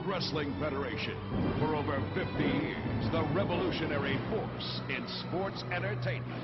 [0.00, 1.14] World Wrestling Federation.
[1.58, 6.40] For over 50 years, the revolutionary force in sports entertainment.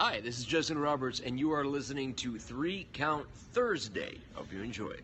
[0.00, 4.18] Hi, this is Justin Roberts, and you are listening to Three Count Thursday.
[4.34, 4.96] Hope you enjoy.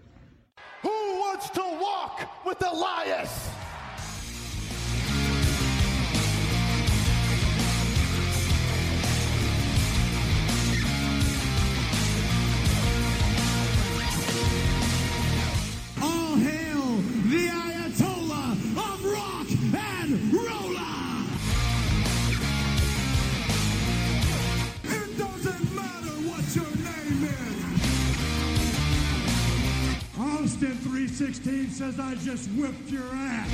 [0.83, 3.51] Who wants to walk with Elias?
[30.75, 33.49] Austin 316 says I just whipped your ass.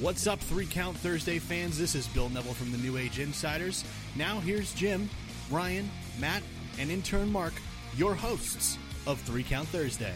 [0.00, 1.78] What's up, Three Count Thursday fans?
[1.78, 3.84] This is Bill Neville from the New Age Insiders.
[4.16, 5.08] Now, here's Jim,
[5.50, 6.42] Ryan, Matt,
[6.78, 7.54] and intern Mark,
[7.96, 10.14] your hosts of Three Count Thursday.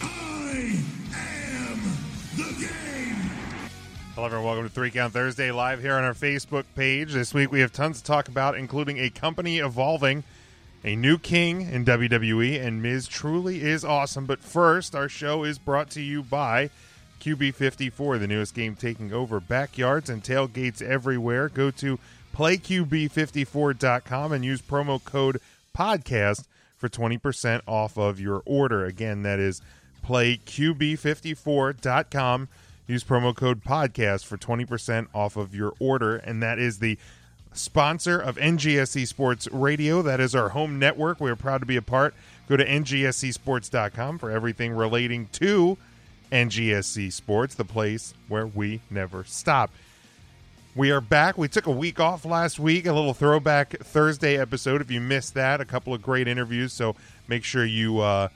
[0.00, 0.82] I
[1.14, 1.80] am
[2.36, 3.30] the game.
[4.14, 4.46] Hello, everyone.
[4.46, 7.12] Welcome to Three Count Thursday live here on our Facebook page.
[7.12, 10.24] This week we have tons to talk about, including a company evolving,
[10.84, 14.26] a new king in WWE, and Miz truly is awesome.
[14.26, 16.70] But first, our show is brought to you by
[17.20, 21.48] QB54, the newest game taking over backyards and tailgates everywhere.
[21.48, 21.98] Go to
[22.36, 25.40] playqb54.com and use promo code
[25.74, 26.44] podcast
[26.76, 28.84] for 20% off of your order.
[28.84, 29.62] Again, that is
[30.06, 32.48] playqb54.com.
[32.86, 36.16] Use promo code podcast for 20% off of your order.
[36.16, 36.98] And that is the
[37.54, 40.02] sponsor of NGSC Sports Radio.
[40.02, 41.20] That is our home network.
[41.20, 42.14] We are proud to be a part.
[42.48, 45.78] Go to ngscsports.com for everything relating to
[46.30, 49.70] NGSC Sports, the place where we never stop.
[50.76, 51.38] We are back.
[51.38, 54.80] We took a week off last week, a little throwback Thursday episode.
[54.80, 56.72] If you missed that, a couple of great interviews.
[56.72, 56.96] So
[57.28, 58.28] make sure you uh,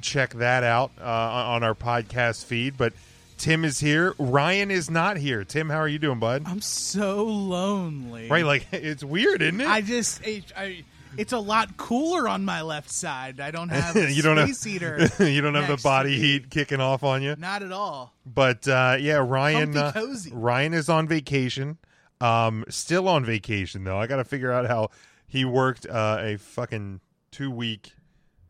[0.00, 2.78] check that out uh, on our podcast feed.
[2.78, 2.94] But
[3.42, 4.14] Tim is here.
[4.20, 5.42] Ryan is not here.
[5.42, 6.44] Tim, how are you doing, bud?
[6.46, 8.28] I'm so lonely.
[8.28, 9.66] Right, like it's weird, isn't it?
[9.66, 10.84] I just, it, I,
[11.18, 13.40] it's a lot cooler on my left side.
[13.40, 15.08] I don't have a you don't have space heater.
[15.18, 17.34] you don't have the body heat kicking off on you.
[17.36, 18.14] Not at all.
[18.24, 19.76] But uh, yeah, Ryan.
[19.76, 19.92] Uh.
[20.30, 21.78] Ryan is on vacation.
[22.20, 23.98] Um, still on vacation though.
[23.98, 24.90] I got to figure out how
[25.26, 27.00] he worked uh, a fucking
[27.32, 27.94] two week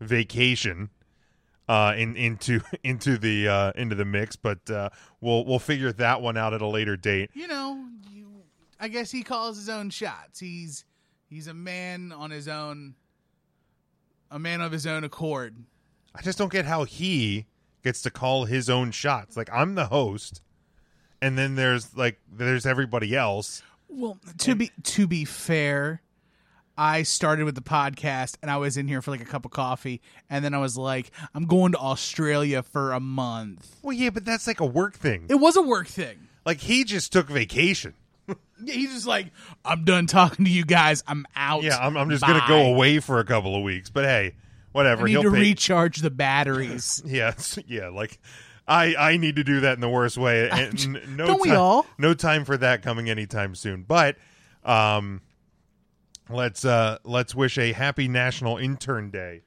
[0.03, 0.91] vacation
[1.73, 4.37] uh, in into into the uh, into the mix.
[4.37, 4.91] But uh,
[5.21, 7.31] we'll we'll figure that one out at a later date.
[7.33, 8.27] You know, you,
[8.79, 10.39] I guess he calls his own shots.
[10.39, 10.85] He's
[11.31, 12.95] he's a man on his own,
[14.31, 15.57] a man of his own accord.
[16.15, 17.47] I just don't get how he
[17.83, 19.35] gets to call his own shots.
[19.35, 20.43] Like I'm the host,
[21.23, 23.63] and then there's like there's everybody else.
[23.89, 26.03] Well, to be to be fair,
[26.77, 29.51] I started with the podcast and I was in here for like a cup of
[29.51, 30.01] coffee,
[30.31, 33.77] and then I was like, I'm going to Australia for a month.
[33.83, 35.27] Well, yeah, but that's like a work thing.
[35.29, 36.29] It was a work thing.
[36.45, 37.95] Like he just took vacation.
[38.65, 39.27] Yeah, he's just like,
[39.65, 41.03] I'm done talking to you guys.
[41.07, 41.63] I'm out.
[41.65, 43.91] Yeah, I'm, I'm just gonna go away for a couple of weeks.
[43.91, 44.35] But hey,
[44.71, 45.03] whatever.
[45.03, 47.03] I need He'll to pay- recharge the batteries.
[47.07, 47.35] Yeah,
[47.67, 47.89] yeah.
[47.89, 48.19] Like
[48.67, 50.49] I I need to do that in the worst way.
[50.49, 51.87] And no Don't we all?
[51.99, 53.83] No time for that coming anytime soon.
[53.83, 54.17] But
[54.65, 55.21] um,
[56.29, 59.43] let's uh let's wish a happy National Intern Day.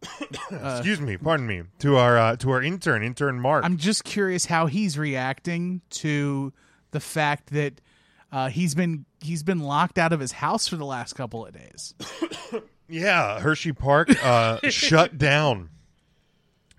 [0.50, 3.64] Excuse me, pardon me, to our uh, to our intern, intern Mark.
[3.64, 6.52] I'm just curious how he's reacting to
[6.92, 7.80] the fact that
[8.30, 11.52] uh, he's been he's been locked out of his house for the last couple of
[11.52, 11.94] days.
[12.88, 15.70] yeah, Hershey Park uh, shut down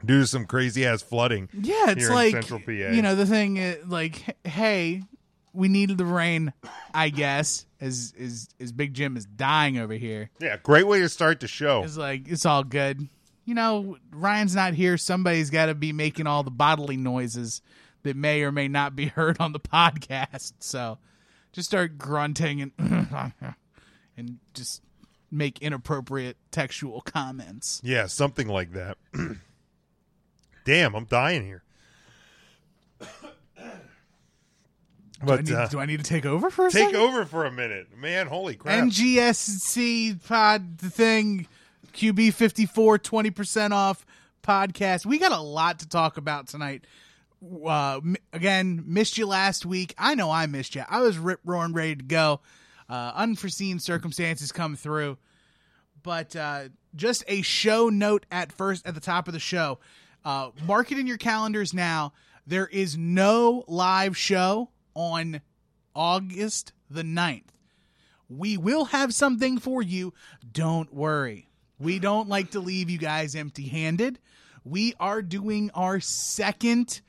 [0.06, 1.50] due to some crazy ass flooding.
[1.53, 2.72] Yeah, it's like Central PA.
[2.72, 3.58] you know the thing.
[3.58, 5.03] Is, Like, hey,
[5.54, 6.54] we needed the rain,
[6.94, 7.66] I guess.
[7.82, 10.30] As as as Big Jim is dying over here.
[10.40, 11.84] Yeah, great way to start the show.
[11.84, 13.08] It's like it's all good.
[13.46, 14.98] You know, Ryan's not here.
[14.98, 17.62] Somebody's got to be making all the bodily noises
[18.04, 20.54] that may or may not be heard on the podcast.
[20.59, 20.98] So,
[21.52, 22.72] just start grunting and
[24.18, 24.82] and just
[25.32, 27.82] make inappropriate textual comments.
[27.84, 28.97] Yeah, something like that.
[30.66, 31.64] Damn, I'm dying here.
[35.26, 37.02] Do I, need, uh, do I need to take over for a take second?
[37.02, 38.28] over for a minute, man.
[38.28, 38.86] Holy crap!
[38.86, 41.46] NGSC pod the thing
[41.94, 44.06] QB 54 20% off
[44.44, 45.06] podcast.
[45.06, 46.86] We got a lot to talk about tonight.
[47.66, 48.00] Uh,
[48.34, 49.94] again, missed you last week.
[49.98, 50.84] I know I missed you.
[50.90, 52.42] I was rip roaring ready to go.
[52.90, 55.18] Uh, unforeseen circumstances come through,
[56.02, 59.80] but uh, just a show note at first at the top of the show.
[60.26, 62.14] Uh, mark it in your calendars now.
[62.48, 65.41] There is no live show on
[65.96, 67.44] August the 9th.
[68.30, 70.14] We will have something for you.
[70.52, 71.50] Don't worry.
[71.80, 74.20] We don't like to leave you guys empty handed.
[74.64, 77.02] we are doing our second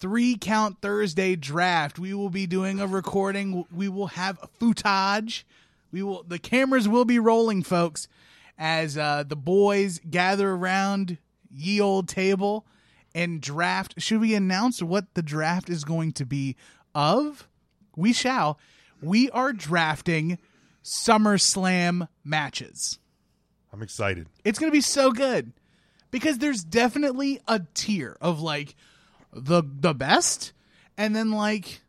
[0.00, 1.98] three count Thursday draft.
[1.98, 3.64] We will be doing a recording.
[3.74, 5.46] We will have footage.
[5.92, 8.08] We will the cameras will be rolling, folks,
[8.58, 11.18] as uh, the boys gather around
[11.50, 12.66] ye old table
[13.16, 13.94] and draft.
[14.00, 16.54] Should we announce what the draft is going to be
[16.94, 17.48] of?
[17.96, 18.58] We shall.
[19.02, 20.38] We are drafting
[20.84, 22.98] SummerSlam matches.
[23.72, 24.28] I'm excited.
[24.44, 25.52] It's going to be so good
[26.10, 28.74] because there's definitely a tier of like
[29.32, 30.52] the the best
[30.96, 31.82] and then like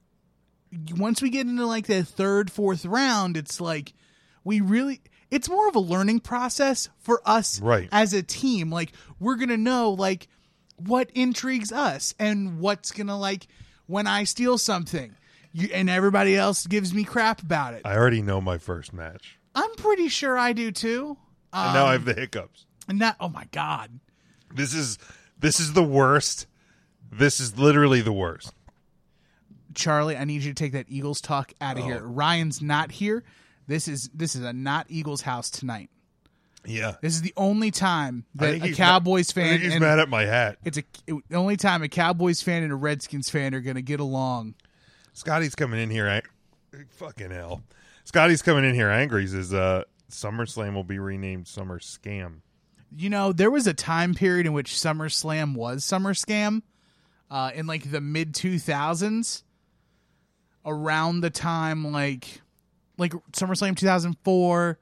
[0.97, 3.94] once we get into like the third fourth round it's like
[4.44, 5.00] we really
[5.31, 7.88] it's more of a learning process for us Right.
[7.91, 10.27] as a team like we're going to know like
[10.77, 13.47] what intrigues us and what's to like
[13.88, 15.15] when I steal something
[15.53, 17.81] you, and everybody else gives me crap about it.
[17.83, 19.39] I already know my first match.
[19.56, 21.18] I'm pretty sure I do too.
[21.51, 22.65] And now I have um, the hiccups.
[22.88, 24.00] And that oh my god.
[24.53, 24.97] This is
[25.39, 26.45] this is the worst.
[27.12, 28.53] This is literally the worst.
[29.74, 31.88] Charlie, I need you to take that Eagles talk out of oh.
[31.88, 32.01] here.
[32.03, 33.24] Ryan's not here.
[33.68, 35.89] This is this is a not Eagles house tonight.
[36.68, 36.96] Yeah.
[37.02, 40.00] This is the only time that a Cowboys mad, I fan think he's and mad
[40.00, 40.58] at my hat.
[40.66, 43.75] it's a it- the only time a Cowboys fan and a Redskins fan are going
[43.78, 44.56] to get along.
[45.14, 46.06] Scotty's coming in here.
[46.08, 47.64] ang- Fucking hell.
[48.04, 49.22] Scotty's coming in here angry.
[49.22, 52.42] He says uh, SummerSlam will be renamed Summer Scam.
[52.96, 56.62] You know, there was a time period in which SummerSlam was Summer Scam,
[57.31, 59.44] uh, in like the mid two thousands,
[60.66, 62.42] around the time like
[62.98, 64.80] like SummerSlam two thousand four,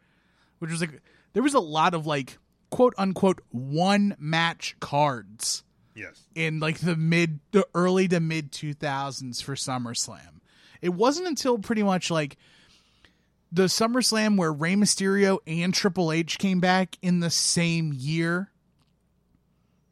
[0.60, 1.02] which was like
[1.36, 2.40] there was a lot of like
[2.72, 6.20] quote unquote one match cards Yes.
[6.34, 10.40] in like the mid the early to mid 2000s for SummerSlam.
[10.82, 12.38] It wasn't until pretty much like
[13.52, 18.52] the SummerSlam where Rey Mysterio and Triple H came back in the same year.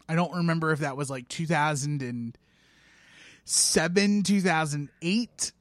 [0.09, 5.51] I don't remember if that was like 2007, 2008.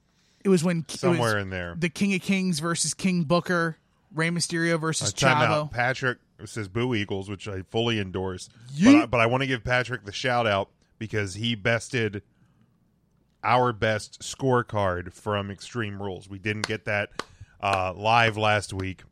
[0.45, 1.77] It was when it was Somewhere in there.
[1.79, 3.77] the King of Kings versus King Booker,
[4.15, 5.43] Rey Mysterio versus Uh, Chavo.
[5.43, 5.71] out.
[5.71, 8.49] Patrick says Boo Eagles, which I fully endorse.
[8.83, 12.23] But I, but I want to give Patrick the shout out because he bested
[13.45, 16.29] our best scorecard from Extreme Rules.
[16.29, 17.11] We didn't get that
[17.61, 19.03] uh, live last week,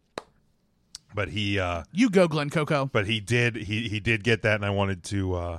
[1.14, 2.87] but he uh, You go, Glenn Coco.
[2.93, 5.58] but he did he he did get that, and I wanted to uh,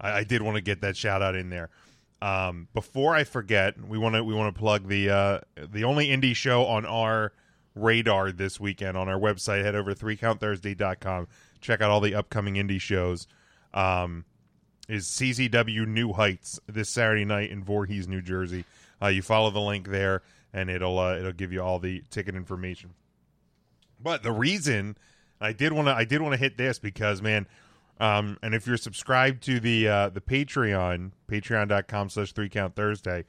[0.00, 1.70] I, I did want to get that shout out in there.
[2.22, 6.08] Um, before I forget, we want to we want to plug the uh, the only
[6.08, 7.32] indie show on our
[7.74, 9.64] radar this weekend on our website.
[9.64, 11.28] Head over to 3countthursday.com.
[11.60, 13.26] Check out all the upcoming indie shows.
[13.72, 14.24] Um,
[14.88, 18.64] is CZW New Heights this Saturday night in Voorhees, New Jersey.
[19.00, 20.22] Uh, you follow the link there,
[20.52, 22.90] and it'll uh, it'll give you all the ticket information.
[24.02, 24.96] But the reason
[25.40, 27.46] I did want to I did want to hit this because man,
[28.00, 33.24] um, and if you're subscribed to the uh, the Patreon, patreon.com slash three count Thursday,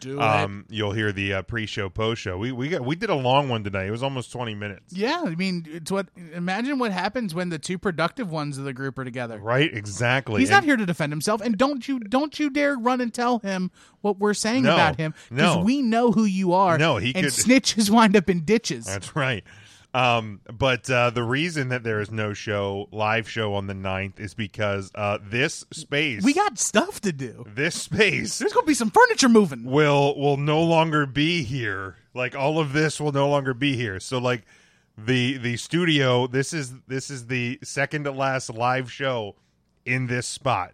[0.00, 2.38] Do um, you'll hear the uh, pre show post show.
[2.38, 3.86] We we got we did a long one tonight.
[3.86, 4.94] It was almost twenty minutes.
[4.94, 6.08] Yeah, I mean, it's what.
[6.32, 9.38] Imagine what happens when the two productive ones of the group are together.
[9.38, 10.40] Right, exactly.
[10.40, 13.12] He's And- not here to defend himself, and don't you don't you dare run and
[13.12, 13.70] tell him
[14.00, 15.62] what we're saying No, about him because no.
[15.62, 16.78] we know who you are.
[16.78, 18.86] No, he and could- snitches wind up in ditches.
[18.86, 19.44] That's right.
[19.94, 24.18] Um, but uh, the reason that there is no show, live show on the 9th
[24.18, 27.44] is because uh, this space, we got stuff to do.
[27.54, 29.64] this space There's gonna be some furniture moving.
[29.64, 31.96] will will no longer be here.
[32.12, 34.00] Like all of this will no longer be here.
[34.00, 34.42] So like
[34.98, 39.36] the the studio, this is this is the second to last live show
[39.86, 40.72] in this spot.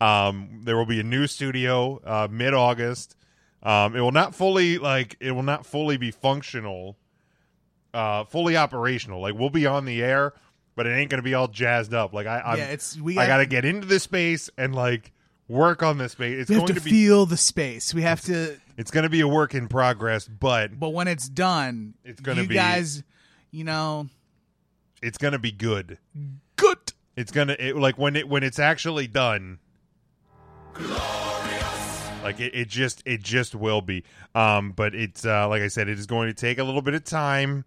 [0.00, 3.14] Um, there will be a new studio uh, mid August.
[3.62, 6.96] Um, it will not fully like it will not fully be functional,
[7.94, 9.20] uh, fully operational.
[9.20, 10.32] Like we'll be on the air,
[10.76, 12.12] but it ain't gonna be all jazzed up.
[12.12, 15.12] Like I, I'm, Yeah, it's- we I got- gotta get into this space and like
[15.48, 16.40] work on this space.
[16.42, 17.94] It's We have going to to be feel the space.
[17.94, 18.56] We have to.
[18.76, 22.42] it's going to be a work in progress, but But when it's done, It's gonna
[22.42, 23.02] you be- guys.
[23.50, 24.08] You know,
[25.00, 25.96] it's going to be good.
[26.56, 26.76] good.
[27.16, 29.58] It's going to it, like when it when it's actually done.
[30.74, 32.08] Glorious.
[32.22, 34.04] Like it, it just it just will be.
[34.34, 36.94] Um but it's uh like I said it is going to take a little bit
[36.94, 37.64] of time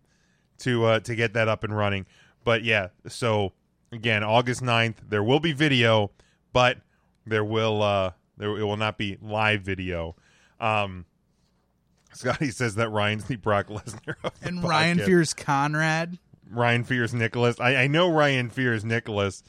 [0.62, 2.06] to uh to get that up and running.
[2.44, 3.54] But yeah, so
[3.92, 6.12] again, August 9th there will be video,
[6.54, 6.78] but
[7.26, 10.16] there will uh there it will not be live video.
[10.60, 11.06] Um
[12.14, 16.18] Scotty says that Ryan's the Brock Lesnar of the And Ryan fears Conrad.
[16.50, 17.60] Ryan fears Nicholas.
[17.60, 19.44] I, I know Ryan fears Nicholas.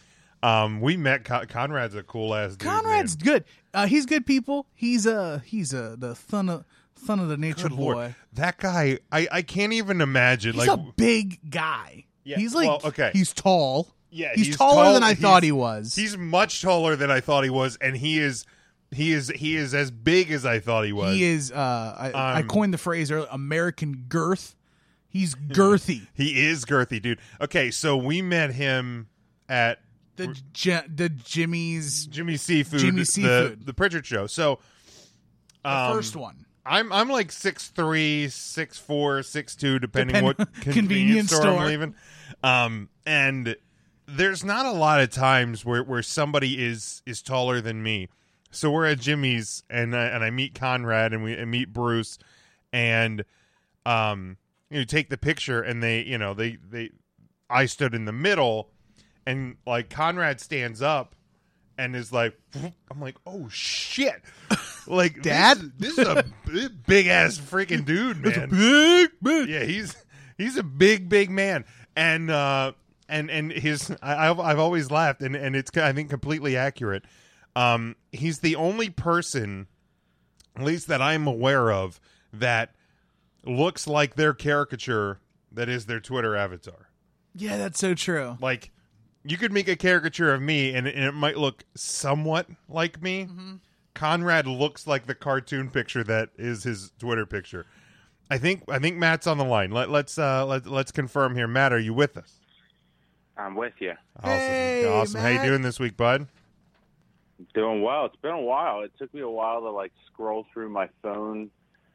[0.45, 2.69] Um, we met Con- Conrad's a cool ass dude.
[2.69, 3.25] Conrad's man.
[3.25, 3.45] good.
[3.75, 4.67] Uh, he's good people.
[4.75, 6.65] He's uh he's uh the son of
[7.05, 7.95] son of the nature Good boy.
[7.95, 8.15] Lord.
[8.35, 10.55] That guy, I, I can't even imagine.
[10.55, 12.05] He's like, a big guy.
[12.25, 13.11] Yeah, he's like well, okay.
[13.13, 13.89] he's tall.
[14.15, 15.95] Yeah, He's, taller tall- than I thought he was.
[15.97, 18.45] He's much taller than I thought he was, and he is
[18.91, 21.15] he is he is as big as I thought he was.
[21.15, 21.51] he is.
[21.51, 21.57] Uh,
[21.99, 24.55] I, I Um, coined the phrase earlier, American girth.
[25.09, 26.07] He's girthy.
[26.15, 27.19] He is girthy, dude.
[27.41, 29.09] Okay, so we met him
[29.49, 29.81] at
[30.17, 33.65] The J- the Jimmy's Jimmy Seafood, Jimmy the, Seafood.
[33.67, 34.27] the Prichard show.
[34.27, 34.59] So
[35.65, 36.45] the um, first one.
[36.65, 41.59] I'm I'm like six three, six four, six two, depending Depend- what convenience convenience store,
[41.59, 41.95] I'm leaving.
[42.43, 43.57] Um, and
[44.07, 48.09] there's not a lot of times where, where somebody is is taller than me.
[48.51, 52.19] So we're at Jimmy's and I, and I meet Conrad and we and meet Bruce
[52.73, 53.25] and
[53.85, 54.37] um
[54.71, 56.91] you take the picture and they you know they they
[57.51, 58.71] I stood in the middle
[59.27, 61.15] and like Conrad stands up
[61.79, 62.37] and is like
[62.91, 64.23] I'm like oh shit
[64.87, 65.59] like Dad?
[65.59, 66.25] is- this, is a
[66.87, 69.49] big ass freaking dude man Big, big.
[69.49, 69.97] yeah, he's
[70.39, 71.65] he's a big, big man,
[71.97, 72.73] and uh,
[73.09, 77.05] and and his I, I've I've always laughed, and and it's I think completely accurate.
[77.55, 79.67] Um, he's the only person,
[80.57, 82.01] at least that I'm aware of,
[82.33, 82.75] that
[83.45, 85.21] looks like their caricature
[85.53, 86.89] that is their Twitter avatar.
[87.35, 88.37] Yeah, that's so true.
[88.41, 88.71] Like,
[89.25, 93.25] you could make a caricature of me, and, and it might look somewhat like me.
[93.25, 93.55] Mm-hmm.
[93.95, 97.67] Conrad looks like the cartoon picture that is his Twitter picture.
[98.31, 99.71] I think I think Matt's on the line.
[99.71, 101.47] Let, let's uh, let, let's confirm here.
[101.47, 102.41] Matt, are you with us?
[103.37, 103.93] I'm with you.
[104.23, 105.21] Awesome, Hey, awesome.
[105.21, 106.27] How you doing this week, bud?
[107.55, 108.07] Doing well.
[108.07, 108.83] It's been a while.
[108.83, 111.51] It took me a while to like scroll through my phone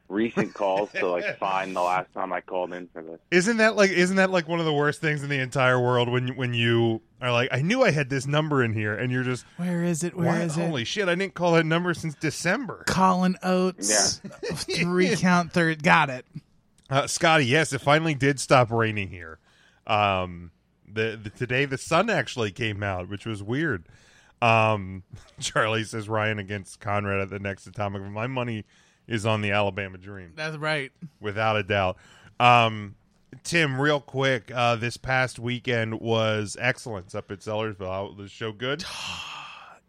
[0.08, 3.18] recent calls to like find the last time I called in for this.
[3.30, 6.08] Isn't that like isn't that like one of the worst things in the entire world
[6.08, 9.12] when you- when you are like I knew I had this number in here and
[9.12, 10.16] you're just Where is it?
[10.16, 10.40] Where "What?
[10.40, 10.60] is it?
[10.66, 12.84] holy shit I didn't call that number since December.
[12.86, 14.18] Colin Oates.
[14.54, 15.82] Three count third.
[15.82, 16.24] Got it.
[16.90, 19.38] Uh, Scotty, yes, it finally did stop raining here.
[19.86, 20.52] Um,
[20.90, 23.84] the, the today the sun actually came out, which was weird.
[24.40, 25.02] Um,
[25.40, 28.00] Charlie says Ryan against Conrad at the next atomic.
[28.02, 28.64] My money
[29.08, 30.92] is on the Alabama Dream, That's right.
[31.20, 31.96] without a doubt.
[32.38, 32.94] Um,
[33.42, 37.88] Tim, real quick, uh, this past weekend was excellence up at Sellersville.
[37.88, 38.84] How, the show good?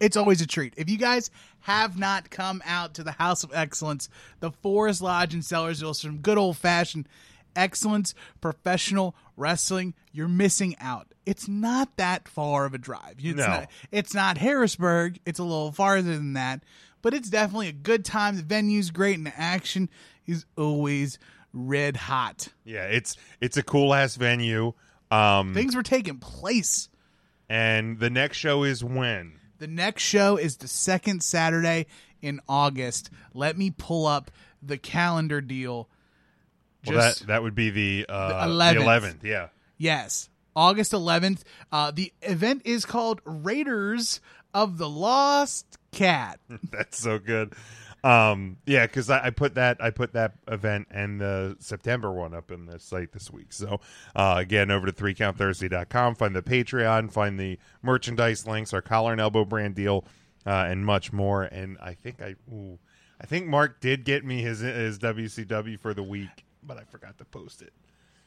[0.01, 0.73] It's always a treat.
[0.77, 4.07] If you guys have not come out to the House of Excellence,
[4.39, 7.05] the Forest Lodge in Sellersville, some good old fashioned
[7.53, 11.07] excellence, professional wrestling, you're missing out.
[11.25, 13.15] It's not that far of a drive.
[13.19, 13.45] It's No.
[13.47, 15.19] not, it's not Harrisburg.
[15.25, 16.63] It's a little farther than that,
[17.01, 18.35] but it's definitely a good time.
[18.37, 19.89] The venue's great, and the action
[20.27, 21.17] is always
[21.53, 22.49] red hot.
[22.63, 24.73] Yeah, it's it's a cool ass venue.
[25.11, 26.87] Um, Things were taking place.
[27.49, 29.39] and the next show is when.
[29.57, 31.87] The next show is the second Saturday
[32.21, 33.09] in August.
[33.33, 34.29] Let me pull up
[34.61, 35.89] the calendar deal.
[36.85, 38.81] Well, Just that that would be the uh, The the 11th.
[38.83, 39.23] eleventh.
[39.23, 39.47] Yeah.
[39.79, 41.41] yes, August 11th.
[41.71, 44.21] Uh, the event is called Raiders
[44.53, 46.39] of the Lost Cat.
[46.71, 47.53] That's so good.
[48.03, 52.33] Um, yeah, because I, I put that I put that event and the September one
[52.33, 53.51] up in the site this week.
[53.51, 53.81] So
[54.15, 59.19] uh, again, over to threecountthursday.com, find the Patreon, find the merchandise links, our collar and
[59.19, 60.05] elbow brand deal,
[60.45, 61.43] uh, and much more.
[61.43, 62.79] And I think I, ooh,
[63.19, 67.17] I think Mark did get me his his WCW for the week, but I forgot
[67.17, 67.73] to post it.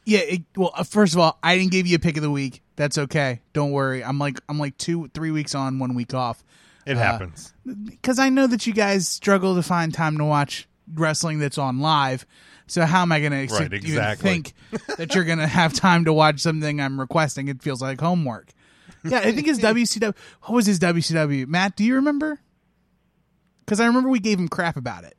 [0.05, 0.21] Yeah.
[0.21, 2.63] It, well, uh, first of all, I didn't give you a pick of the week.
[2.77, 3.41] That's okay.
[3.55, 4.05] Don't worry.
[4.05, 6.45] I'm like I'm like two three weeks on, one week off.
[6.87, 7.53] It happens.
[7.85, 11.81] because I know that you guys struggle to find time to watch wrestling that's on
[11.81, 12.27] live.
[12.67, 14.31] So how am I going to Right, exactly.
[14.31, 14.53] think
[14.97, 17.49] that you're going to have time to watch something I'm requesting?
[17.49, 18.51] It feels like homework.
[19.05, 20.15] Yeah, I think his WCW.
[20.43, 21.47] What was his WCW?
[21.47, 22.41] Matt, do you remember?
[23.65, 25.17] Because I remember we gave him crap about it.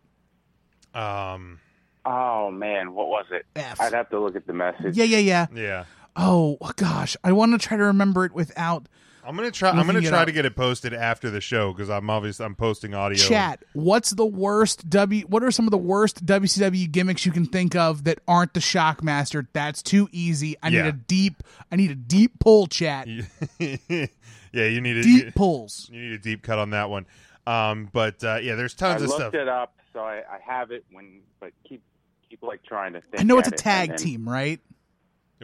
[0.98, 1.60] Um,
[2.06, 3.46] Oh man, what was it?
[3.56, 3.80] F.
[3.80, 4.98] I'd have to look at the message.
[4.98, 5.48] Yeah, yeah, yeah.
[5.56, 5.86] yeah.
[6.16, 8.88] Oh gosh, I want to try to remember it without
[9.26, 9.70] I'm gonna try.
[9.72, 10.26] I'm gonna try up.
[10.28, 13.18] to get it posted after the show because I'm obviously I'm posting audio.
[13.18, 13.64] chat.
[13.74, 15.26] What's the worst W?
[15.28, 18.60] What are some of the worst WCW gimmicks you can think of that aren't the
[18.60, 19.48] Shockmaster?
[19.54, 20.56] That's too easy.
[20.62, 20.84] I Yeah.
[20.84, 21.44] need a deep.
[21.72, 23.08] I need a deep pull, chat.
[23.60, 24.08] yeah,
[24.52, 25.90] you need a Deep pulls.
[25.92, 27.06] You need a deep cut on that one.
[27.48, 29.34] Um, but uh, yeah, there's I tons of looked stuff.
[29.34, 30.86] it up, so I, I have it.
[30.92, 31.82] When but keep
[32.30, 33.20] keep like trying to think.
[33.20, 34.60] I know it's a at it, tag and team, right?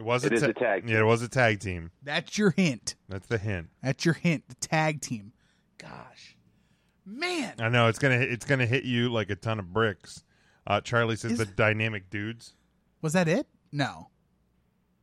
[0.00, 1.90] It was It a, is a tag Yeah, it was a tag team.
[2.02, 2.94] That's your hint.
[3.10, 3.68] That's the hint.
[3.82, 4.48] That's your hint.
[4.48, 5.32] The tag team.
[5.76, 6.38] Gosh,
[7.04, 7.52] man.
[7.58, 10.24] I know it's gonna it's gonna hit you like a ton of bricks.
[10.66, 12.54] Uh, Charlie says Is- the dynamic dudes.
[13.02, 13.46] Was that it?
[13.72, 14.08] No.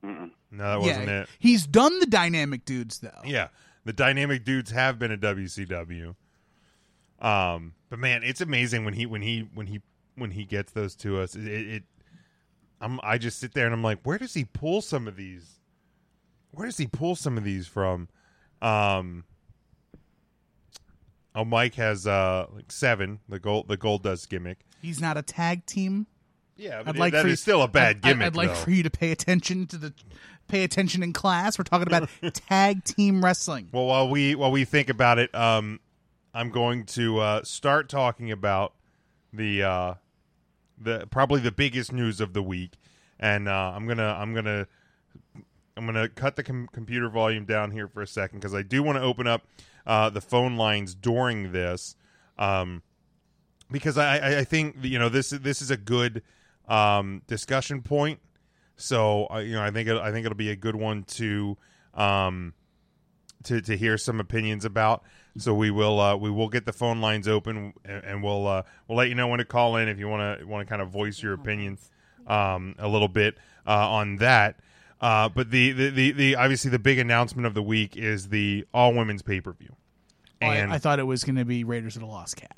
[0.04, 0.32] Mm-mm.
[0.50, 1.30] No, that wasn't yeah, it.
[1.38, 3.22] he's done the dynamic dudes though.
[3.24, 3.50] Yeah,
[3.86, 6.16] the dynamic dudes have been a WCW.
[7.20, 9.82] Um, but man, it's amazing when he when he when he
[10.16, 11.36] when he gets those to us.
[11.36, 11.84] It, it
[12.79, 15.60] I'm I just sit there and I'm like, where does he pull some of these?
[16.51, 18.07] Where does he pull some of these from?
[18.62, 19.24] Um,
[21.36, 23.19] oh, Mike has uh like seven.
[23.29, 24.60] The gold the gold dust gimmick.
[24.81, 26.07] He's not a tag team.
[26.55, 28.27] Yeah, I'd but like that for is you- still a bad I'd- gimmick.
[28.27, 29.93] I'd, like for you to pay attention to the
[30.48, 31.57] pay attention in class.
[31.57, 33.69] We're talking about tag team wrestling.
[33.72, 35.79] Well, while we while we think about it, um,
[36.34, 38.74] I'm going to uh, start talking about
[39.34, 39.93] the uh,
[40.77, 42.74] the probably the biggest news of the week,
[43.19, 44.67] and uh, I'm gonna I'm gonna
[45.75, 48.84] I'm gonna cut the com- computer volume down here for a second because I do
[48.84, 49.43] want to open up
[49.86, 51.96] uh, the phone lines during this,
[52.38, 52.81] um,
[53.72, 56.24] because I, I think you know this this is a good
[56.67, 58.19] um, discussion point.
[58.75, 61.57] So uh, you know I think it, I think it'll be a good one to
[61.93, 62.53] um,
[63.43, 65.03] to to hear some opinions about.
[65.38, 68.63] So we will uh, we will get the phone lines open and, and we'll uh,
[68.88, 70.82] we'll let you know when to call in if you want to want to kind
[70.82, 71.77] of voice your opinion
[72.27, 74.60] um, a little bit uh, on that.
[75.00, 78.65] Uh, but the, the, the, the obviously the big announcement of the week is the
[78.74, 79.75] all women's pay per view.
[80.41, 82.58] Oh, I- And I, thought it was going to be Raiders of the Lost Cat.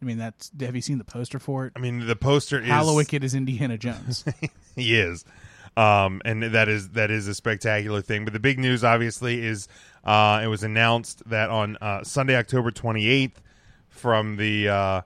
[0.00, 1.72] I mean, that's have you seen the poster for it?
[1.74, 2.68] I mean the poster is
[3.12, 4.24] is Indiana Jones.
[4.76, 5.24] he is
[5.78, 8.24] um and that is that is a spectacular thing.
[8.24, 9.68] But the big news obviously is
[10.04, 13.36] uh it was announced that on uh sunday october 28th
[13.88, 15.02] from the uh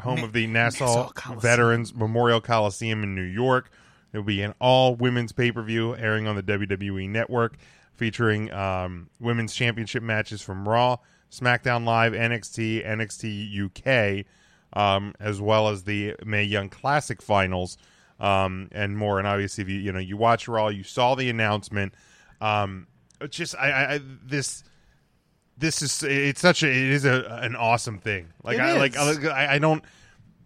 [0.00, 3.70] home of the nassau, Nassau veterans memorial coliseum in new york.
[4.12, 7.56] It will be an all women's pay-per-view airing on the wwe network
[7.92, 10.96] featuring um women's championship matches from raw
[11.30, 14.26] smackdown live nxt nxt uk
[14.74, 17.78] um, as well as the Mae Young Classic Finals
[18.20, 19.18] um, and more.
[19.18, 21.94] And obviously, if you you know you watch Raw, you saw the announcement.
[22.40, 22.86] Um,
[23.20, 24.64] it's just I, I, I this
[25.56, 28.28] this is it's such a it is a an awesome thing.
[28.42, 28.96] Like I like.
[28.96, 29.84] I, I don't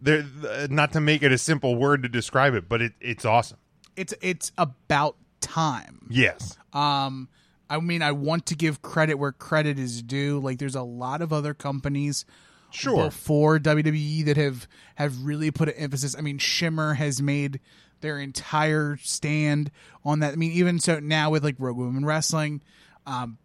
[0.01, 0.25] there
[0.71, 3.59] not to make it a simple word to describe it, but it it's awesome.
[3.97, 6.07] it's it's about time.
[6.09, 6.57] Yes.
[6.73, 7.29] Um,
[7.69, 10.39] I mean, I want to give credit where credit is due.
[10.39, 12.25] Like, there's a lot of other companies
[12.71, 13.07] Sure.
[13.07, 16.15] before WWE that have have really put an emphasis.
[16.17, 17.61] I mean, Shimmer has made
[18.01, 19.71] their entire stand
[20.05, 20.33] on that.
[20.33, 22.63] I mean, even so now with like Rogue Women Wrestling,
[23.07, 23.39] um,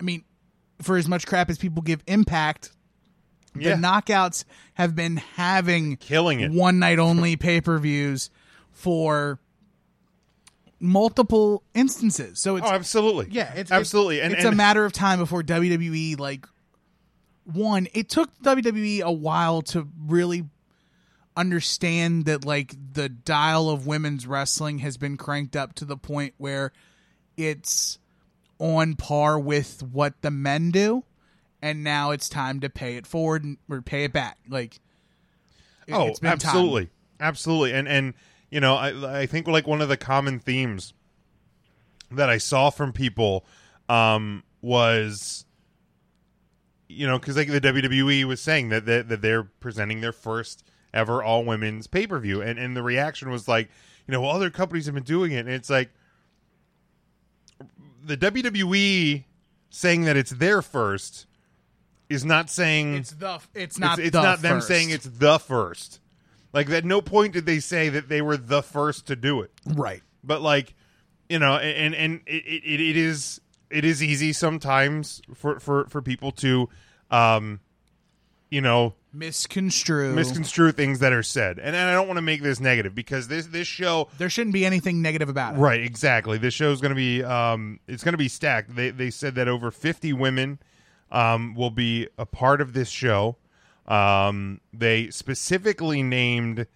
[0.00, 0.24] I mean,
[0.80, 2.72] for as much crap as people give Impact,
[3.54, 6.50] the knockouts have been having Killing it.
[6.50, 8.30] one night only pay per views
[8.72, 9.38] for
[10.80, 12.40] multiple instances.
[12.40, 13.28] So it's Oh, absolutely.
[13.30, 14.16] yeah, it's absolutely.
[14.18, 16.46] It's, and it's and, a matter of time before WWE like
[17.44, 17.88] one.
[17.92, 20.44] It took WWE a while to really
[21.36, 26.34] understand that like the dial of women's wrestling has been cranked up to the point
[26.36, 26.72] where
[27.36, 27.98] it's
[28.58, 31.04] on par with what the men do,
[31.60, 34.38] and now it's time to pay it forward and, or pay it back.
[34.48, 34.78] Like,
[35.86, 36.48] it, oh, it's been time.
[36.48, 38.14] absolutely, absolutely, and and
[38.50, 40.92] you know, I I think like one of the common themes
[42.16, 43.44] that I saw from people
[43.88, 45.44] um, was,
[46.92, 50.64] you know, because like the WWE was saying that, that that they're presenting their first
[50.94, 53.68] ever all women's pay per view, and and the reaction was like,
[54.06, 55.90] you know, well, other companies have been doing it, and it's like
[58.04, 59.24] the WWE
[59.70, 61.26] saying that it's their first
[62.08, 63.40] is not saying It's the.
[63.54, 63.98] It's not.
[63.98, 64.68] it's, it's the not them first.
[64.68, 66.00] saying it's the first.
[66.52, 69.50] Like at no point did they say that they were the first to do it.
[69.66, 70.02] right.
[70.22, 70.74] But like,
[71.28, 73.40] you know, and and it, it, it is
[73.72, 76.68] it is easy sometimes for for for people to,
[77.10, 77.60] um,
[78.50, 80.14] you know, Misconstrue.
[80.14, 81.58] misconstrue things that are said.
[81.58, 84.54] And, and I don't want to make this negative because this this show there shouldn't
[84.54, 85.58] be anything negative about it.
[85.58, 86.38] Right, exactly.
[86.38, 88.74] This show is going to be um it's going to be stacked.
[88.74, 90.58] They they said that over 50 women
[91.10, 93.36] um will be a part of this show.
[93.86, 96.66] Um they specifically named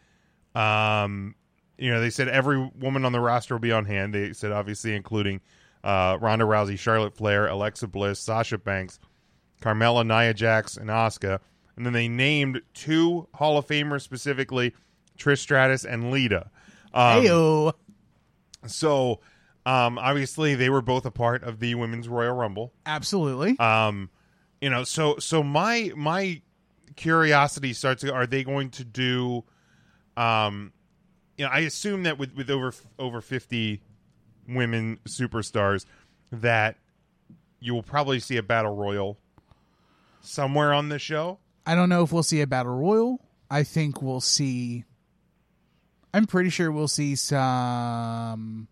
[0.54, 1.34] um
[1.78, 4.14] you know, they said every woman on the roster will be on hand.
[4.14, 5.40] They said obviously including
[5.86, 8.98] uh Ronda Rousey, Charlotte Flair, Alexa Bliss, Sasha Banks,
[9.62, 11.38] Carmella, Nia Jax, and Asuka.
[11.76, 14.74] And then they named two Hall of Famers specifically,
[15.16, 16.50] Trish Stratus and Lita.
[16.92, 17.72] Um, Heyo.
[18.66, 19.20] so,
[19.64, 22.72] um, obviously, they were both a part of the Women's Royal Rumble.
[22.84, 23.58] Absolutely.
[23.58, 24.10] Um,
[24.60, 26.40] you know, so so my my
[26.96, 28.02] curiosity starts.
[28.02, 29.44] Are they going to do?
[30.16, 30.72] Um,
[31.36, 33.82] you know, I assume that with with over over fifty
[34.48, 35.84] women superstars,
[36.32, 36.76] that
[37.60, 39.18] you will probably see a battle royal
[40.20, 41.38] somewhere on the show.
[41.66, 43.20] I don't know if we'll see a battle royal.
[43.50, 44.84] I think we'll see.
[46.14, 48.68] I'm pretty sure we'll see some.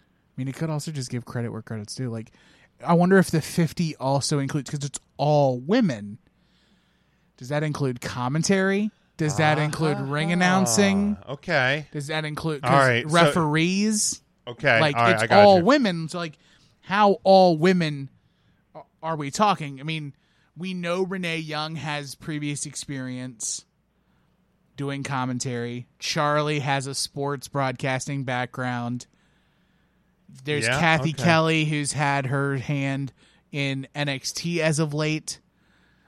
[0.36, 2.10] mean, it could also just give credit where credit's due.
[2.10, 2.30] Like,
[2.84, 6.18] I wonder if the 50 also includes because it's all women.
[7.36, 8.90] Does that include commentary?
[9.16, 11.16] Does that include ring announcing?
[11.26, 14.22] Ah, okay, Does that include all right, so- referees?
[14.48, 15.64] Okay, like all right, it's I got all you.
[15.64, 16.08] women.
[16.08, 16.38] So like,
[16.80, 18.08] how all women
[19.02, 19.80] are we talking?
[19.80, 20.14] I mean,
[20.56, 23.64] we know Renee Young has previous experience
[24.76, 25.86] doing commentary.
[25.98, 29.06] Charlie has a sports broadcasting background.
[30.44, 31.22] There's Yeah, Kathy okay.
[31.22, 33.12] Kelly, who's had her hand
[33.50, 35.40] in NXT as of late.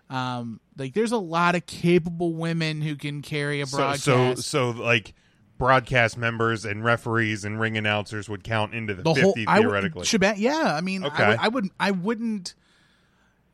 [0.09, 4.03] Um, like there's a lot of capable women who can carry a So, broadcast.
[4.03, 5.15] so, so like
[5.61, 9.61] broadcast members and referees and ring announcers would count into the, the 50 whole I
[9.61, 10.05] theoretically.
[10.37, 11.23] Yeah, I mean, Okay.
[11.23, 11.73] I, would, I wouldn't.
[11.79, 12.55] I wouldn't.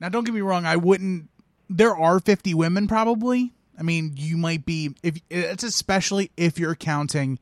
[0.00, 0.64] Now, don't get me wrong.
[0.64, 1.28] I wouldn't.
[1.68, 3.52] There are fifty women, probably.
[3.78, 7.38] I mean, you might be if it's especially if you're counting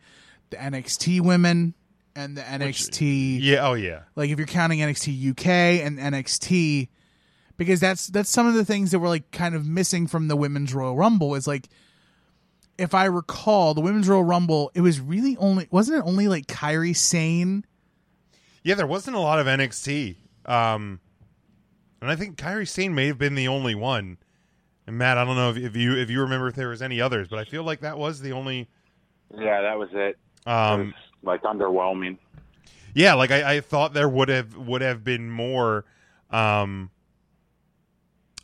[0.51, 1.75] the NXT women
[2.17, 3.39] and the NXT.
[3.43, 4.01] yeah, oh yeah.
[4.17, 5.47] Like if you're counting NXT UK
[5.85, 6.89] and NXT,
[7.57, 10.37] because that's that's some of the things that were like kind of missing from the
[10.37, 11.35] women's Royal Rumble.
[11.35, 11.69] Is like,
[12.79, 16.47] if I recall, the women's Royal Rumble, it was really only wasn't it only like
[16.47, 17.65] Kairi Sane.
[18.63, 20.17] Yeah, there wasn't a lot of NXT.
[20.47, 21.01] Um,
[22.01, 24.19] and I think Kairi Sane may have been the only one.
[24.87, 27.01] And Matt, I don't know if, if you if you remember if there was any
[27.01, 28.69] others, but I feel like that was the only.
[29.37, 30.19] Yeah, that was it.
[30.47, 32.19] it Um, was like underwhelming.
[32.95, 35.85] yeah, like I, I thought there would have would have been more.
[36.31, 36.91] Um,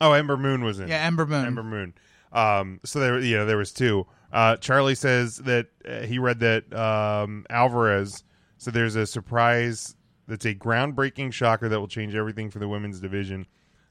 [0.00, 0.88] oh, Ember Moon was in.
[0.88, 1.44] Yeah, Ember Moon.
[1.44, 1.94] Ember Moon.
[2.32, 4.06] Um, so there, you know, there was two.
[4.32, 8.22] Uh, Charlie says that uh, he read that um, Alvarez
[8.58, 9.96] said there's a surprise
[10.28, 13.46] that's a groundbreaking shocker that will change everything for the women's division.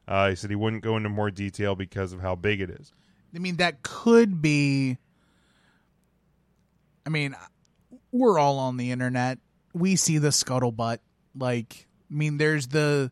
[0.08, 2.94] Uh, he said he wouldn't go into more detail because of how big it is.
[3.36, 4.98] I mean, that could be.
[7.06, 7.36] I mean,
[8.12, 9.40] we're all on the internet.
[9.74, 11.00] We see the scuttlebutt.
[11.38, 13.12] Like, I mean, there's the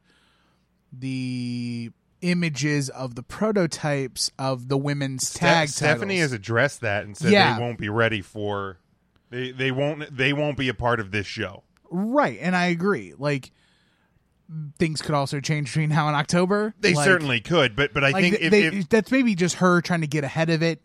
[0.92, 5.70] the images of the prototypes of the women's tag.
[5.70, 6.32] Stephanie titles.
[6.32, 7.56] has addressed that and said Yeah.
[7.56, 8.80] they won't be ready for.
[9.30, 11.64] They they won't they won't be a part of this show.
[11.90, 13.14] right, and I agree.
[13.18, 13.52] Like,
[14.80, 16.74] things could also change between now and October.
[16.80, 19.36] They Like- certainly could, but but I like think th- if, they, if that's maybe
[19.36, 20.82] just her trying to get ahead of it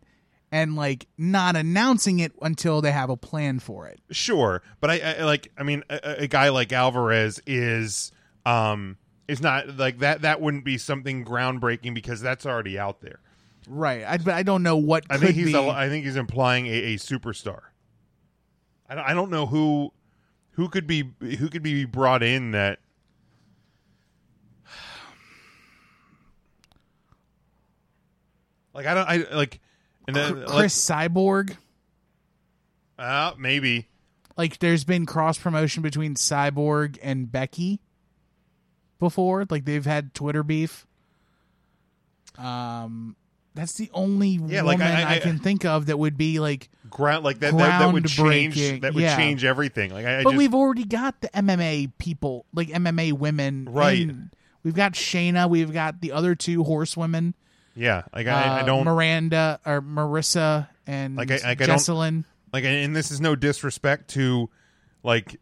[0.51, 4.01] and like not announcing it until they have a plan for it.
[4.11, 5.51] Sure, but I, I like.
[5.57, 8.11] I mean, a, a guy like Alvarez is
[8.45, 8.97] um
[9.33, 10.23] is not like that.
[10.23, 13.21] That wouldn't be something groundbreaking because that's already out there.
[13.67, 14.05] Right.
[14.07, 15.47] I, but I don't know what I think he's.
[15.47, 15.55] be.
[15.55, 17.61] A, I think he's implying a, a superstar.
[18.89, 19.05] I don't.
[19.05, 19.93] I don't know who
[20.53, 22.79] who could be who could be brought in that.
[28.75, 29.09] Like I don't.
[29.09, 29.61] I like.
[30.07, 31.57] And then like, Cris Cyborg.
[32.99, 33.89] uh, maybe.
[34.37, 37.81] Like there's been cross promotion between Cyborg and Becky
[39.03, 39.45] before.
[39.51, 40.87] Like they've had Twitter beef.
[42.39, 43.17] Um
[43.55, 46.41] that's the only Yeah, woman like, I- I, I- can think of that would be
[46.41, 49.17] like ground like that that, that would change that would yeah.
[49.17, 53.13] change everything like i, I but just we've already got the MMA people, like MMA
[53.15, 53.67] women.
[53.71, 54.11] Right.
[54.63, 55.49] We've got Shayna.
[55.51, 57.35] We've got the other two horsewomen.
[57.75, 62.25] yeah like I, I uh, don't Miranda or Marissa and Like, I- like, I don't-
[62.53, 64.49] like and this is no disrespect to
[65.03, 65.41] like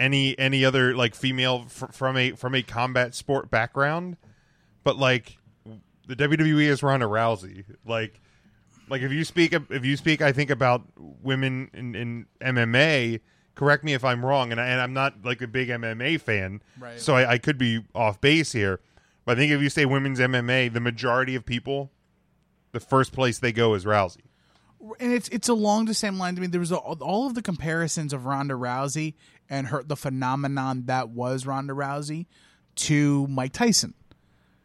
[0.00, 4.16] any any other like female fr- from a from a combat sport background
[4.82, 5.36] but like
[6.08, 8.20] the WWE is Ronda Rousey like
[8.88, 13.20] like if you speak if you speak I think about women in, in MMA
[13.54, 16.62] correct me if I'm wrong and, I, and I'm not like a big MMA fan
[16.78, 16.98] Right.
[16.98, 18.80] so I, I could be off base here
[19.26, 21.92] but I think if you say women's MMA the majority of people
[22.72, 24.22] the first place they go is Rousey
[24.98, 26.38] and it's it's along the same lines.
[26.38, 29.14] I mean, there was a, all of the comparisons of Ronda Rousey
[29.48, 32.26] and her the phenomenon that was Ronda Rousey
[32.76, 33.94] to Mike Tyson.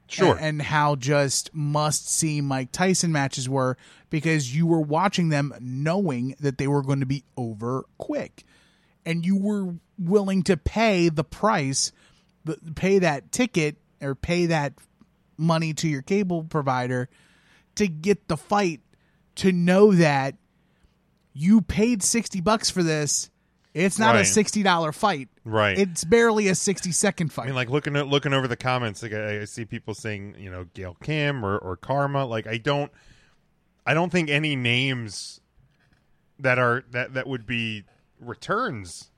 [0.07, 3.77] sure and, and how just must see Mike Tyson matches were
[4.09, 8.43] because you were watching them knowing that they were going to be over quick,
[9.05, 11.91] and you were willing to pay the price,
[12.45, 14.73] the- pay that ticket or pay that
[15.37, 17.09] money to your cable provider
[17.75, 18.79] to get the fight
[19.35, 20.35] to know that
[21.33, 23.29] you paid 60 bucks for this
[23.73, 25.77] it's not a $60 fight Right.
[25.77, 29.03] it's barely a 60 second fight I mean, like looking at looking over the comments,
[29.03, 32.25] like I, I see people saying, you know, Gail Kim or, or Karma.
[32.25, 32.91] Like I don't,
[33.85, 35.41] I don't think any names
[36.39, 37.83] that are that that would be
[38.19, 39.11] returns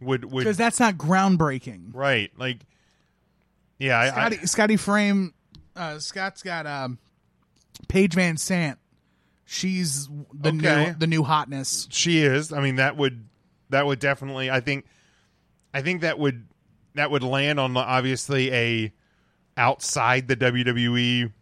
[0.00, 2.30] would would because that's not groundbreaking right.
[2.36, 2.60] Like,
[3.78, 5.34] yeah, Scotty, I, Scotty Frame,
[5.74, 6.98] uh, Scott's got um,
[7.88, 8.76] Paige VanZant.
[9.44, 10.86] She's the Okay.
[10.86, 11.86] new the new hotness.
[11.90, 12.52] she is.
[12.52, 13.28] I mean, that would
[13.70, 14.50] that would definitely.
[14.50, 14.86] I think,
[15.72, 16.46] I think that would
[16.94, 18.92] that would land on obviously a
[19.56, 21.32] outside the WWE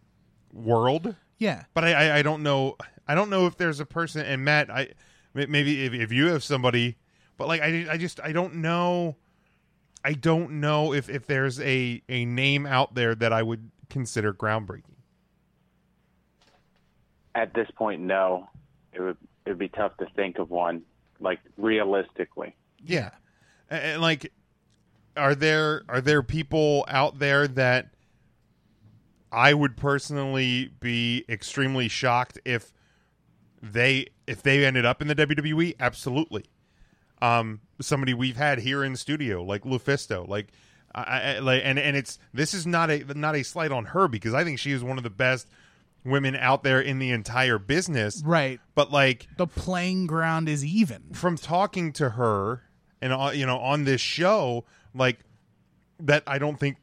[0.51, 1.15] world.
[1.37, 4.43] Yeah, but I, I I don't know I don't know if there's a person and
[4.45, 4.89] Matt I
[5.33, 6.95] maybe if, if you have somebody
[7.37, 9.17] but like I, I just I don't know
[10.05, 14.33] I don't know if if there's a a name out there that I would consider
[14.33, 14.95] groundbreaking.
[17.35, 18.49] At this point, no.
[18.93, 20.83] It would it would be tough to think of one
[21.19, 22.55] like realistically.
[22.85, 23.11] Yeah,
[23.69, 24.31] and, like,
[25.17, 27.93] are there are there people out there that
[29.31, 32.73] I would personally be extremely shocked if
[33.61, 35.75] they if they ended up in the WWE?
[35.79, 36.45] Absolutely.
[37.21, 40.49] Um, somebody we've had here in studio like Lufisto, like.
[40.95, 44.07] I, I, like and and it's this is not a not a slight on her
[44.07, 45.47] because I think she is one of the best
[46.05, 48.21] women out there in the entire business.
[48.25, 48.59] Right.
[48.75, 51.13] But like the playing ground is even.
[51.13, 52.63] From talking to her
[53.01, 55.19] and uh, you know on this show, like
[55.99, 56.77] that, I don't think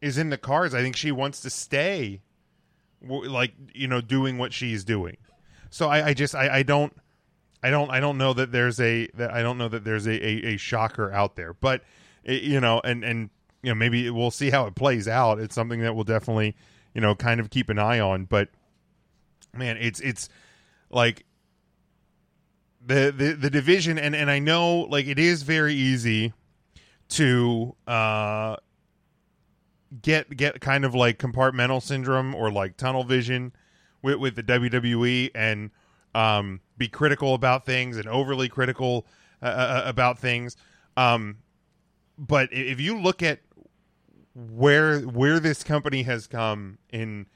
[0.00, 0.74] is in the cards.
[0.74, 2.20] I think she wants to stay,
[3.02, 5.16] like you know, doing what she's doing.
[5.70, 6.92] So I, I just I, I don't.
[7.62, 7.90] I don't.
[7.90, 9.08] I don't know that there's a.
[9.14, 11.54] That I don't know that there's a, a, a shocker out there.
[11.54, 11.82] But
[12.22, 13.30] it, you know, and and
[13.62, 15.40] you know, maybe we'll see how it plays out.
[15.40, 16.54] It's something that we'll definitely
[16.96, 18.48] you know kind of keep an eye on but
[19.52, 20.30] man it's it's
[20.88, 21.26] like
[22.84, 26.32] the the, the division and and I know like it is very easy
[27.10, 28.56] to uh
[30.00, 33.52] get get kind of like compartmental syndrome or like tunnel vision
[34.02, 35.70] with with the WWE and
[36.14, 39.06] um be critical about things and overly critical
[39.42, 40.56] uh, uh about things.
[40.96, 41.38] Um
[42.16, 43.40] but if you look at
[44.36, 47.26] where where this company has come in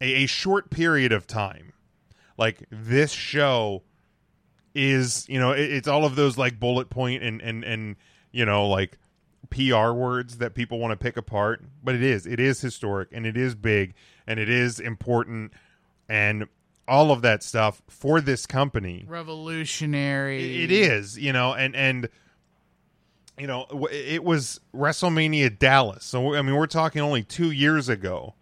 [0.00, 1.72] a, a, short period of time.
[2.36, 3.84] Like this show
[4.74, 7.96] is, you know, it, it's all of those like bullet point and and and
[8.32, 8.98] you know like
[9.50, 13.24] PR words that people want to pick apart, but it is it is historic and
[13.24, 13.94] it is big
[14.26, 15.52] and it is important
[16.08, 16.46] and
[16.88, 19.04] all of that stuff for this company.
[19.06, 20.64] Revolutionary.
[20.64, 22.08] It, it is, you know, and and
[23.38, 26.04] you know, it was WrestleMania Dallas.
[26.04, 28.34] So I mean, we're talking only two years ago.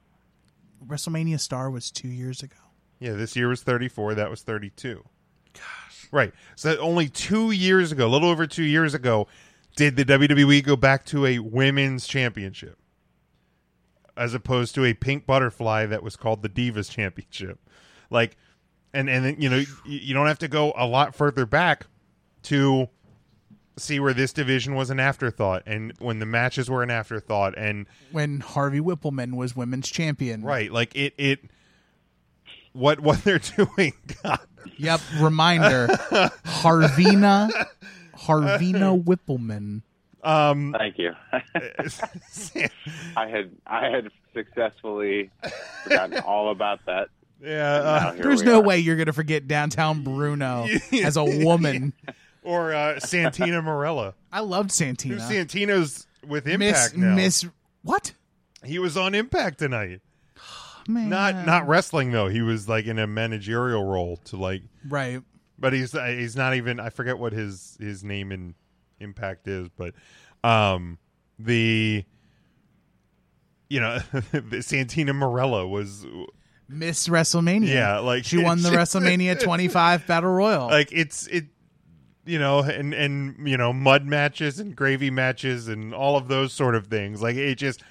[0.87, 2.57] WrestleMania Star was two years ago.
[3.01, 4.15] Yeah, this year was 34.
[4.15, 5.05] That was 32.
[5.53, 6.09] Gosh.
[6.13, 6.33] Right.
[6.57, 9.27] So only two years ago, a little over two years ago,
[9.77, 12.79] did the WWE go back to a women's championship
[14.17, 17.59] as opposed to a pink butterfly that was called the Divas Championship.
[18.11, 18.37] Like,
[18.93, 21.87] and and then, you know, you don't have to go a lot further back
[22.45, 22.89] to
[23.77, 27.87] see where this division was an afterthought and when the matches were an afterthought and
[28.13, 30.43] when Harvey Wippleman was women's champion.
[30.43, 31.41] Right, like it it
[32.73, 33.93] what what they're doing.
[34.23, 34.41] God.
[34.77, 35.87] Yep, reminder.
[36.47, 37.51] Harvina
[38.17, 39.83] Harvina Wippleman.
[40.23, 41.13] Um Thank you.
[43.17, 45.31] I had I had successfully
[45.83, 47.09] forgotten all about that.
[47.43, 48.63] Yeah, uh, there's no are.
[48.63, 51.93] way you're going to forget downtown Bruno as a woman
[52.45, 54.15] or uh, Santina Marella.
[54.31, 55.17] I loved Santina.
[55.17, 57.15] Santino's with Impact Miss, now.
[57.15, 57.47] Miss
[57.83, 58.13] what?
[58.63, 60.01] He was on Impact tonight.
[60.89, 61.09] Man.
[61.09, 62.29] Not not wrestling though.
[62.29, 65.23] He was like in a managerial role to like right.
[65.59, 66.79] But he's uh, he's not even.
[66.79, 68.55] I forget what his his name in
[69.01, 69.95] Impact is, but
[70.43, 70.99] um
[71.39, 72.05] the
[73.69, 73.99] you know
[74.61, 76.07] Santina Marella was
[76.69, 77.69] Miss WrestleMania.
[77.69, 80.67] Yeah, like she won the WrestleMania 25 Battle Royal.
[80.67, 81.47] Like it's it
[82.27, 86.53] you know, and and you know, mud matches and gravy matches and all of those
[86.53, 87.23] sort of things.
[87.23, 87.83] Like it just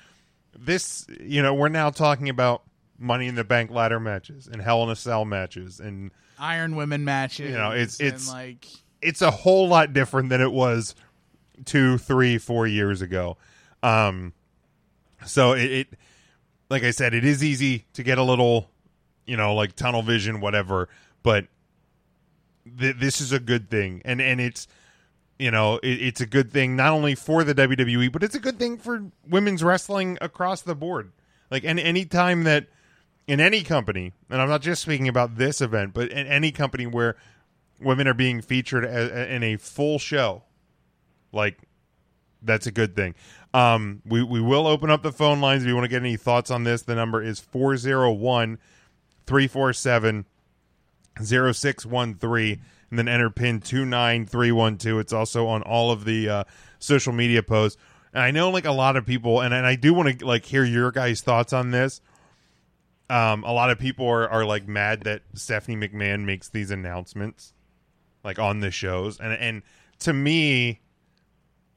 [0.58, 2.64] this, you know, we're now talking about
[2.98, 7.04] Money in the Bank ladder matches and Hell in a Cell matches and Iron Women
[7.04, 7.52] matches.
[7.52, 8.66] You know, it's it's like
[9.02, 10.96] it's a whole lot different than it was
[11.66, 13.38] two, three, four years ago.
[13.82, 14.34] Um,
[15.26, 15.88] so it, it
[16.70, 18.70] like I said, it is easy to get a little,
[19.26, 20.90] you know, like tunnel vision, whatever.
[21.22, 21.48] But
[22.80, 24.68] th- this is a good thing, and and it's
[25.40, 28.40] you know it, it's a good thing not only for the WWE, but it's a
[28.40, 31.12] good thing for women's wrestling across the board.
[31.50, 32.68] Like any any time that
[33.28, 36.86] in any company, and I'm not just speaking about this event, but in any company
[36.86, 37.16] where
[37.80, 40.44] women are being featured in a full show,
[41.32, 41.60] like
[42.42, 43.16] that's a good thing.
[43.54, 46.18] Um, we we will open up the phone lines if you want to get any
[46.18, 46.82] thoughts on this.
[46.82, 48.58] The number is 401
[49.26, 50.26] 347
[51.22, 55.00] 0613 and then enter pin 29312.
[55.00, 56.44] It's also on all of the uh,
[56.80, 57.82] social media posts.
[58.14, 60.46] And I know like a lot of people and, and I do want to like
[60.46, 62.02] hear your guys' thoughts on this.
[63.10, 67.54] Um, a lot of people are, are like mad that Stephanie McMahon makes these announcements
[68.24, 69.62] like on the shows and and
[70.00, 70.82] to me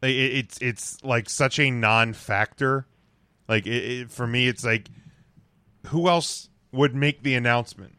[0.03, 2.87] it, it's it's like such a non-factor
[3.49, 4.89] like it, it, for me it's like
[5.87, 7.96] who else would make the announcement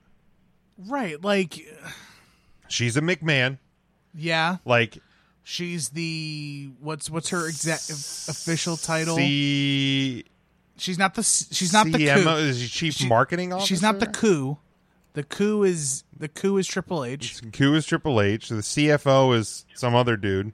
[0.85, 1.65] Right, like
[2.67, 3.57] she's a McMahon.
[4.13, 4.57] Yeah.
[4.65, 4.99] Like
[5.43, 9.15] She's the what's what's her exact official title?
[9.15, 10.25] C
[10.77, 12.29] she's not the she's not the CMO coup.
[12.29, 13.67] is chief She- marketing officer.
[13.67, 14.57] She's not the coup.
[15.13, 17.41] The coup is the coup is Triple H.
[17.53, 18.49] Q is Triple H.
[18.49, 20.51] The CFO is some other dude.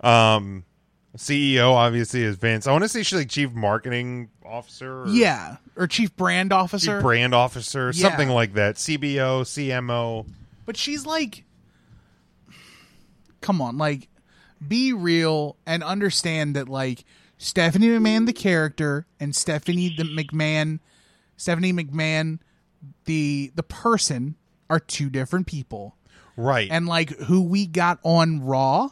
[0.00, 0.64] Um,
[1.16, 2.66] CEO obviously is Vince.
[2.66, 5.02] I want to say she's like chief marketing officer.
[5.02, 7.00] Or Yeah, or chief brand chief officer.
[7.00, 8.08] brand officer, Yeah.
[8.08, 8.76] something like that.
[8.76, 10.26] CBO, CMO.
[10.64, 11.44] But she's like,
[13.40, 14.08] come on, like,
[14.66, 17.04] be real and understand that like
[17.38, 20.80] Stephanie McMahon, the character, and Stephanie the McMahon,
[21.36, 22.38] Stephanie McMahon,
[23.04, 24.36] the the person,
[24.70, 25.94] are two different people.
[26.36, 26.68] Right.
[26.70, 28.88] And like who we got on Raw,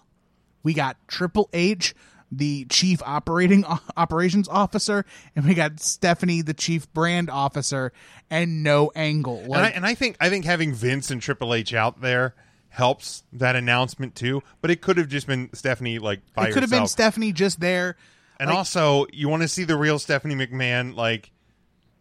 [0.62, 1.94] we got Triple H,
[2.32, 3.64] the chief operating
[3.96, 5.04] operations officer,
[5.36, 7.92] and we got Stephanie, the chief brand officer,
[8.30, 9.40] and no angle.
[9.44, 12.34] and, I, and I think I think having Vince and Triple H out there
[12.70, 14.42] helps that announcement too.
[14.60, 16.86] But it could have just been Stephanie like by it could have been.
[16.88, 17.96] Stephanie just there.
[18.40, 20.96] And Like- also, you want to see the real Stephanie McMahon.
[20.96, 21.30] Like,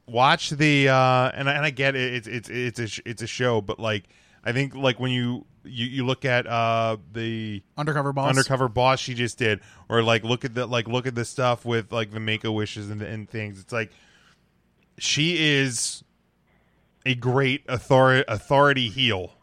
[0.08, 2.14] watch the uh, and I, and I get it.
[2.16, 4.06] It's it's it's a sh- it's a show, but like
[4.44, 8.30] I think like when you you, you look at uh the Undercover boss.
[8.30, 11.65] undercover boss she just did, or like look at the like look at the stuff
[11.65, 13.60] with like the Make a Wishes and and things.
[13.60, 13.91] It's like
[14.97, 16.04] she is
[17.06, 19.34] a great authority authority heel,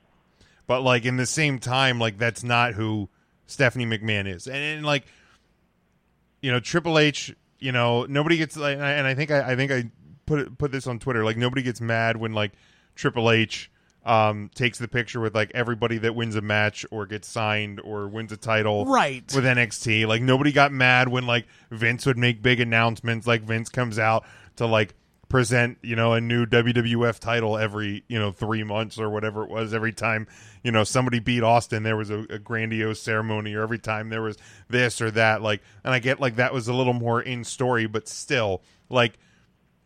[0.66, 3.08] but like in the same time, like that's not who
[3.46, 5.06] Stephanie McMahon is, and, and like
[6.40, 9.52] you know Triple H, you know nobody gets like, and I, and I think I,
[9.52, 9.90] I think I
[10.26, 11.24] put it, put this on Twitter.
[11.24, 12.52] Like nobody gets mad when like
[12.94, 13.70] Triple H
[14.06, 18.08] um takes the picture with like everybody that wins a match or gets signed or
[18.08, 19.30] wins a title Right.
[19.34, 20.06] with NXT.
[20.06, 23.26] Like nobody got mad when like Vince would make big announcements.
[23.26, 24.24] Like Vince comes out
[24.56, 24.94] to like
[25.28, 29.50] present you know a new WWF title every you know three months or whatever it
[29.50, 29.74] was.
[29.74, 30.26] Every time
[30.64, 33.54] you know somebody beat Austin, there was a, a grandiose ceremony.
[33.54, 35.42] Or every time there was this or that.
[35.42, 39.18] Like, and I get like that was a little more in story, but still like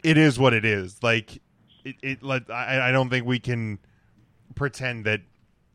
[0.05, 1.03] it is what it is.
[1.03, 1.43] Like
[1.85, 3.81] it, it like I, I don't think we can
[4.55, 5.21] pretend that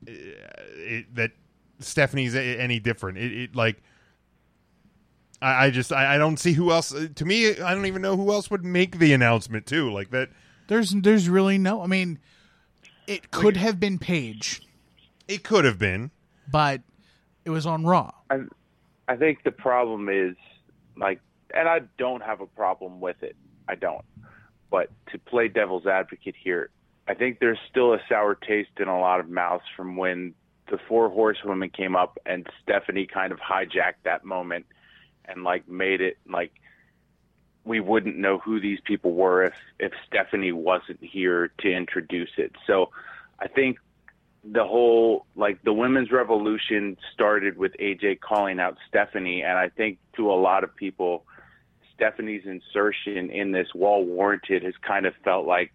[0.08, 1.32] uh, it, that
[1.80, 3.18] Stephanie's a- any different.
[3.18, 3.82] It, it like
[5.42, 6.94] I, I just I, I don't see who else.
[7.16, 9.92] To me, I don't even know who else would make the announcement too.
[9.92, 10.30] Like that,
[10.68, 11.82] There's there's really no.
[11.82, 12.20] I mean,
[13.08, 14.62] it could have been Paige,
[15.28, 16.12] it could have been.
[16.52, 16.82] but
[17.46, 18.12] it was on Raw.
[18.30, 18.42] I,
[19.08, 20.36] I think the problem is
[20.98, 21.20] like,
[21.54, 23.36] and I don't have a problem with it.
[23.68, 24.04] I don't.
[24.70, 26.70] But to play devil's advocate here,
[27.10, 30.36] I think there's still a sour taste in a lot of mouths from when
[30.70, 34.68] the four horsewomen came up and Stephanie kind of hijacked that moment
[35.26, 36.52] and like made it like
[37.66, 42.52] we wouldn't know who these people were if if Stephanie wasn't here to introduce it.
[42.68, 42.92] So
[43.40, 43.80] I think
[44.44, 49.98] the whole like the women's revolution started with AJ calling out Stephanie, and I think
[50.16, 51.26] to a lot of people,
[51.96, 55.72] Stephanie's insertion in this wall warranted has kind of felt like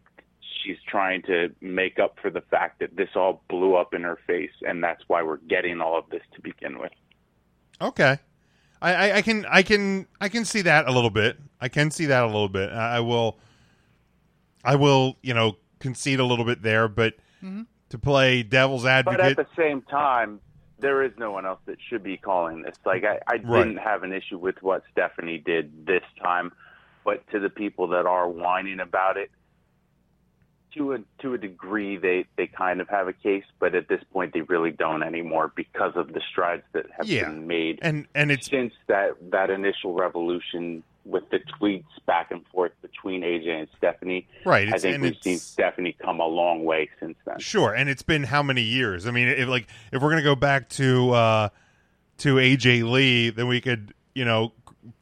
[0.65, 4.19] she's trying to make up for the fact that this all blew up in her
[4.27, 6.93] face, and that's why we're getting all of this to begin with.
[7.81, 8.19] Okay,
[8.81, 11.39] I, I, I can I can I can see that a little bit.
[11.61, 12.71] I can see that a little bit.
[12.71, 13.39] I, I will.
[14.65, 17.63] I will, you know, concede a little bit there, but mm-hmm.
[17.91, 19.19] to play devil's advocate.
[19.19, 20.41] But at the same time,
[20.79, 22.77] there is no one else that should be calling this.
[22.87, 23.65] Like I, I Right.
[23.65, 26.53] didn't have an issue with what Stephanie did this time,
[27.05, 29.31] but to the people that are whining about it,
[30.77, 34.03] to a to a degree, they they kind of have a case, but at this
[34.13, 37.29] point, they really don't anymore because of the strides that have Yeah.
[37.29, 42.47] been made and and it's since that that initial revolution with the tweets back and
[42.47, 44.27] forth between AJ and Stephanie.
[44.47, 47.39] Right, I think we've seen Stephanie come a long way since then.
[47.41, 49.07] Sure, and it's been how many years?
[49.07, 51.49] I mean, if like if we're gonna go back to uh
[52.19, 54.53] to AJ Lee, then we could you know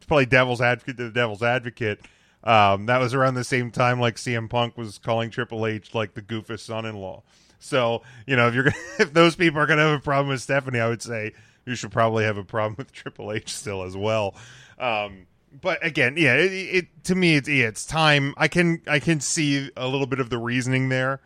[0.09, 2.01] play devil's advocate to the devil's advocate.
[2.45, 6.15] Um, that was around the same time like CM Punk was calling Triple H like
[6.15, 7.23] the goofus son-in-law.
[7.61, 10.43] So you know if you're gonna, if those people are gonna have a problem with
[10.43, 11.33] Stephanie, I would say
[11.65, 14.35] you should probably have a problem with Triple H still as well.
[14.79, 15.27] Um,
[15.61, 18.35] but again, yeah, it, it to me it's yeah, it's time.
[18.37, 21.21] I can I can see a little bit of the reasoning there,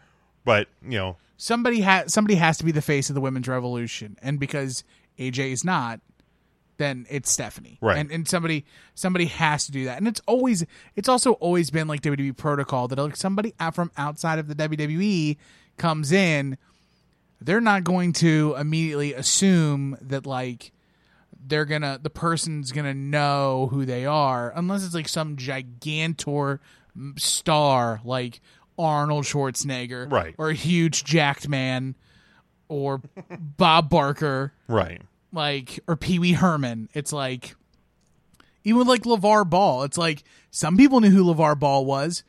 [0.44, 4.16] but you know Somebody has somebody has to be the face of the women's revolution,
[4.22, 4.84] and because
[5.18, 6.00] AJ is not,
[6.78, 7.78] then it's Stephanie.
[7.80, 7.98] Right.
[7.98, 8.64] And and somebody
[8.94, 9.98] somebody has to do that.
[9.98, 10.64] And it's always
[10.94, 14.54] it's also always been like WWE protocol that like somebody out from outside of the
[14.54, 15.36] WWE
[15.78, 16.56] comes in,
[17.40, 20.72] they're not going to immediately assume that like
[21.48, 26.58] they're gonna the person's gonna know who they are unless it's like some gigantor
[27.16, 28.40] star like
[28.78, 30.34] Arnold Schwarzenegger, Right.
[30.36, 31.94] or a huge jacked man,
[32.68, 33.00] or
[33.38, 35.00] Bob Barker, Right.
[35.32, 36.88] Like or Pee Wee Herman.
[36.94, 37.54] It's like
[38.64, 42.24] even with like LeVar Ball, it's like some people knew who LeVar Ball was,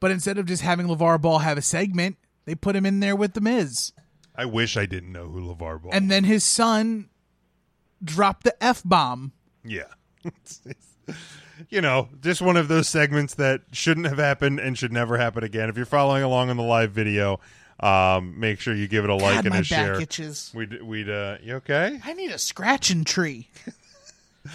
[0.00, 3.16] but instead of just having LeVar Ball have a segment, they put him in there
[3.16, 3.92] with the Miz.
[4.34, 5.92] I wish I didn't know who LeVar Ball.
[5.92, 7.08] And then his son
[8.02, 9.32] dropped the F bomb.
[9.64, 9.92] Yeah.
[11.70, 15.42] You know, just one of those segments that shouldn't have happened and should never happen
[15.42, 15.70] again.
[15.70, 17.40] If you're following along on the live video,
[17.80, 20.00] um, make sure you give it a like God, and my a back share.
[20.00, 20.50] itches.
[20.54, 22.00] We'd, we'd, uh, you okay?
[22.04, 23.48] I need a scratching tree.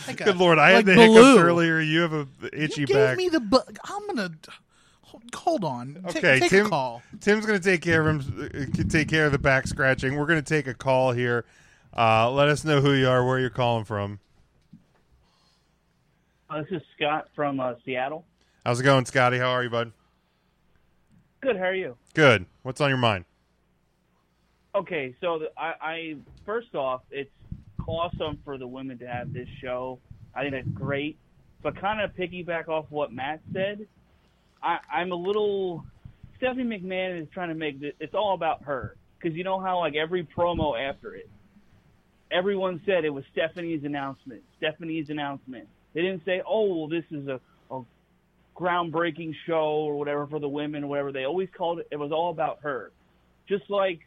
[0.07, 1.13] Like a- Good lord, I like had the Baloo.
[1.33, 1.79] hiccups earlier.
[1.81, 3.17] You have a itchy You gave back.
[3.17, 3.41] me the.
[3.41, 4.31] Bu- I'm gonna
[5.01, 5.95] hold, hold on.
[6.01, 6.67] Ta- Okay, take Tim.
[6.67, 7.01] a call.
[7.19, 8.49] Tim's going to take care of him.
[8.79, 10.15] uh, Take care of the back scratching.
[10.15, 11.43] We're going to take a call here.
[11.93, 14.21] Uh, let us know who you are, where you're calling from.
[16.49, 18.23] Uh, this is Scott from uh, Seattle.
[18.65, 19.39] How's it going, Scotty?
[19.39, 19.91] How are you, bud?
[21.41, 21.57] Good.
[21.57, 21.97] How are you?
[22.13, 22.45] Good.
[22.61, 23.25] What's on your mind?
[24.73, 26.15] Okay, so the, I, I
[26.45, 27.31] first off, it's
[27.87, 29.99] awesome for the women to have this show.
[30.35, 31.17] I think that's great.
[31.63, 33.87] But kind of piggyback off what Matt said,
[34.63, 35.83] I, I'm a little.
[36.37, 37.93] Stephanie McMahon is trying to make this.
[37.99, 41.29] It's all about her because you know how like every promo after it,
[42.31, 44.41] everyone said it was Stephanie's announcement.
[44.57, 45.67] Stephanie's announcement.
[45.93, 47.39] They didn't say, "Oh, well, this is a, a
[48.61, 51.87] groundbreaking show or whatever for the women or whatever." They always called it.
[51.91, 52.91] It was all about her.
[53.47, 53.99] Just like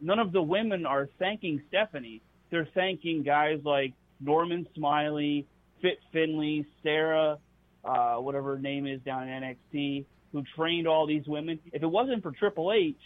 [0.00, 2.22] none of the women are thanking Stephanie.
[2.50, 5.46] They're thanking guys like Norman Smiley,
[5.82, 7.38] Fit Finlay, Sarah,
[7.84, 9.42] uh, whatever her name is down in
[9.72, 11.58] NXT, who trained all these women.
[11.72, 12.96] If it wasn't for Triple H,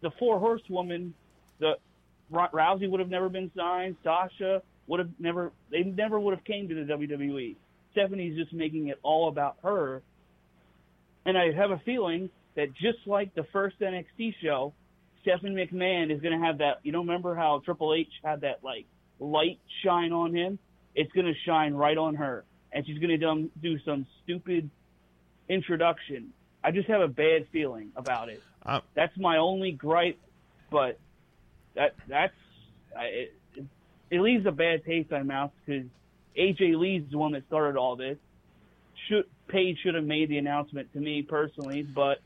[0.00, 1.14] the four horsewoman,
[1.60, 1.74] the
[2.30, 3.96] Ro- Rousey would have never been signed.
[4.02, 5.52] Sasha would have never.
[5.70, 7.56] They never would have came to the WWE.
[7.92, 10.02] Stephanie's just making it all about her.
[11.24, 14.74] And I have a feeling that just like the first NXT show,
[15.22, 16.80] Stephanie McMahon is going to have that.
[16.82, 18.86] You don't know, remember how Triple H had that like
[19.20, 20.58] light shine on him?
[20.94, 24.68] It's going to shine right on her, and she's going to do some stupid
[25.48, 26.32] introduction.
[26.62, 28.42] I just have a bad feeling about it.
[28.64, 30.18] Uh, That's my only gripe,
[30.70, 30.98] but
[31.74, 32.34] that that's
[32.96, 33.34] I, it,
[34.10, 35.86] it leaves a bad taste in my mouth because
[36.36, 38.18] AJ Lee's the one that started all this.
[39.08, 42.20] Should Paige should have made the announcement to me personally, but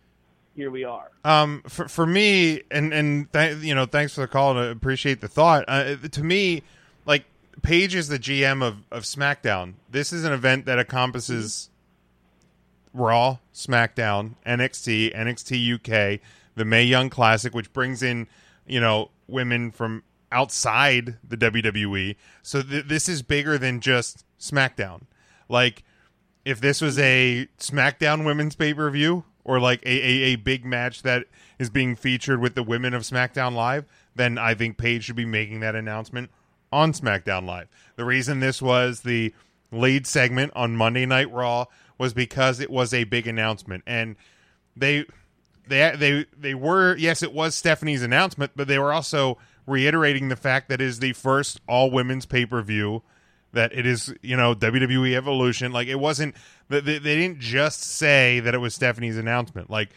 [0.55, 1.11] here we are.
[1.25, 4.71] Um, for for me, and and th- you know, thanks for the call and I
[4.71, 5.65] appreciate the thought.
[5.69, 6.63] Uh, to me,
[7.05, 7.25] like
[7.63, 9.75] Paige is the GM of of SmackDown.
[9.91, 11.71] This is an event that encompasses
[12.95, 16.21] Raw, SmackDown, NXT, NXT UK,
[16.55, 18.27] the Mae Young Classic, which brings in
[18.67, 20.03] you know women from
[20.33, 22.17] outside the WWE.
[22.43, 25.03] So th- this is bigger than just SmackDown.
[25.49, 25.85] Like
[26.45, 30.65] if this was a SmackDown women's pay per view or like a, a, a big
[30.65, 31.27] match that
[31.59, 35.25] is being featured with the women of SmackDown Live, then I think Paige should be
[35.25, 36.31] making that announcement
[36.73, 37.69] on SmackDown Live.
[37.97, 39.33] The reason this was the
[39.73, 41.67] lead segment on Monday Night Raw
[41.99, 44.17] was because it was a big announcement and
[44.77, 45.05] they
[45.67, 50.37] they they they were yes it was Stephanie's announcement but they were also reiterating the
[50.37, 53.03] fact that it is the first all women's pay-per-view
[53.53, 55.73] that it is you know WWE Evolution.
[55.73, 56.37] Like it wasn't
[56.69, 59.71] they, they didn't just say that it was Stephanie's announcement.
[59.71, 59.91] Like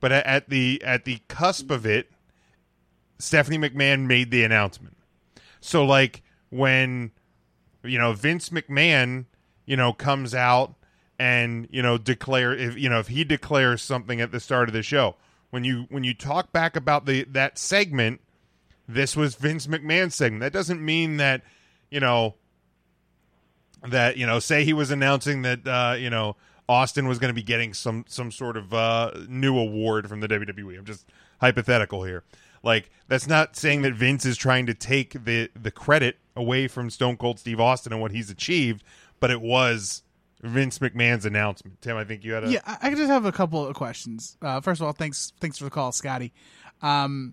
[0.00, 2.10] but at the at the cusp of it
[3.18, 4.96] Stephanie McMahon made the announcement.
[5.60, 7.12] So like when
[7.82, 9.26] you know Vince McMahon
[9.64, 10.74] you know comes out
[11.18, 14.72] and you know declare if you know if he declares something at the start of
[14.72, 15.16] the show
[15.50, 18.20] when you when you talk back about the that segment
[18.88, 20.40] this was Vince McMahon saying.
[20.40, 21.42] that doesn't mean that
[21.90, 22.34] you know
[23.88, 26.36] that you know say he was announcing that uh you know
[26.68, 30.28] Austin was going to be getting some some sort of uh new award from the
[30.28, 31.06] WWE I'm just
[31.40, 32.24] hypothetical here
[32.62, 36.90] like that's not saying that Vince is trying to take the the credit away from
[36.90, 38.82] Stone Cold Steve Austin and what he's achieved
[39.20, 40.02] but it was
[40.42, 41.80] Vince McMahon's announcement.
[41.80, 44.36] Tim, I think you had a Yeah, I just have a couple of questions.
[44.42, 46.34] Uh, first of all, thanks thanks for the call, Scotty.
[46.82, 47.32] Um,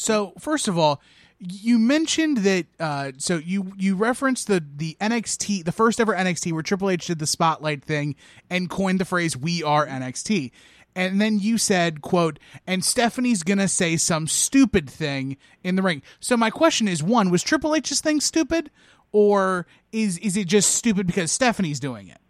[0.00, 1.02] so first of all,
[1.38, 6.52] you mentioned that uh, so you you referenced the the NXT, the first ever NXT
[6.52, 8.16] where Triple H did the spotlight thing
[8.48, 10.52] and coined the phrase "We are NXT."
[10.96, 16.00] And then you said, "quote," and Stephanie's gonna say some stupid thing in the ring.
[16.18, 18.70] So my question is: one, was Triple H's thing stupid,
[19.12, 22.20] or is is it just stupid because Stephanie's doing it?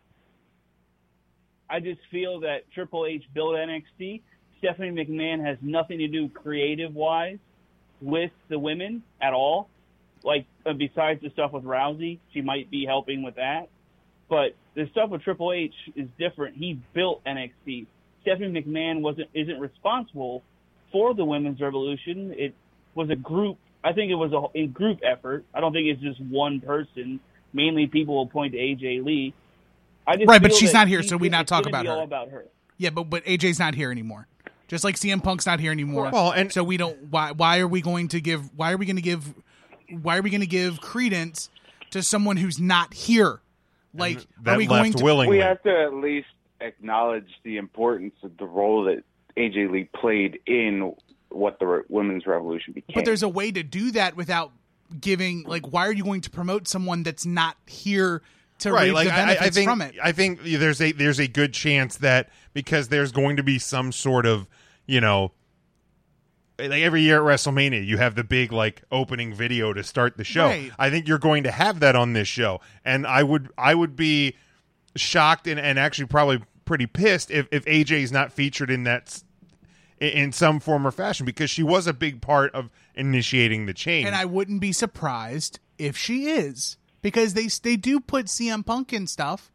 [1.68, 4.22] I just feel that Triple H built NXT.
[4.58, 7.38] Stephanie McMahon has nothing to do creative wise
[8.01, 9.68] with the women at all.
[10.22, 13.68] Like uh, besides the stuff with Rousey, she might be helping with that.
[14.28, 16.57] But the stuff with Triple H is different.
[16.57, 17.86] He built NXT.
[18.22, 20.42] Stephanie McMahon wasn't isn't responsible
[20.92, 22.34] for the women's revolution.
[22.36, 22.55] It
[22.94, 25.44] was a group I think it was a, a group effort.
[25.55, 27.20] I don't think it's just one person.
[27.53, 29.34] Mainly, people will point to AJ Lee.
[30.07, 31.92] I just Right, but she's not here, so we not talk about her.
[31.92, 32.46] All about her.
[32.76, 34.26] Yeah, but but AJ's not here anymore.
[34.70, 36.10] Just like CM Punk's not here anymore.
[36.12, 37.10] Well, and- so we don't.
[37.10, 38.56] Why why are we going to give?
[38.56, 39.34] Why are we going to give?
[39.90, 41.50] Why are we going to give credence
[41.90, 43.40] to someone who's not here?
[43.92, 45.04] Like, that are we left going to?
[45.04, 45.38] willingly.
[45.38, 46.28] We have to at least
[46.60, 49.02] acknowledge the importance of the role that
[49.36, 50.94] AJ Lee played in
[51.30, 52.94] what the re- women's revolution became.
[52.94, 54.52] But there's a way to do that without
[55.00, 55.42] giving.
[55.42, 58.22] Like, why are you going to promote someone that's not here
[58.60, 59.94] to right reap like the I- I, benefits I think from it?
[60.02, 63.90] i think there's a there's a good chance that because there's going to be some
[63.90, 64.46] sort of
[64.91, 65.32] you know
[66.59, 70.24] like every year at WrestleMania, you have the big like opening video to start the
[70.24, 70.47] show.
[70.47, 70.70] Right.
[70.78, 73.97] I think you're going to have that on this show, and I would I would
[73.97, 74.36] be
[74.97, 79.22] shocked and, and actually probably pretty pissed if if AJ is not featured in that
[80.01, 83.74] in- in some form or fashion because she was a big part of initiating the
[83.74, 84.07] change.
[84.07, 88.93] and I wouldn't be surprised if she is because they they do put CM Punk
[88.93, 89.51] in stuff.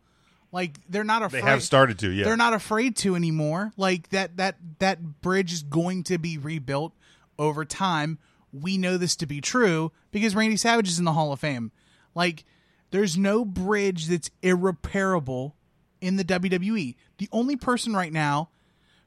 [0.56, 1.44] Like they're not afraid.
[1.44, 2.24] they have started to, yeah.
[2.24, 3.74] They're not afraid to anymore.
[3.76, 6.94] Like that that that bridge is going to be rebuilt
[7.38, 8.20] over time.
[8.54, 11.74] We know this to be true because Randy Savage is in the Hall of Fame.
[12.16, 12.46] Like
[12.92, 15.58] there's no bridge that's irreparable
[16.00, 16.96] in the WWE.
[17.18, 18.50] The only person right now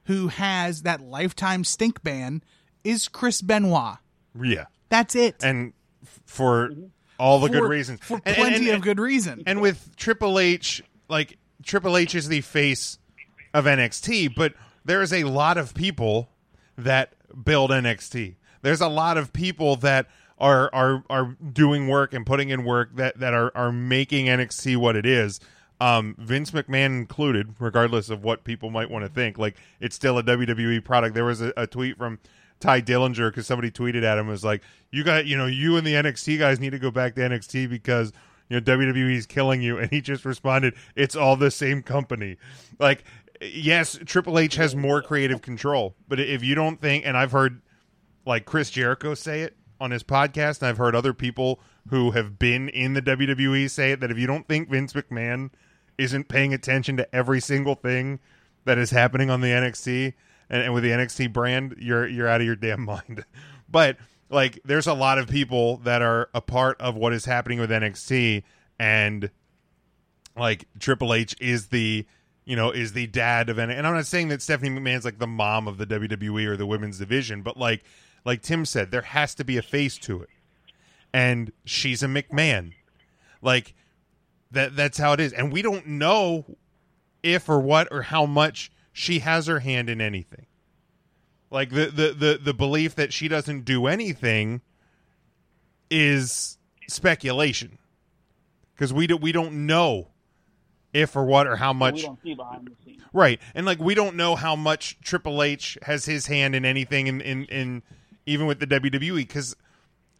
[0.03, 2.43] who has that lifetime stink ban
[2.83, 3.97] is Chris Benoit.
[4.39, 5.35] yeah, That's it.
[5.43, 5.73] and
[6.27, 6.69] for
[7.17, 9.41] all the good reasons, For And- plenty and- of good reason.
[9.47, 12.97] And with Triple H, like Triple H is the face
[13.53, 14.53] of NXT, but
[14.85, 16.29] there is a lot of people
[16.77, 18.35] that build NXT.
[18.61, 20.07] There's a lot of people that
[20.37, 24.77] are are are doing work and putting in work that that are are making NXT
[24.77, 25.39] what it is.
[25.81, 30.17] Um, Vince McMahon included, regardless of what people might want to think, like it's still
[30.17, 31.15] a WWE product.
[31.15, 32.19] There was a, a tweet from
[32.59, 35.87] Tye Dillinger because somebody tweeted at him was like, "You got, you know, you and
[35.87, 38.11] the NXT guys need to go back to NXT because
[38.49, 42.37] you know WWE is killing you." And he just responded, "It's all the same company."
[42.79, 43.03] Like,
[43.41, 47.61] yes, Triple H has more creative control, but if you don't think, and I've heard
[48.25, 52.37] like Chris Jericho say it on his podcast, and I've heard other people who have
[52.37, 55.49] been in the WWE say it that if you don't think Vince McMahon
[55.97, 58.19] isn't paying attention to every single thing
[58.65, 60.13] that is happening on the NXT
[60.49, 63.25] and, and with the NXT brand, you're you're out of your damn mind.
[63.69, 63.97] But
[64.29, 67.69] like, there's a lot of people that are a part of what is happening with
[67.69, 68.43] NXT,
[68.77, 69.29] and
[70.35, 72.05] like Triple H is the
[72.45, 75.19] you know is the dad of N- and I'm not saying that Stephanie McMahon's like
[75.19, 77.83] the mom of the WWE or the women's division, but like
[78.25, 80.29] like Tim said, there has to be a face to it,
[81.13, 82.73] and she's a McMahon,
[83.41, 83.75] like
[84.51, 86.45] that that's how it is, and we don't know
[87.21, 90.45] if or what or how much she has her hand in anything.
[91.51, 94.61] Like the the the, the belief that she doesn't do anything
[95.89, 97.77] is speculation.
[98.73, 100.07] Because we do, we don't know
[100.93, 103.01] if or what or how We much don't see behind the scenes.
[103.13, 103.39] right.
[103.53, 107.21] And like we don't know how much triple h has his hand in anything in
[107.21, 107.83] in, in
[108.25, 109.55] even with the wwe because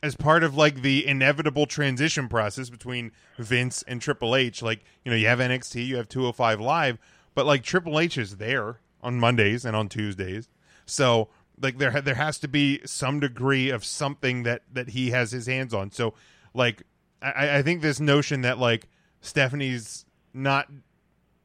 [0.01, 5.11] as part of like the inevitable transition process between vince and triple h like you
[5.11, 6.97] know you have nxt you have 205 live
[7.36, 10.47] but like triple h is there on mondays and on tuesdays
[10.89, 11.29] so
[11.61, 15.45] like there there has to be some degree of something that that he has his
[15.47, 16.13] hands on so
[16.53, 16.83] like
[17.21, 18.87] i i think this notion that like
[19.21, 20.67] stephanie's not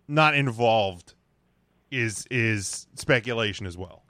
[0.08, 1.14] not involved
[1.90, 4.02] is is speculation as well.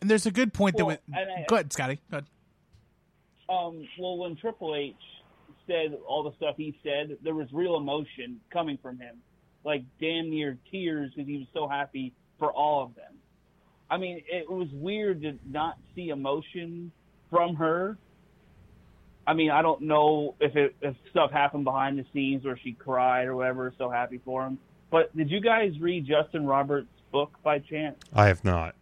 [0.00, 1.00] and there's a good point Well, that.
[1.08, 2.00] Went, I- go ahead, Scotty.
[2.10, 2.26] Go ahead.
[3.48, 4.94] Um, well, when Triple H
[5.66, 9.16] said all the stuff he said, there was real emotion coming from him,
[9.64, 13.14] like damn near tears because he was so happy for all of them.
[13.90, 16.90] I mean, it was weird to not see emotion
[17.30, 17.96] from her.
[19.26, 22.72] I mean, I don't know if it, if stuff happened behind the scenes where she
[22.72, 24.58] cried or whatever, so happy for him.
[24.90, 27.96] But did you guys read Justin Roberts' book by chance?
[28.14, 28.74] I have not.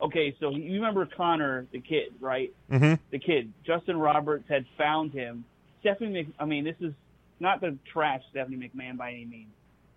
[0.00, 2.52] Okay, so you remember Connor, the kid, right?
[2.70, 2.94] Mm-hmm.
[3.10, 5.44] the kid, Justin Roberts, had found him.
[5.80, 6.92] Stephanie, Mc, I mean, this is
[7.40, 9.50] not the trash Stephanie McMahon by any means.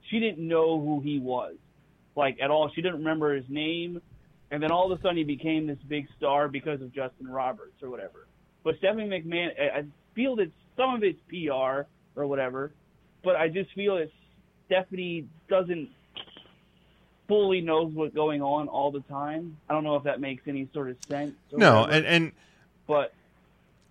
[0.09, 1.55] She didn't know who he was,
[2.17, 2.69] like at all.
[2.73, 4.01] She didn't remember his name,
[4.51, 7.81] and then all of a sudden he became this big star because of Justin Roberts
[7.81, 8.27] or whatever.
[8.63, 11.85] But Stephanie McMahon, I feel that some of it's PR
[12.19, 12.71] or whatever,
[13.23, 14.11] but I just feel that
[14.65, 15.89] Stephanie doesn't
[17.27, 19.57] fully knows what's going on all the time.
[19.69, 21.35] I don't know if that makes any sort of sense.
[21.51, 22.31] No, whatever, and and
[22.87, 23.13] but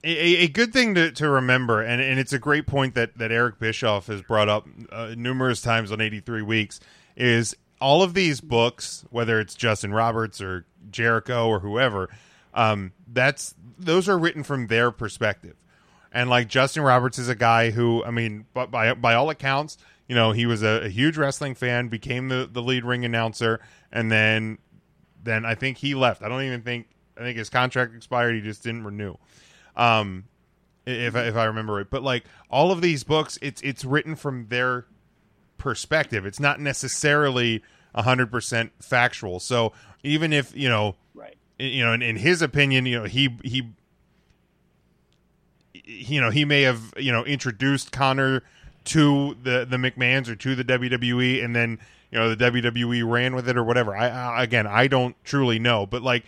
[0.04, 3.32] a, a good thing to, to remember, and, and it's a great point that, that
[3.32, 6.80] Eric Bischoff has brought up uh, numerous times on 83 Weeks,
[7.16, 12.08] is all of these books, whether it's Justin Roberts or Jericho or whoever,
[12.54, 15.56] um, that's those are written from their perspective.
[16.12, 19.76] And like Justin Roberts is a guy who, I mean, by by all accounts,
[20.08, 23.60] you know, he was a, a huge wrestling fan, became the the lead ring announcer,
[23.92, 24.58] and then
[25.22, 26.22] then I think he left.
[26.22, 28.34] I don't even think I think his contract expired.
[28.34, 29.16] He just didn't renew.
[29.76, 30.24] Um,
[30.86, 34.46] if if I remember right, but like all of these books, it's it's written from
[34.48, 34.86] their
[35.58, 36.26] perspective.
[36.26, 37.62] It's not necessarily
[37.94, 39.40] hundred percent factual.
[39.40, 41.36] So even if you know, Right.
[41.58, 43.70] you know, in, in his opinion, you know, he he,
[45.84, 48.42] you know, he may have you know introduced Connor
[48.86, 51.78] to the the McMahon's or to the WWE, and then
[52.10, 53.96] you know the WWE ran with it or whatever.
[53.96, 56.24] I, I again, I don't truly know, but like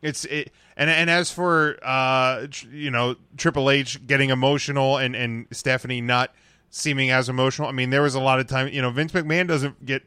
[0.00, 0.52] it's it.
[0.76, 6.00] And and as for uh, tr- you know Triple H getting emotional and and Stephanie
[6.00, 6.34] not
[6.72, 8.68] seeming as emotional, I mean there was a lot of time.
[8.68, 10.02] You know Vince McMahon doesn't get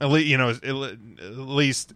[0.00, 0.74] you know at
[1.36, 1.94] least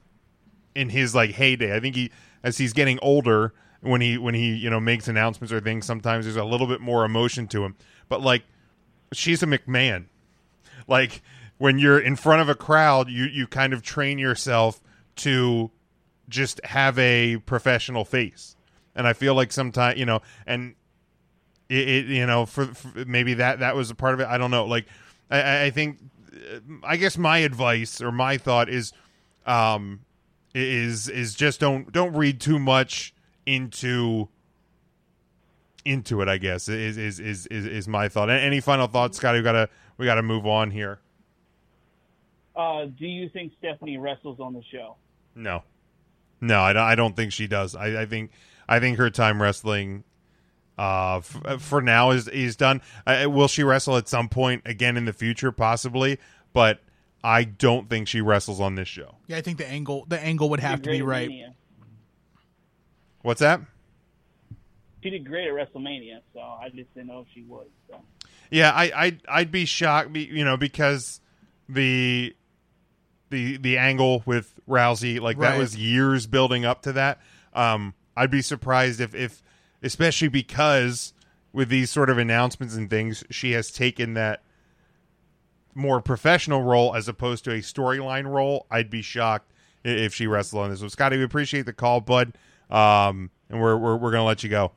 [0.74, 1.76] in his like heyday.
[1.76, 2.10] I think he
[2.42, 5.86] as he's getting older when he when he you know makes announcements or things.
[5.86, 7.76] Sometimes there's a little bit more emotion to him.
[8.08, 8.42] But like
[9.12, 10.06] she's a McMahon.
[10.88, 11.22] Like
[11.58, 14.82] when you're in front of a crowd, you you kind of train yourself
[15.16, 15.70] to
[16.28, 18.56] just have a professional face.
[18.96, 20.74] And I feel like sometimes you know, and
[21.68, 24.26] it, it you know for, for maybe that that was a part of it.
[24.26, 24.66] I don't know.
[24.66, 24.86] Like
[25.30, 25.98] I- I, think
[26.32, 28.92] uh, I guess my advice or my thought is
[29.46, 30.00] um
[30.54, 33.12] is is just don't don't read too much
[33.46, 34.28] into
[35.84, 39.38] into it i guess is is is is, is my thought any final thoughts scotty
[39.40, 40.98] we gotta we gotta move on here
[42.56, 44.96] Uh, do you think Stephanie wrestles on the show?
[45.34, 45.62] no
[46.40, 48.30] no i, don't- I don't think she does I, I think
[48.68, 50.04] i think her time wrestling
[50.78, 54.96] uh f- for now is is done uh, will she wrestle at some point again
[54.96, 56.18] in the future possibly
[56.52, 56.80] but
[57.22, 60.48] i don't think she wrestles on this show Yeah, I think the angle the angle
[60.50, 61.28] would have to be right.
[61.28, 61.54] Mania.
[63.22, 63.60] what's that
[65.02, 67.66] She did great at WrestleMania, so I just didn't know if she would.
[67.90, 68.00] So.
[68.50, 71.20] Yeah, I I'd, I'd be shocked, you know, because
[71.68, 72.34] the
[73.28, 77.20] the the angle with Rousey, like that was years building up to that.
[77.52, 79.42] Um, I'd be surprised if if
[79.84, 81.12] especially because
[81.52, 84.42] with these sort of announcements and things, she has taken that
[85.74, 88.66] more professional role as opposed to a storyline role.
[88.70, 89.50] I'd be shocked
[89.84, 90.80] if she wrestled on this.
[90.80, 92.32] So, Scotty, we appreciate the call, bud,
[92.70, 94.72] um, and we're we're we're gonna let you go.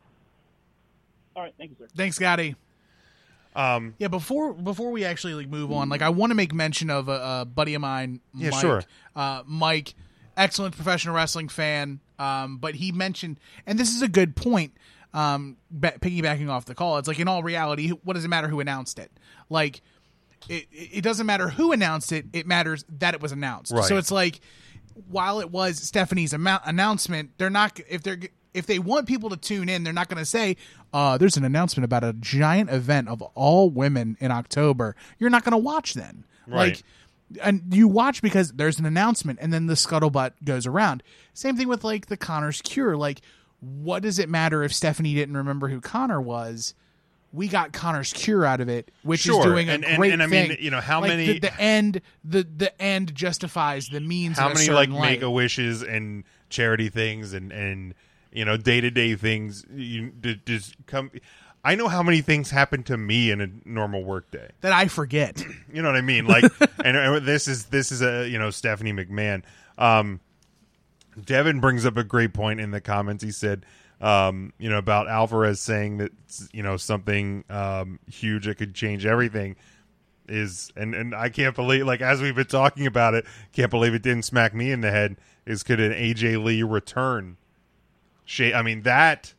[1.35, 1.87] All right, thank you, sir.
[1.95, 2.55] Thanks, Scotty.
[3.55, 6.89] Um, Yeah, before before we actually like move on, like I want to make mention
[6.89, 8.59] of a, a buddy of mine, Yeah, Mike.
[8.61, 8.83] sure.
[9.15, 9.95] Uh, Mike,
[10.35, 11.99] excellent professional wrestling fan.
[12.19, 14.73] Um, but he mentioned, and this is a good point.
[15.13, 18.47] Um, ba- piggybacking off the call, it's like in all reality, what does it matter
[18.47, 19.11] who announced it?
[19.49, 19.81] Like,
[20.49, 23.71] it it doesn't matter who announced it; it matters that it was announced.
[23.71, 23.85] Right.
[23.85, 24.41] So it's like,
[25.09, 28.19] while it was Stephanie's amount announcement, they're not if they're
[28.53, 30.57] if they want people to tune in, they're not going to say,
[30.93, 35.43] uh, "There's an announcement about a giant event of all women in October." You're not
[35.43, 36.57] going to watch then, Right.
[36.75, 36.83] like.
[37.43, 41.03] And you watch because there's an announcement, and then the scuttlebutt goes around.
[41.33, 42.95] Same thing with like the Connor's Cure.
[42.95, 43.19] Like,
[43.59, 46.73] what does it matter if Stephanie didn't remember who Connor was?
[47.33, 50.13] We got Connor's Cure out of it, which Sure, is doing a and- and- great
[50.13, 50.57] and I mean, thing.
[50.61, 54.37] you know, how Like, many- the, the end the the end justifies the means.
[54.39, 57.93] how many like make a wishes and charity things and and
[58.31, 60.11] you know day to day things you
[60.45, 61.11] just come.
[61.65, 64.51] I know how many things happen to me in a normal work day.
[64.61, 65.43] that I forget.
[65.73, 66.25] You know what I mean?
[66.27, 66.45] Like,
[66.85, 69.43] and, and this is this is a you know Stephanie McMahon.
[69.77, 70.21] Um,
[71.26, 73.24] Devin brings up a great point in the comments.
[73.24, 73.65] He said,
[73.99, 76.11] um, you know, about Alvarez saying that
[76.51, 79.55] you know something um, huge that could change everything
[80.28, 83.93] is, and and I can't believe like as we've been talking about it, can't believe
[83.93, 85.18] it didn't smack me in the head.
[85.45, 87.38] Is could an AJ Lee return?
[88.26, 88.53] Shake.
[88.53, 89.34] I mean that.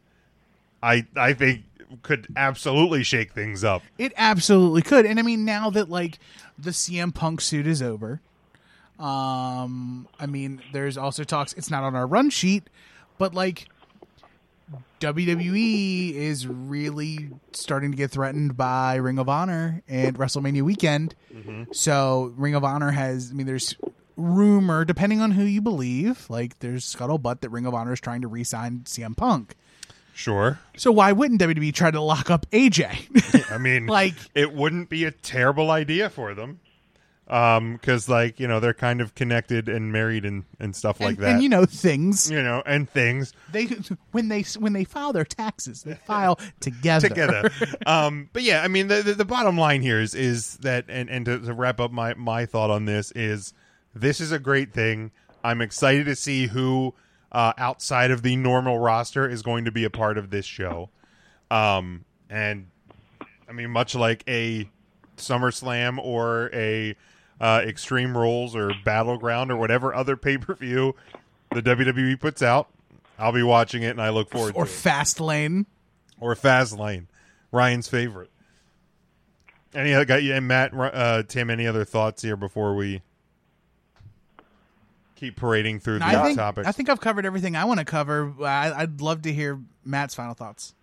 [0.82, 1.64] I I think
[2.02, 3.82] could absolutely shake things up.
[3.96, 5.06] It absolutely could.
[5.06, 6.18] And I mean, now that like
[6.58, 8.20] the CM Punk suit is over,
[8.98, 11.52] um, I mean, there's also talks.
[11.54, 12.64] It's not on our run sheet,
[13.18, 13.68] but like
[15.00, 21.14] WWE is really starting to get threatened by Ring of Honor and WrestleMania weekend.
[21.72, 23.30] So Ring of Honor has.
[23.30, 23.76] I mean, there's
[24.16, 28.22] rumor, depending on who you believe, like there's scuttlebutt that Ring of Honor is trying
[28.22, 29.54] to re-sign CM Punk.
[30.14, 30.58] Sure.
[30.76, 33.52] So why wouldn't WWE try to lock up AJ?
[33.52, 36.58] I mean, Like- it wouldn't be a terrible idea for them,
[37.28, 41.16] um, because like you know they're kind of connected and married and and stuff like
[41.16, 41.30] and, that.
[41.34, 42.30] and you know things.
[42.30, 43.68] you know, and things They
[44.12, 47.08] when they when they file their taxes, they file together.
[47.08, 47.50] together.
[47.86, 51.10] um, but yeah, I mean, the, the the bottom line here is is that, and
[51.10, 53.52] and to, to wrap up my my thought on this is
[53.94, 55.10] this is a great thing.
[55.44, 56.94] I'm excited to see who
[57.30, 60.90] uh, outside of the normal roster is going to be a part of this show.
[61.50, 62.68] Um, and
[63.48, 64.68] I mean, much like a
[65.16, 66.96] SummerSlam or a
[67.40, 70.94] uh, Extreme Rules or Battleground or whatever other pay per view
[71.52, 72.68] the WWE puts out,
[73.18, 74.74] I'll be watching it and I look forward or to it.
[74.74, 75.66] Fast Lane.
[76.20, 77.06] Or Fastlane,
[77.52, 78.30] Ryan's favorite.
[79.72, 80.18] Any other guy?
[80.18, 83.02] And Matt, uh, Tim, any other thoughts here before we
[85.14, 86.66] keep parading through No, the I think topics?
[86.66, 88.34] I think I've covered everything I want to cover.
[88.42, 90.74] I, I'd love to hear Matt's final thoughts.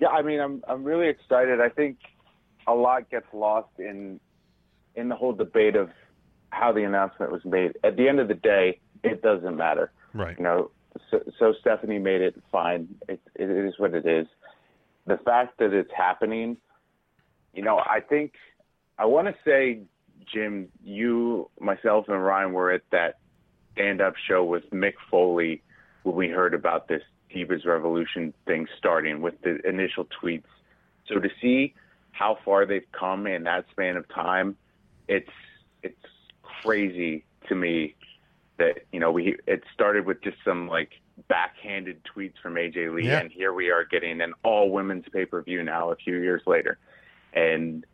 [0.00, 1.58] Yeah, I mean, I'm I'm really excited.
[1.60, 1.96] I think
[2.66, 4.20] a lot gets lost in
[4.96, 5.90] in the whole debate of
[6.50, 7.76] how the announcement was made.
[7.84, 9.92] At the end of the day, it doesn't matter.
[10.14, 10.36] Right.
[10.38, 10.70] You know,
[11.10, 12.88] so, so Stephanie made it fine.
[13.08, 14.26] It, it is what it is.
[15.06, 16.56] The fact that it's happening,
[17.54, 18.32] you know, I think
[18.98, 19.80] I want to say,
[20.32, 23.18] Jim, you, myself, and Ryan were at that
[23.74, 25.62] stand-up show with Mick Foley
[26.02, 27.02] when we heard about this
[27.34, 30.44] Divas Revolution thing starting with the initial tweets.
[31.06, 31.74] So to see
[32.12, 34.56] how far they've come in that span of time,
[35.08, 35.30] it's
[35.82, 35.96] it's
[36.42, 37.94] crazy to me
[38.58, 40.90] that you know we it started with just some like
[41.28, 43.20] backhanded tweets from AJ Lee, Yeah.
[43.20, 46.42] and here we are getting an all women's pay per view now a few years
[46.46, 46.78] later,
[47.32, 47.84] and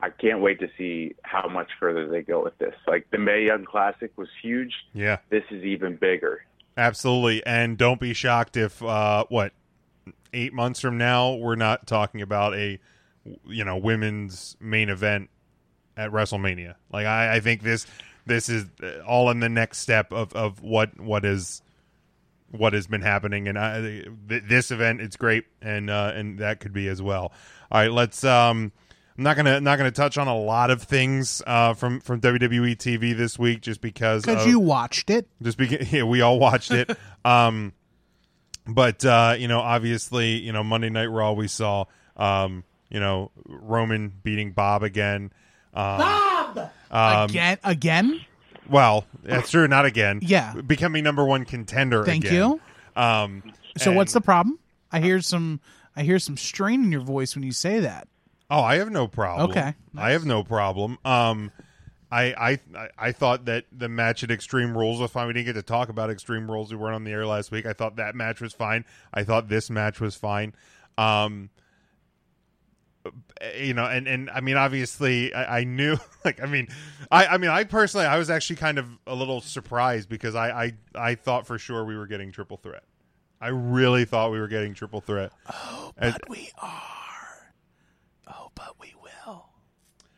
[0.00, 2.74] I can't wait to see how much further they go with this.
[2.86, 4.74] Like the Mae Young Classic was huge.
[4.92, 6.44] yeah, This is even bigger.
[6.76, 7.44] absolutely.
[7.46, 9.52] And don't be shocked if uh, what
[10.34, 12.78] eight months from now we're not talking about a
[13.46, 15.30] you know women's main event
[15.96, 16.74] at WrestleMania.
[16.92, 17.86] Like I, I think this
[18.26, 18.66] this is
[19.06, 21.62] all in the next step of, of what what is
[22.50, 23.80] what has been happening, and I,
[24.28, 27.32] th- this event it's great, and uh, and that could be as well.
[27.70, 28.24] All right, let's.
[28.24, 28.72] Um,
[29.18, 32.76] I'm not gonna not gonna touch on a lot of things uh, from from WWE
[32.76, 35.26] TV this week, just because Because you watched it.
[35.40, 36.90] just because yeah, we all watched it.
[37.24, 37.72] um,
[38.66, 41.86] but uh, you know, obviously, you know, Monday Night Raw we saw,
[42.16, 45.32] um, you know, Roman beating Bob again.
[45.76, 46.70] Um, Bob
[47.30, 48.20] again, again.
[48.68, 49.68] Well, that's true.
[49.68, 50.20] Not again.
[50.22, 50.54] Yeah.
[50.66, 52.04] becoming number one contender.
[52.04, 52.34] Thank again.
[52.34, 52.60] you.
[53.00, 53.42] Um,
[53.76, 54.58] So and- what's the problem?
[54.90, 55.60] I hear some.
[55.94, 58.08] I hear some strain in your voice when you say that.
[58.50, 59.50] Oh, I have no problem.
[59.50, 59.74] Okay.
[59.96, 60.98] I have no problem.
[61.04, 61.50] Um,
[62.12, 65.26] I, I I I thought that the match at Extreme Rules was fine.
[65.26, 66.70] We didn't get to talk about Extreme Rules.
[66.70, 67.66] We weren't on the air last week.
[67.66, 68.84] I thought that match was fine.
[69.12, 70.54] I thought this match was fine.
[70.96, 71.50] Um,
[73.58, 75.96] you know, and and I mean, obviously, I, I knew.
[76.24, 76.66] Like, I mean,
[77.08, 80.50] I I mean, I personally, I was actually kind of a little surprised because I
[80.50, 82.82] I I thought for sure we were getting triple threat.
[83.40, 85.30] I really thought we were getting triple threat.
[85.48, 87.52] Oh, And- but we are.
[88.26, 89.46] Oh, but we will.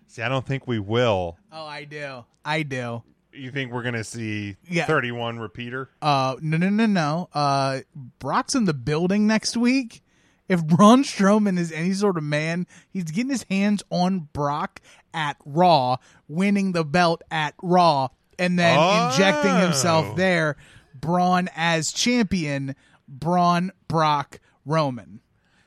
[0.07, 1.36] See, I don't think we will.
[1.53, 2.24] Oh, I do.
[2.45, 3.03] I do.
[3.32, 4.86] You think we're gonna see Yeah.
[4.86, 5.91] 31 repeater?
[6.01, 7.28] Uh, no, no, no, no.
[7.34, 7.80] Uh,
[8.18, 10.03] Brock's in the building next week.
[10.49, 14.80] If Braun Strowman is any sort of man, he's getting his hands on Brock
[15.12, 15.96] at Raw,
[16.26, 18.78] winning the belt at Raw, and then
[19.11, 19.61] injecting Oh.
[19.61, 20.57] himself there.
[20.94, 22.74] Braun as champion.
[23.07, 25.20] Braun, Brock, Roman.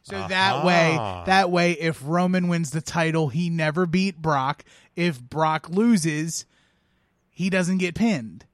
[0.04, 4.64] So that way, that way, if Roman wins the title, he never beat Brock.
[4.96, 6.46] If Brock loses,
[7.30, 8.46] he doesn't get pinned.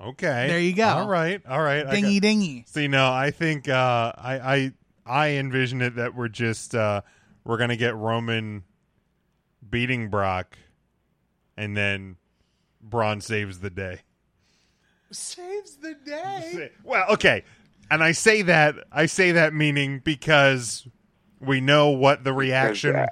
[0.00, 0.46] Okay.
[0.48, 0.86] There you go.
[0.88, 1.40] All right.
[1.48, 1.88] All right.
[1.90, 2.64] Dingy got- dingy.
[2.68, 4.72] See, no, I think uh, I I
[5.10, 7.02] I envision it that we're just uh,
[7.44, 8.62] we're gonna get Roman
[9.68, 10.56] beating Brock,
[11.56, 12.16] and then
[12.80, 14.02] Braun saves the day.
[15.10, 16.70] Saves the day.
[16.84, 17.42] Well, okay,
[17.90, 20.86] and I say that I say that meaning because
[21.40, 22.94] we know what the reaction.
[22.94, 23.06] Uh,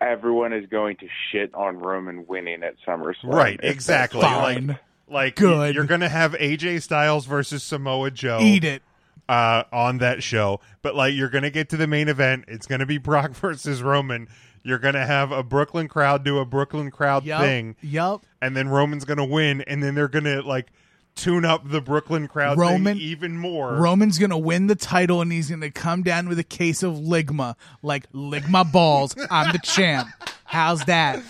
[0.00, 3.24] everyone is going to shit on Roman winning at SummerSlam.
[3.24, 4.22] Right, exactly.
[4.22, 4.68] Fine.
[4.68, 4.78] Like,
[5.08, 5.74] like Good.
[5.74, 8.38] you're gonna have AJ Styles versus Samoa Joe.
[8.40, 8.82] Eat it.
[9.28, 10.60] Uh, on that show.
[10.82, 12.44] But like you're gonna get to the main event.
[12.48, 14.28] It's gonna be Brock versus Roman.
[14.62, 17.40] You're gonna have a Brooklyn crowd do a Brooklyn crowd Yup.
[17.40, 18.24] thing, Yup.
[18.42, 20.66] and then Roman's gonna win, and then they're gonna like
[21.14, 23.74] tune up the Brooklyn crowd Roman- thing even more.
[23.76, 27.54] Roman's gonna win the title and he's gonna come down with a case of ligma,
[27.82, 29.14] like ligma balls.
[29.30, 30.08] I'm the champ.
[30.44, 31.22] How's that?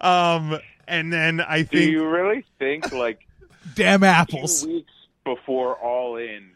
[0.00, 1.70] um, and then I think.
[1.70, 3.26] Do you really think like
[3.74, 4.64] Damn two apples.
[4.64, 4.92] weeks
[5.24, 6.50] before All In,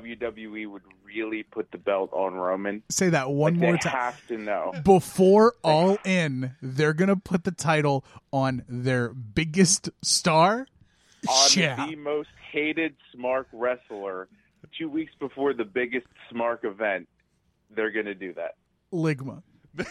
[0.00, 2.82] WWE would really put the belt on Roman?
[2.90, 3.92] Say that one Like, more they time.
[3.92, 4.72] have to know.
[4.84, 10.66] Before all in, they're gonna put the title on their biggest star.
[11.28, 11.86] on Yeah.
[11.86, 14.28] the most hated Smark wrestler
[14.78, 17.08] two weeks before the biggest Smark event,
[17.70, 18.56] they're going to do that.
[18.92, 19.42] Ligma.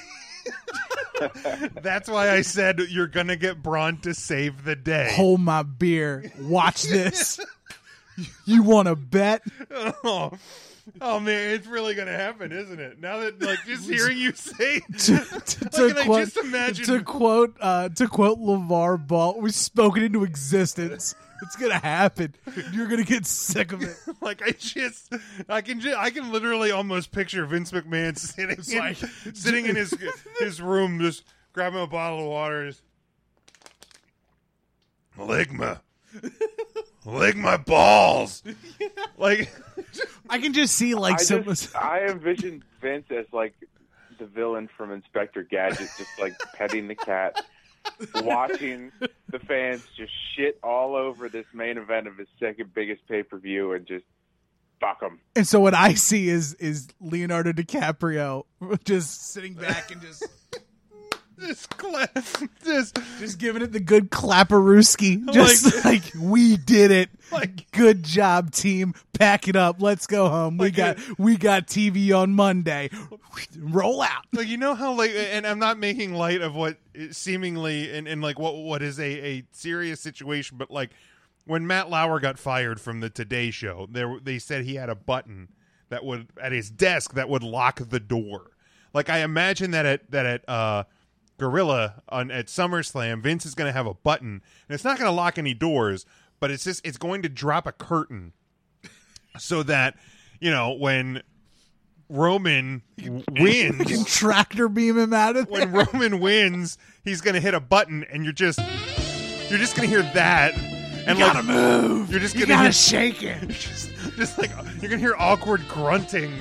[1.81, 5.11] that's why I said you're gonna get Braun to save the day.
[5.15, 6.31] Hold my beer.
[6.39, 7.39] Watch this.
[8.45, 9.41] You want to bet?
[9.71, 10.31] Oh,
[11.01, 12.99] oh man, it's really gonna happen, isn't it?
[12.99, 16.85] Now that like just hearing you say, to, like, to can I quote, just imagine?
[16.85, 21.15] to quote uh, to quote LeVar Ball, we've spoken into existence.
[21.43, 22.35] It's gonna happen.
[22.71, 23.95] You're gonna get sick of it.
[24.21, 25.11] like I just,
[25.49, 28.97] I can, just, I can literally almost picture Vince McMahon sitting, in, like-
[29.33, 29.95] sitting in his
[30.39, 32.83] his room, just grabbing a bottle of water, just
[35.17, 35.77] lick my,
[37.05, 38.43] lick my balls,
[39.17, 39.51] like.
[40.29, 41.43] I can just see like I, some.
[41.43, 43.53] just, I envision Vince as like
[44.17, 47.43] the villain from Inspector Gadget, just like petting the cat,
[48.15, 48.91] watching
[49.29, 53.37] the fans just shit all over this main event of his second biggest pay per
[53.37, 54.05] view, and just
[54.79, 55.19] fuck them.
[55.35, 58.45] And so what I see is is Leonardo DiCaprio
[58.85, 60.27] just sitting back and just
[61.41, 62.07] Just, cla-
[62.63, 65.31] just just giving it the good clapperooski.
[65.33, 67.09] Just like, we did it.
[67.31, 68.93] Like- good job, team.
[69.17, 69.81] Pack it up.
[69.81, 70.57] Let's go home.
[70.57, 72.89] We Like got we got TV on Monday.
[73.57, 74.25] Roll out.
[74.33, 76.75] like you know how like and i'm not making light of what
[77.11, 80.89] seemingly and, and like what what is a, a serious situation but like
[81.45, 84.95] when matt lauer got fired from the today show there they said he had a
[84.95, 85.47] button
[85.89, 88.51] that would at his desk that would lock the door
[88.93, 90.83] like i imagine that at that at uh
[91.41, 95.07] gorilla on at summerslam vince is going to have a button and it's not going
[95.09, 96.05] to lock any doors
[96.39, 98.31] but it's just it's going to drop a curtain
[99.39, 99.95] so that
[100.39, 101.21] you know when
[102.09, 102.81] roman
[103.31, 105.65] wins Tractor beam him out of there.
[105.67, 108.59] when Roman wins, he's gonna hit a button, and you're just
[109.49, 110.53] you're just gonna hear that,
[111.07, 112.11] and You gotta like move.
[112.11, 113.47] you're just You gonna gotta hear, shake it.
[113.49, 116.33] just just like you're gonna hear awkward grunting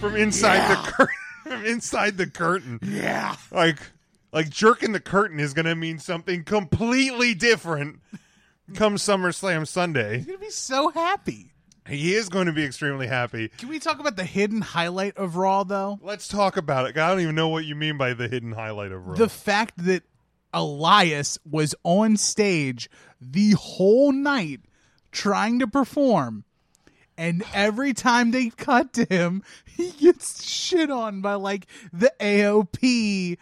[0.00, 1.14] from inside the curtain.
[1.44, 3.36] From inside the curtain, Yeah.
[3.50, 3.78] like
[4.32, 8.00] like jerking the curtain is gonna mean something completely different.
[8.74, 11.52] Come SummerSlam Sunday, He's gonna be so happy.
[11.88, 13.48] he is going to be extremely happy.
[13.56, 15.98] Can we talk about the hidden highlight of Raw though?
[16.02, 16.98] Let's talk about it.
[16.98, 19.14] I don't even know what you mean by the hidden highlight of Raw.
[19.14, 20.02] The fact that
[20.52, 24.60] Elias was on stage the whole night
[25.12, 26.44] trying to perform.
[27.16, 33.38] And every time they cut to him, he gets shit on by like the AOP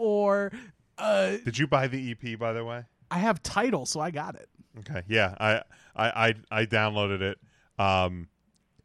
[0.00, 0.50] or
[0.98, 2.84] uh Did you buy the EP by the way?
[3.10, 4.48] I have title, so I got it.
[4.80, 5.62] Okay, yeah, I
[5.94, 7.38] I I, I downloaded it.
[7.78, 8.28] Um,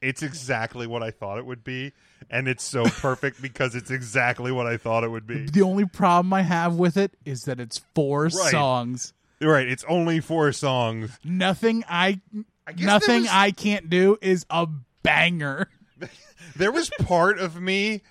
[0.01, 1.93] it's exactly what I thought it would be,
[2.30, 5.45] and it's so perfect because it's exactly what I thought it would be.
[5.45, 8.32] The only problem I have with it is that it's four Right.
[8.32, 9.13] songs.
[9.41, 11.18] Right, it's only four songs.
[11.24, 12.22] Nothing I,
[12.68, 14.68] guess nothing was- I can't do is a
[15.03, 15.70] banger.
[16.55, 18.01] There was part of me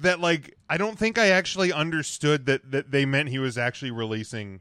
[0.00, 3.90] that like I don't think I actually understood that that they meant he was actually
[3.90, 4.60] releasing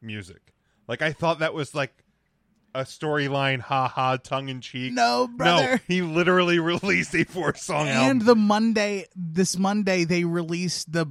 [0.00, 0.54] music.
[0.86, 2.04] Like I thought that was like
[2.74, 4.92] a storyline, ha ha, tongue in cheek.
[4.92, 5.72] No, brother.
[5.72, 8.10] No, he literally released a four song out.
[8.10, 8.26] and album.
[8.26, 11.06] the Monday, this Monday, they released the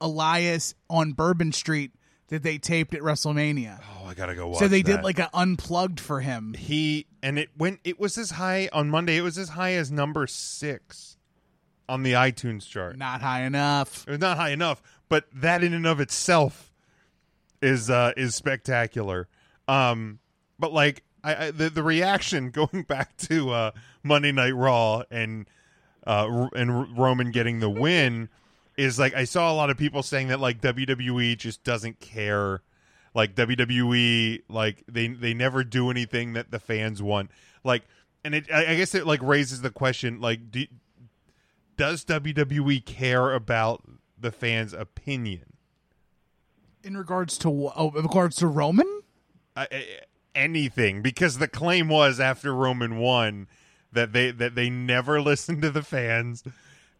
[0.00, 1.92] Elias on Bourbon Street
[2.28, 3.80] that they taped at WrestleMania.
[3.82, 4.58] oh, I gotta go watch.
[4.58, 4.96] so they that.
[4.96, 6.54] did like an unplugged for him.
[6.54, 7.80] he and it went.
[7.84, 9.16] It was as high on Monday.
[9.16, 11.16] It was as high as number six
[11.90, 12.96] on the iTunes chart.
[12.96, 14.06] Not high enough.
[14.06, 16.72] It was not high enough, but that in and of itself
[17.60, 19.28] is uh is spectacular.
[19.68, 20.20] Um,
[20.58, 23.70] but like I, I the the reaction going back to uh
[24.02, 25.46] Monday Night Raw and
[26.06, 28.28] uh and Roman getting the win
[28.76, 32.62] is like I saw a lot of people saying that like WWE just doesn't care.
[33.12, 37.30] Like WWE, like they they never do anything that the fans want.
[37.64, 37.82] Like,
[38.24, 40.66] and it I I guess it like raises the question like do,
[41.80, 43.82] does WWE care about
[44.18, 45.54] the fans' opinion?
[46.84, 49.00] In regards to oh, in regards to Roman,
[49.56, 49.86] I-
[50.34, 53.48] anything because the claim was after Roman won
[53.92, 56.44] that they that they never listen to the fans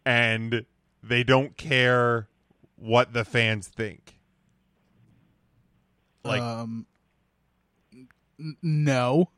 [0.06, 0.64] and
[1.02, 2.28] they don't care
[2.76, 4.16] what the fans think.
[6.24, 6.86] Like um,
[7.92, 9.28] n- no,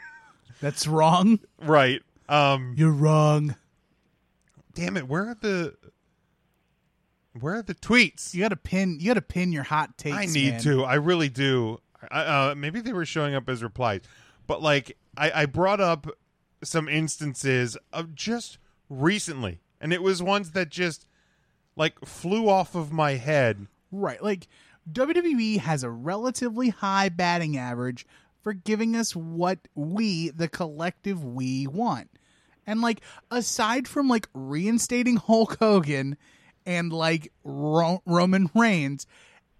[0.62, 1.40] that's wrong.
[1.60, 2.00] right.
[2.26, 3.54] Um You're wrong.
[4.78, 5.74] Damn it, where are the
[7.40, 8.32] where are the tweets?
[8.32, 8.98] You got to pin.
[9.00, 10.16] You got to pin your hot takes.
[10.16, 10.60] I need man.
[10.62, 10.84] to.
[10.84, 11.80] I really do.
[12.10, 14.02] I, uh, maybe they were showing up as replies,
[14.46, 16.06] but like I, I brought up
[16.62, 18.58] some instances of just
[18.88, 21.06] recently, and it was ones that just
[21.76, 23.66] like flew off of my head.
[23.90, 24.22] Right.
[24.22, 24.46] Like
[24.90, 28.06] WWE has a relatively high batting average
[28.42, 32.10] for giving us what we, the collective we want.
[32.68, 33.00] And like
[33.30, 36.18] aside from like reinstating Hulk Hogan
[36.66, 39.06] and like Ro- Roman Reigns,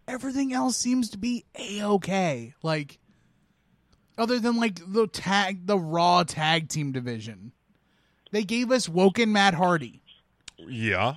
[0.07, 2.53] everything else seems to be a okay.
[2.63, 2.99] Like
[4.19, 7.53] other than like the tag, the Raw tag team division.
[8.31, 10.03] They gave us Woken Matt Hardy.
[10.59, 11.15] Yeah.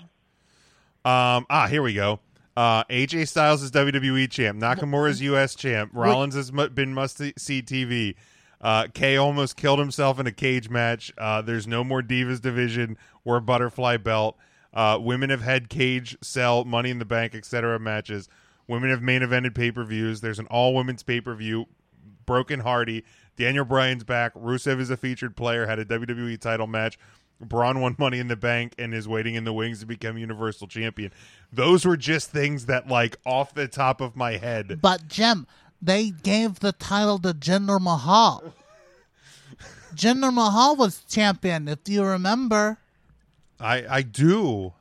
[1.03, 1.45] Um.
[1.49, 2.21] Ah, here we go.
[2.55, 4.61] Uh, AJ Styles is WWE champ.
[4.61, 5.91] Nakamura is US champ.
[5.93, 8.15] Rollins has been must see TV.
[8.61, 11.11] Uh, Kay almost killed himself in a cage match.
[11.17, 14.37] Uh, there's no more Divas division or butterfly belt.
[14.73, 17.79] Uh, women have had cage, cell, Money in the Bank, etc.
[17.79, 18.29] matches.
[18.67, 20.21] Women have main evented pay per views.
[20.21, 21.65] There's an all women's pay per view.
[22.25, 23.03] Broken Hardy.
[23.35, 24.33] Daniel Bryan's back.
[24.35, 25.65] Rusev is a featured player.
[25.65, 26.97] Had a WWE title match.
[27.41, 30.67] Braun won Money in the Bank and is waiting in the wings to become Universal
[30.67, 31.11] Champion.
[31.51, 34.79] Those were just things that, like, off the top of my head.
[34.79, 35.47] But Jim,
[35.81, 38.53] they gave the title to Jinder Mahal.
[39.95, 42.77] Jinder Mahal was champion, if you remember.
[43.59, 44.73] I I do,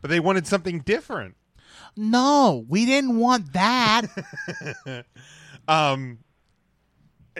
[0.00, 1.36] but they wanted something different.
[1.96, 4.06] No, we didn't want that.
[5.68, 6.18] um,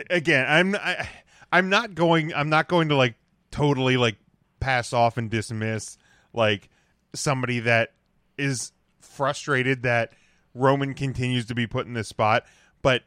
[0.09, 1.07] again, I'm I,
[1.51, 2.33] I'm not going.
[2.33, 3.15] I'm not going to like
[3.51, 4.17] totally like
[4.59, 5.97] pass off and dismiss
[6.33, 6.69] like
[7.13, 7.93] somebody that
[8.37, 10.13] is frustrated that
[10.55, 12.45] Roman continues to be put in this spot,
[12.83, 13.01] but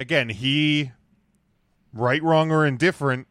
[0.00, 0.92] again, he
[1.92, 3.26] right, wrong, or indifferent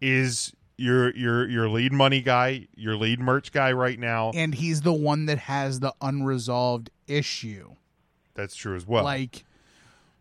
[0.00, 4.32] is your your your lead money guy, your lead merch guy right now.
[4.34, 7.76] and he's the one that has the unresolved issue.
[8.34, 9.04] That's true as well.
[9.04, 9.44] Like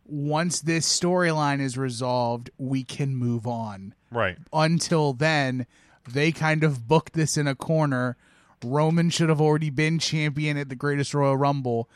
[0.06, 3.96] once this storyline is resolved, we can move on.
[4.12, 4.38] right.
[4.52, 5.66] Until then,
[6.08, 8.18] they kind of booked this in a corner.
[8.64, 11.90] Roman should have already been champion at the Greatest Royal Rumble.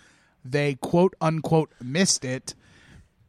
[0.43, 2.55] They quote unquote missed it.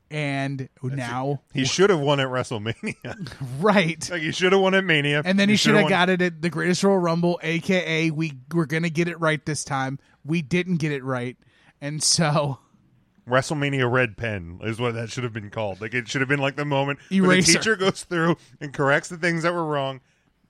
[0.09, 3.32] And now He should have won at WrestleMania.
[3.61, 4.09] right.
[4.11, 5.22] like he should have won at Mania.
[5.24, 8.66] And then he should have got it at the Greatest Royal Rumble, aka we we're
[8.66, 9.98] gonna get it right this time.
[10.24, 11.36] We didn't get it right,
[11.80, 12.61] and so
[13.28, 15.80] WrestleMania Red Pen is what that should have been called.
[15.80, 19.09] Like it should have been like the moment where the teacher goes through and corrects
[19.09, 20.00] the things that were wrong.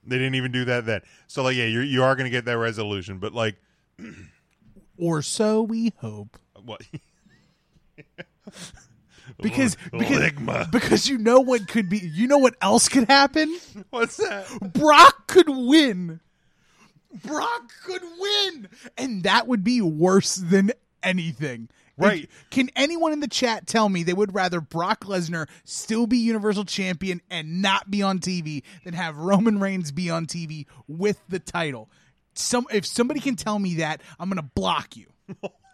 [0.04, 1.00] They didn't even do that then.
[1.26, 3.56] So like yeah, you you are going to get that resolution, but like
[4.98, 6.38] or so we hope.
[6.64, 6.82] what?
[9.40, 10.70] Because because Ligma.
[10.70, 13.58] because you know what could be you know what else could happen?
[13.90, 14.46] What's that?
[14.72, 16.20] Brock could win.
[17.24, 18.68] Brock could win.
[18.96, 20.72] And that would be worse than
[21.02, 21.68] anything.
[21.98, 22.22] Right.
[22.22, 26.18] Like, Can anyone in the chat tell me they would rather Brock Lesnar still be
[26.18, 31.18] Universal Champion and not be on TV than have Roman Reigns be on TV with
[31.28, 31.88] the title?
[32.34, 35.06] Some if somebody can tell me that, I'm going to block you.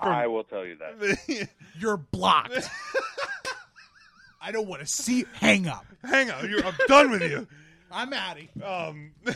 [0.00, 1.48] I will tell you that.
[1.78, 2.68] You're blocked.
[4.40, 5.84] I don't want to see hang up.
[6.02, 6.44] Hang up.
[6.44, 7.46] you're, I'm done with you.
[7.90, 8.62] I'm out of.
[8.62, 9.12] Um,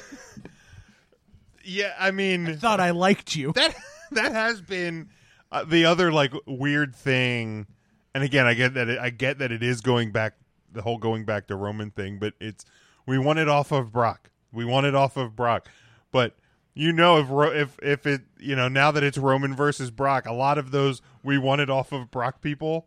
[1.64, 3.52] yeah, I mean Thought I liked you.
[3.52, 3.74] that
[4.12, 5.10] that has been
[5.50, 7.66] uh, the other like weird thing.
[8.14, 10.34] And again, I get that it, I get that it is going back
[10.72, 12.64] the whole going back to Roman thing, but it's
[13.06, 14.30] we want it off of Brock.
[14.52, 15.68] We want it off of Brock.
[16.12, 16.36] But
[16.75, 20.27] you know if Ro- if if it you know now that it's Roman versus Brock,
[20.27, 22.87] a lot of those we want it off of Brock people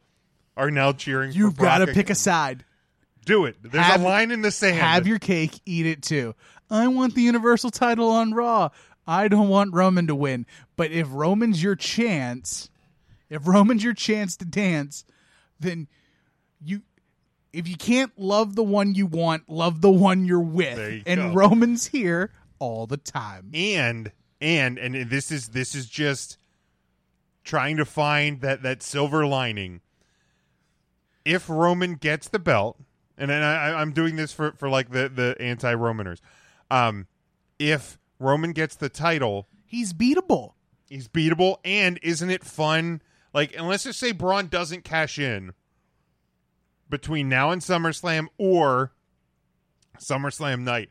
[0.57, 1.31] are now cheering.
[1.33, 2.11] You've got to pick again.
[2.11, 2.65] a side.
[3.25, 3.57] Do it.
[3.61, 4.77] There's Have- a line in the sand.
[4.77, 6.35] Have your cake, eat it too.
[6.69, 8.69] I want the Universal title on Raw.
[9.07, 10.45] I don't want Roman to win.
[10.75, 12.69] But if Roman's your chance,
[13.29, 15.05] if Roman's your chance to dance,
[15.59, 15.87] then
[16.63, 16.81] you
[17.53, 20.77] if you can't love the one you want, love the one you're with.
[20.77, 21.33] You and go.
[21.33, 22.31] Roman's here
[22.65, 23.51] all the time.
[23.53, 24.11] and
[24.41, 26.37] and and this is this is just
[27.43, 29.81] trying to find that that silver lining
[31.23, 32.77] if roman gets the belt
[33.17, 36.21] and, and I, i'm doing this for for like the the anti-romaners
[36.71, 37.07] um
[37.59, 40.53] if roman gets the title He's beatable.
[40.89, 43.01] he's beatable and isn't it fun
[43.33, 45.53] like and let's just say braun doesn't cash in
[46.89, 48.91] between now and SummerSlam or
[49.99, 50.89] SummerSlam night.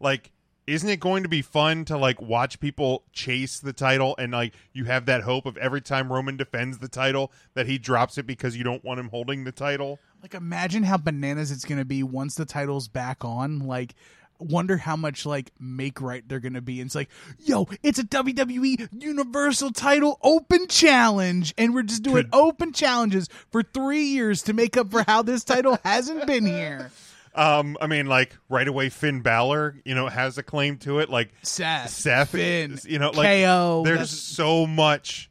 [0.00, 0.32] Like,
[0.68, 4.54] isn't it going to be fun to like watch people chase the title and like
[4.74, 8.26] you have that hope of every time Roman defends the title that he drops it
[8.26, 9.98] because you don't want him holding the title?
[10.20, 13.60] Like imagine how bananas it's gonna be once the title's back on.
[13.60, 13.94] Like
[14.38, 16.82] wonder how much like make right they're gonna be.
[16.82, 17.08] And it's like,
[17.38, 23.62] yo, it's a WWE Universal Title Open Challenge, and we're just doing open challenges for
[23.62, 26.90] three years to make up for how this title hasn't been here.
[27.34, 31.08] Um, I mean, like right away, Finn Balor, you know, has a claim to it.
[31.10, 33.82] Like Seth, Seth, Finn, you know, like KO.
[33.84, 35.30] There's that's- so much,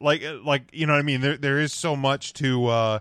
[0.00, 1.20] like, uh, like you know what I mean.
[1.20, 2.98] There, there is so much to, uh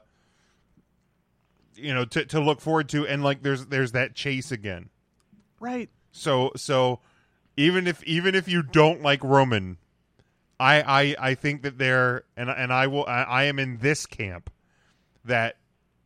[1.75, 4.89] you know, to to look forward to, and like, there's there's that chase again.
[5.59, 5.89] right.
[6.11, 7.01] So so,
[7.57, 9.77] even if even if you don't like Roman,
[10.57, 14.05] I I I think that there, and and I will I, I am in this
[14.05, 14.49] camp
[15.25, 15.57] that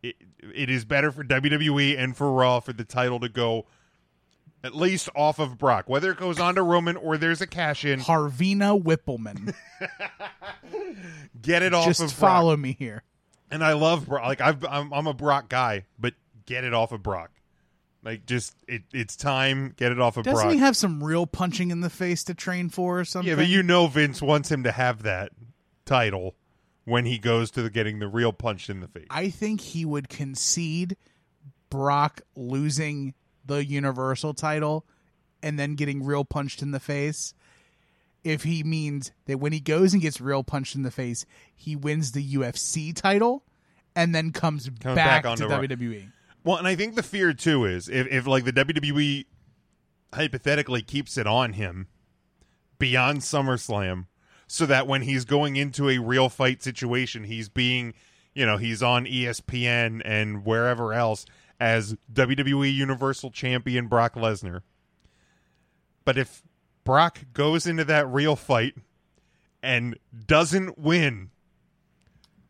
[0.02, 3.66] it, it is better for WWE and for Raw for the title to go
[4.64, 7.86] at least off of Brock, whether it goes on to Roman or there's a cash
[7.86, 8.00] in.
[8.02, 9.54] Harvina Wippleman.
[11.42, 12.60] Get it off Just of follow Brock.
[12.64, 13.04] me here.
[13.52, 14.24] And I love Brock.
[14.26, 16.14] Like I've, I'm, I'm a Brock guy, but
[16.46, 17.32] get it off of Brock.
[18.04, 19.74] Like just it, it's time.
[19.78, 20.34] Get it off of Brock.
[20.36, 20.54] Doesn't Brock.
[20.54, 23.30] he have some real punching in the face to train for or something?
[23.30, 25.32] yeah, but you know Vince wants him to have that
[25.86, 26.36] title
[26.90, 29.08] when he goes to the, getting the real punch in the face.
[29.10, 30.98] I think he would concede
[31.70, 33.14] Brock losing
[33.46, 34.86] the Universal title
[35.42, 37.34] and then getting real punched in the face
[38.24, 41.26] if he means that when he goes and gets real punched in the face,
[41.56, 43.44] he wins the UFC title
[43.96, 45.60] and then comes, Comes back, back to Raw.
[45.60, 46.12] WWE.
[46.44, 49.26] Well, and I think the fear too is if, if like the WWE
[50.14, 51.88] hypothetically keeps it on him
[52.78, 54.08] beyond SummerSlam,
[54.52, 57.94] so that when he's going into a real fight situation, he's being,
[58.34, 61.28] you know, he's on ESPN and wherever else
[61.60, 64.62] as WWE Universal Champion Brock Lesnar.
[66.04, 66.42] But if
[66.84, 68.74] Brock goes into that real fight
[69.62, 69.96] and
[70.26, 71.30] doesn't win,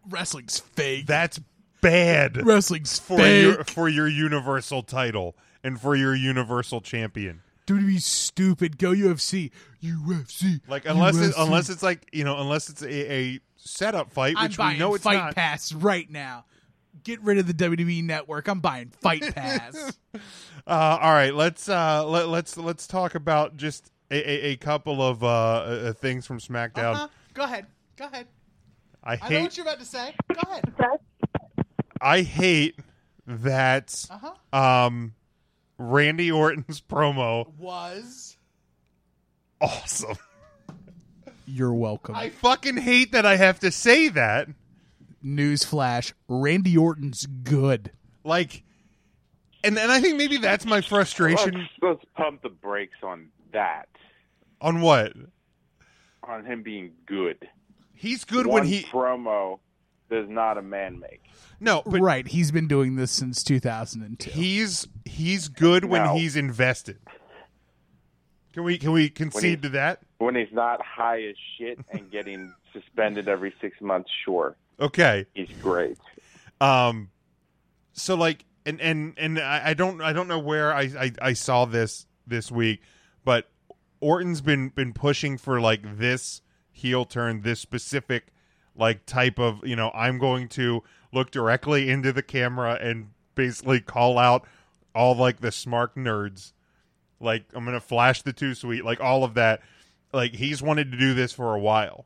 [0.08, 1.06] Wrestling's fake.
[1.06, 1.42] that's
[1.82, 3.44] bad Wrestling's for fake.
[3.44, 5.36] your for your universal title
[5.66, 7.42] and for your universal champion.
[7.70, 8.78] WWE stupid.
[8.78, 9.52] Go UFC.
[9.84, 10.62] UFC.
[10.68, 14.46] Like unless it, unless it's like you know unless it's a, a setup fight, I'm
[14.50, 15.36] which we know it's Fight not.
[15.36, 16.46] Pass right now.
[17.04, 18.48] Get rid of the WWE network.
[18.48, 19.98] I'm buying Fight Pass.
[20.14, 20.20] Uh,
[21.02, 25.24] all right, let's uh, let, let's let's talk about just a, a, a couple of
[25.24, 26.94] uh, uh, things from SmackDown.
[26.96, 27.08] Uh-huh.
[27.34, 27.68] Go ahead.
[27.96, 28.28] Go ahead.
[29.04, 30.14] I I know hate what you're about to say.
[30.34, 30.74] Go ahead.
[32.02, 32.78] I hate
[33.28, 34.58] that Uh-huh.
[34.88, 35.14] um,
[35.80, 38.38] Randy Orton's promo Was
[39.62, 40.18] awesome.
[41.48, 42.16] you're welcome.
[42.16, 44.50] I fucking hate that I have to say that.
[45.24, 47.92] Newsflash: Randy Orton's good.
[48.24, 48.64] Like,
[49.64, 53.88] and and I think maybe that's my frustration Let's, let's pump the brakes on that.
[54.62, 55.14] on what
[56.24, 57.48] On him being good.
[57.94, 59.60] he's good One when he promo
[60.10, 61.22] does not a man make.
[61.60, 62.28] no, but right.
[62.28, 64.30] He's been doing this since 2002.
[64.32, 66.16] he's he's good when No.
[66.16, 67.00] he's invested.
[68.54, 70.02] Can we can we concede to that?
[70.18, 75.26] When he's not high as shit and getting suspended every six months, sure, Okay.
[75.34, 75.98] he's great.
[76.60, 77.10] Um,
[77.94, 81.34] so like, and and and I, I don't I don't know where I, I I
[81.34, 82.82] saw this this week,
[83.24, 83.50] but
[84.02, 86.42] Orton's been been pushing for like this
[86.72, 88.28] heel turn, this specific
[88.80, 93.80] like type of you know I'm going to look directly into the camera and basically
[93.82, 94.46] call out
[94.96, 96.54] all like the smart nerds,
[97.20, 99.62] like I'm gonna flash the too sweet, like all of that.
[100.12, 102.06] Like he's wanted to do this for a while.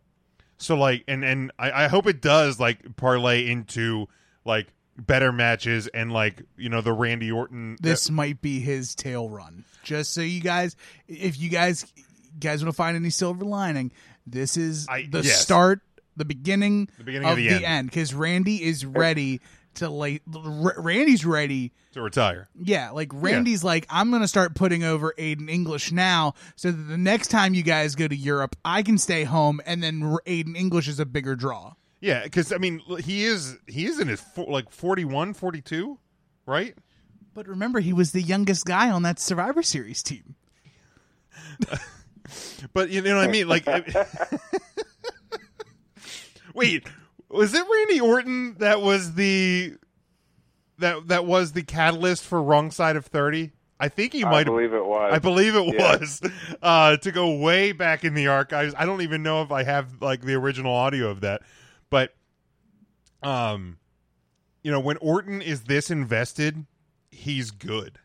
[0.57, 4.07] So like, and and I, I hope it does like parlay into
[4.45, 4.67] like
[4.97, 7.77] better matches and like you know the Randy Orton.
[7.81, 9.65] this might be his tail run.
[9.83, 10.75] Just so you guys,
[11.07, 11.85] if you guys
[12.39, 13.91] guys want to find any silver lining,
[14.27, 15.41] this is I- the yes.
[15.41, 15.81] start,
[16.15, 17.89] the beginning, The beginning of of the the end.
[17.89, 19.41] Because Randy is er ready
[19.75, 21.71] to like R- Randy's ready.
[21.93, 22.47] to retire.
[22.61, 26.97] Yeah, like Randy's like, I'm gonna start putting over Aiden English now, so that the
[26.97, 30.55] next time you guys go to Europe, I can stay home, and then R- Aiden
[30.55, 31.73] English is a bigger draw.
[32.01, 35.97] Yeah, because I mean he is he is in his fo- like 41, 42,
[36.45, 36.75] right?
[37.33, 40.35] But remember, he was the youngest guy on that Survivor Series team.
[42.73, 43.47] But you know what I mean?
[43.47, 43.65] Like,
[46.53, 46.87] wait,
[47.29, 49.75] was it Randy Orton that was the
[50.79, 53.51] that that was the catalyst for Wrong Side of Thirty?
[53.79, 54.45] I think he might.
[54.45, 55.13] have believe it was.
[55.13, 55.97] I believe it Yeah.
[55.97, 56.21] was
[56.61, 58.73] uh, to go way back in the archives.
[58.77, 61.41] I don't even know if I have like the original audio of that,
[61.89, 62.13] but
[63.21, 63.77] um,
[64.63, 66.65] you know, when Orton is this invested,
[67.11, 67.99] he's good.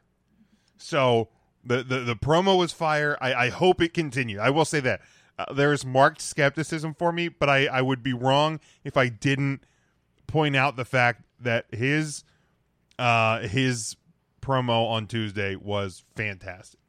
[0.79, 1.29] So
[1.65, 3.17] the the, the promo was fire.
[3.21, 4.41] I, I hope it continues.
[4.41, 5.01] I will say that
[5.39, 9.63] uh, there's marked skepticism for me, but I, I would be wrong if I didn't
[10.27, 12.25] point out the fact that his
[12.99, 13.97] uh his
[14.43, 16.81] promo on Tuesday was fantastic.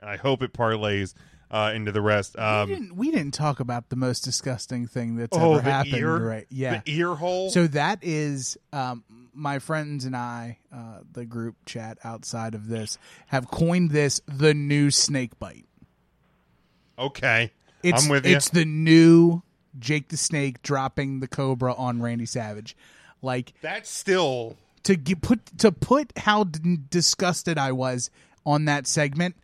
[0.00, 1.14] And I hope it parlays
[1.50, 2.36] uh, into the rest.
[2.36, 5.70] we, Um, didn't, we didn't talk about the most disgusting thing that's oh, ever the
[5.70, 5.94] happened.
[5.96, 6.46] ear, right?
[6.50, 6.80] Yeah.
[6.84, 7.50] the ear hole.
[7.50, 9.02] So that is um,
[9.32, 12.98] my friends and I, uh, the group chat outside of this,
[13.28, 15.66] have coined this the new snake bite.
[16.98, 17.52] okay,
[17.82, 18.36] It's, I'm with you.
[18.36, 19.42] It's the new
[19.78, 22.76] Jake the Snake dropping the Cobra on Randy Savage.
[23.22, 28.10] Like That's still to get, put to put how d- disgusted I was
[28.46, 29.36] on that segment.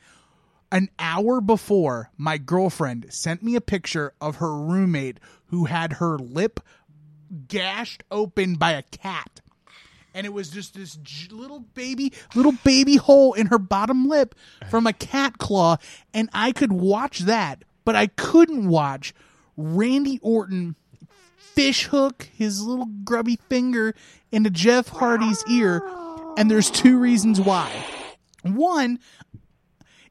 [0.73, 6.19] An hour before, my girlfriend sent me a picture of her roommate who had her
[6.19, 6.61] lip
[7.49, 9.41] gashed open by a cat.
[10.15, 14.35] and it was just this j- little baby, little baby hole in her bottom lip
[14.71, 15.77] from a cat claw,
[16.13, 19.15] and I could watch that, but I couldn't watch
[19.57, 20.77] Randy Orton
[21.37, 23.95] fish hook his little grubby finger
[24.33, 25.83] into Jeff Hardy's ear,
[26.37, 27.71] and there's two reasons why.
[28.43, 28.99] One,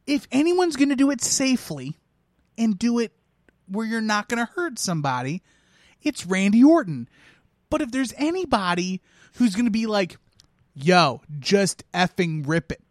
[0.08, 1.98] if anyone's going to do it safely
[2.58, 3.12] and do it
[3.68, 5.42] where you're not going to hurt somebody,
[6.02, 7.08] it's Randy Orton.
[7.70, 9.02] But if there's anybody
[9.36, 10.18] who's going to be like,
[10.76, 12.82] yo, just effing rip it,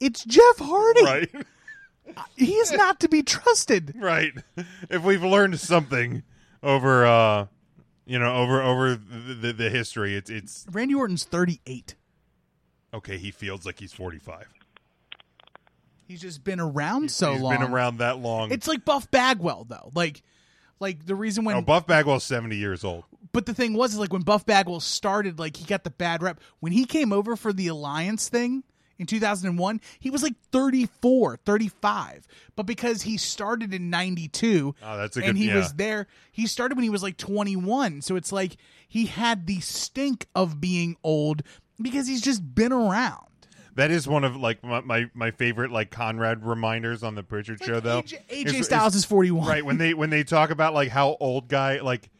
[0.00, 1.04] it's Jeff Hardy.
[1.04, 1.30] Right.
[2.36, 3.94] He is not to be trusted.
[3.98, 4.32] right.
[4.88, 6.22] If we've learned something
[6.62, 7.46] over uh
[8.06, 11.94] you know, over over the, the, the history, it's it's Randy Orton's 38.
[12.94, 14.46] okay, he feels like he's 45.
[16.08, 17.58] He's just been around so He's long.
[17.58, 18.50] been around that long.
[18.50, 19.92] It's like Buff Bagwell though.
[19.94, 20.22] Like
[20.80, 23.04] like the reason when oh, Buff Bagwell's 70 years old.
[23.32, 26.20] but the thing was is like when Buff Bagwell started like he got the bad
[26.22, 26.40] rep.
[26.58, 28.64] When he came over for the Alliance thing
[29.00, 32.26] in 2001, he was like 34, 35.
[32.54, 35.56] But because he started in 92 Oh, that's a and he yeah.
[35.56, 38.02] was there, he started when he was like 21.
[38.02, 38.56] So it's like
[38.86, 41.42] he had the stink of being old
[41.80, 43.26] because he's just been around.
[43.76, 47.62] That is one of like my my, my favorite like Conrad reminders on the Prichard
[47.62, 48.02] show though.
[48.02, 49.48] AJ, AJ Styles is 41.
[49.48, 52.10] right when they when they talk about like how old guy like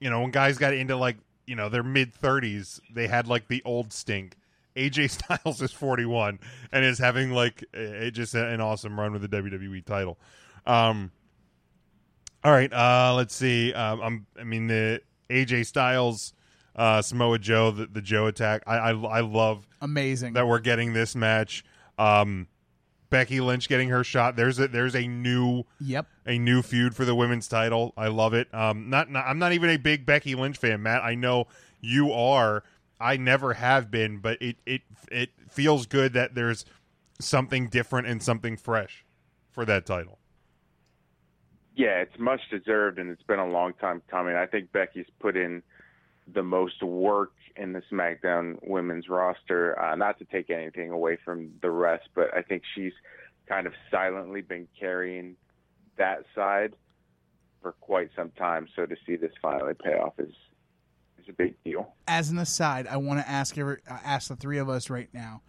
[0.00, 3.48] you know when guys got into like you know their mid 30s they had like
[3.48, 4.36] the old stink
[4.78, 5.10] AJ
[5.40, 6.38] Styles is 41
[6.72, 10.18] and is having like a, just an awesome run with the WWE title
[10.66, 11.10] um
[12.44, 16.32] all right uh let's see um I'm I mean the AJ Styles
[16.76, 20.34] uh Samoa Joe the, the Joe attack I, I I love Amazing.
[20.34, 21.64] that we're getting this match
[21.98, 22.46] um
[23.10, 26.06] Becky Lynch getting her shot there's a there's a new Yep.
[26.26, 27.94] a new feud for the women's title.
[27.96, 28.52] I love it.
[28.54, 31.02] Um, not, not I'm not even a big Becky Lynch fan, Matt.
[31.02, 31.46] I know
[31.80, 32.64] you are.
[33.00, 36.64] I never have been, but it it it feels good that there's
[37.20, 39.04] something different and something fresh
[39.50, 40.18] for that title.
[41.74, 44.34] Yeah, it's much deserved, and it's been a long time coming.
[44.34, 45.62] I think Becky's put in
[46.32, 49.80] the most work in the SmackDown women's roster.
[49.80, 52.92] Uh, not to take anything away from the rest, but I think she's
[53.48, 55.36] kind of silently been carrying
[55.96, 56.74] that side
[57.62, 58.68] for quite some time.
[58.74, 60.34] So to see this finally pay off is is
[61.28, 61.94] a big deal.
[62.06, 65.08] as an aside, I want to ask every, uh, ask the three of us right
[65.12, 65.42] now,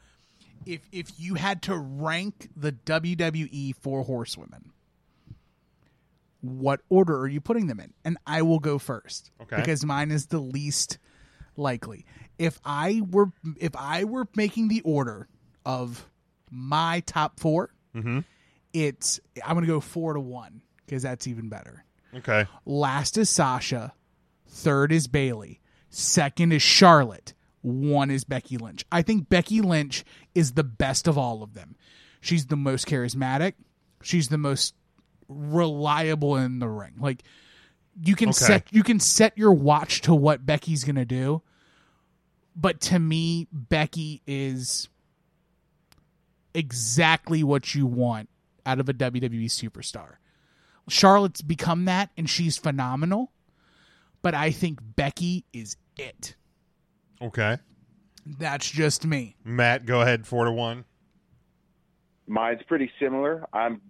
[0.66, 4.72] if if you had to rank the WWE four horsewomen,
[6.42, 7.94] what order are you putting them in?
[8.06, 9.58] And I will go first, Okay.
[9.58, 10.98] because mine is the least
[11.58, 12.06] likely.
[12.38, 15.28] If I were if I were making the order
[15.66, 16.10] of
[16.50, 17.70] my top 4
[18.72, 21.84] it's I'm gonna go four to one because that's even better.
[22.14, 22.46] Okay.
[22.66, 23.94] Last is Sasha.
[24.48, 25.59] Third is Bayley.
[25.90, 27.34] Second is Charlotte.
[27.62, 28.86] One is Becky Lynch.
[28.92, 31.76] I think Becky Lynch is the best of all of them.
[32.22, 33.54] She's the most charismatic.
[34.02, 34.76] She's the most
[35.28, 36.94] reliable in the ring.
[37.00, 37.24] Like
[38.02, 38.38] you can Okay.
[38.46, 41.42] set you can set your watch to what Becky's going to do.
[42.56, 44.90] But to me, Becky is
[46.54, 48.30] exactly what you want
[48.66, 50.16] out of a WWE superstar.
[50.88, 53.32] Charlotte's become that and she's phenomenal.
[54.22, 56.36] But I think Becky is it.
[57.22, 57.58] Okay.
[58.26, 59.36] That's just me.
[59.44, 60.28] Matt, go ahead.
[60.28, 60.86] Four to one.
[62.28, 63.46] Mine's pretty similar.
[63.54, 63.82] I'm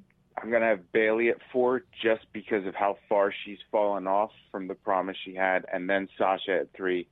[0.42, 4.68] I'm gonna have Bayley at four just because of how far she's fallen off from
[4.68, 7.08] the promise she had, and then Sasha at three,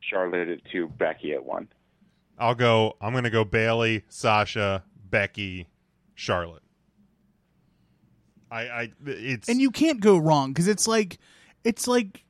[0.00, 1.68] Charlotte at two, Becky at one.
[2.38, 2.96] I'll go.
[3.00, 5.68] I'm going to go Bayley, Sasha, Becky,
[6.14, 6.62] Charlotte.
[8.50, 11.18] I, I, it's And you can't go wrong because it's like
[11.64, 12.23] it's like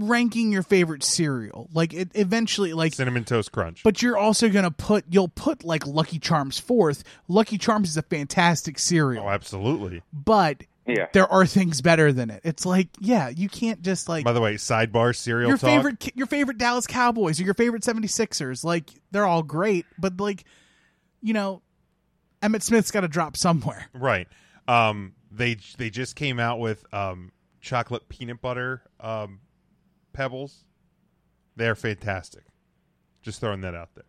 [0.00, 1.68] ranking your favorite cereal.
[1.72, 3.82] Like it eventually like cinnamon toast crunch.
[3.82, 7.04] but you're also gonna put you'll put like Lucky Charms fourth.
[7.28, 9.24] Lucky Charms is a fantastic cereal.
[9.24, 10.02] oh, absolutely.
[10.12, 11.06] but Yeah.
[11.12, 12.40] there are things better than it.
[12.44, 15.68] It's like, yeah, you can't just like By the way, sidebar cereal your talk.
[15.70, 18.64] favorite your favorite Dallas Cowboys or your favorite 76ers.
[18.64, 20.44] Like they're all great, but like
[21.22, 21.62] you know,
[22.42, 23.86] Emmitt Smith's got to drop somewhere.
[23.94, 24.26] Right.
[24.66, 29.40] Um they they just came out with um chocolate peanut butter um
[30.12, 30.64] pebbles.
[31.56, 32.44] They're fantastic.
[33.22, 34.04] Just throwing that out there.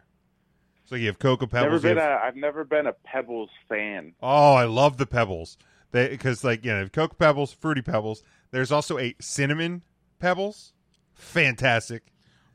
[0.85, 1.83] So you have cocoa Never pebbles.
[1.83, 4.13] you been have- a I've never been a Pebbles fan.
[4.21, 5.57] oh, I love the pebbles.
[5.91, 8.23] They because like you know cocoa pebbles, fruity pebbles.
[8.51, 9.83] There's also a cinnamon
[10.19, 10.73] pebbles.
[11.13, 12.03] Fantastic.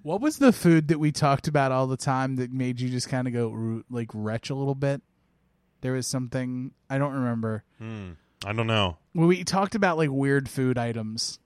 [0.03, 3.09] What was the food that we talked about all the time that made you just
[3.09, 5.03] kind of go like retch a little bit?
[5.81, 7.65] There was something I don't remember.
[7.79, 8.13] Hmm.
[8.45, 8.99] I don't know.
[9.15, 11.39] Well, we talked about like weird food items,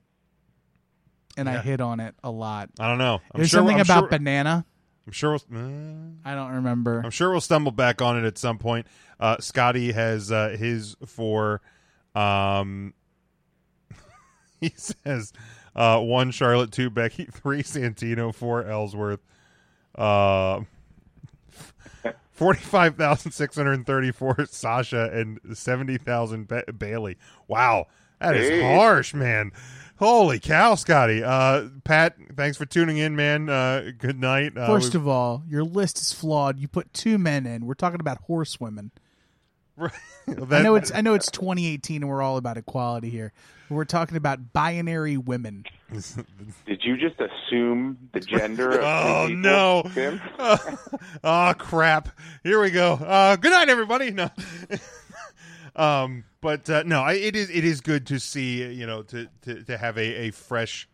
[1.36, 1.62] and I Yeah.
[1.62, 2.70] hit on it a lot.
[2.78, 3.14] I don't know.
[3.14, 4.64] I'm There's sure, something I'm about sure, banana.
[4.66, 5.38] I'm I'm sure.
[5.50, 7.00] We'll, uh, I don't remember.
[7.04, 8.86] I'm sure we'll stumble back on it at some point.
[9.18, 11.60] Uh, Scotty has uh, his for.
[12.14, 12.94] Um,
[14.60, 15.32] he says
[15.74, 19.20] uh, one Charlotte, two Becky, three Santino, four Ellsworth,
[19.96, 20.60] uh,
[22.32, 27.16] forty-five thousand six hundred thirty-four Sasha, and seventy thousand ba- Bayley.
[27.48, 27.86] Wow,
[28.20, 28.74] that is Hey.
[28.76, 29.52] harsh, man.
[30.00, 31.22] Holy cow, Scotty.
[31.22, 33.50] Uh, Pat, thanks for tuning in, man.
[33.50, 34.56] Uh, good night.
[34.56, 36.58] Uh, First of all, your list is flawed.
[36.58, 37.66] You put two men in.
[37.66, 38.92] We're talking about horsewomen.
[39.78, 39.90] I
[40.26, 43.34] that- know it's I know it's 2018 and we're all about equality here.
[43.68, 45.64] But we're talking about binary women.
[46.66, 48.80] Did you just assume the gender?
[48.80, 49.82] Of Oh two people, no!
[49.94, 50.20] Tim?
[51.22, 52.08] oh crap!
[52.42, 52.94] Here we go.
[52.94, 54.10] Uh, good night, everybody.
[54.12, 54.30] No,
[55.76, 59.28] um, but uh, no, I, it is it is good to see you know to
[59.42, 60.88] to, to have a, a fresh,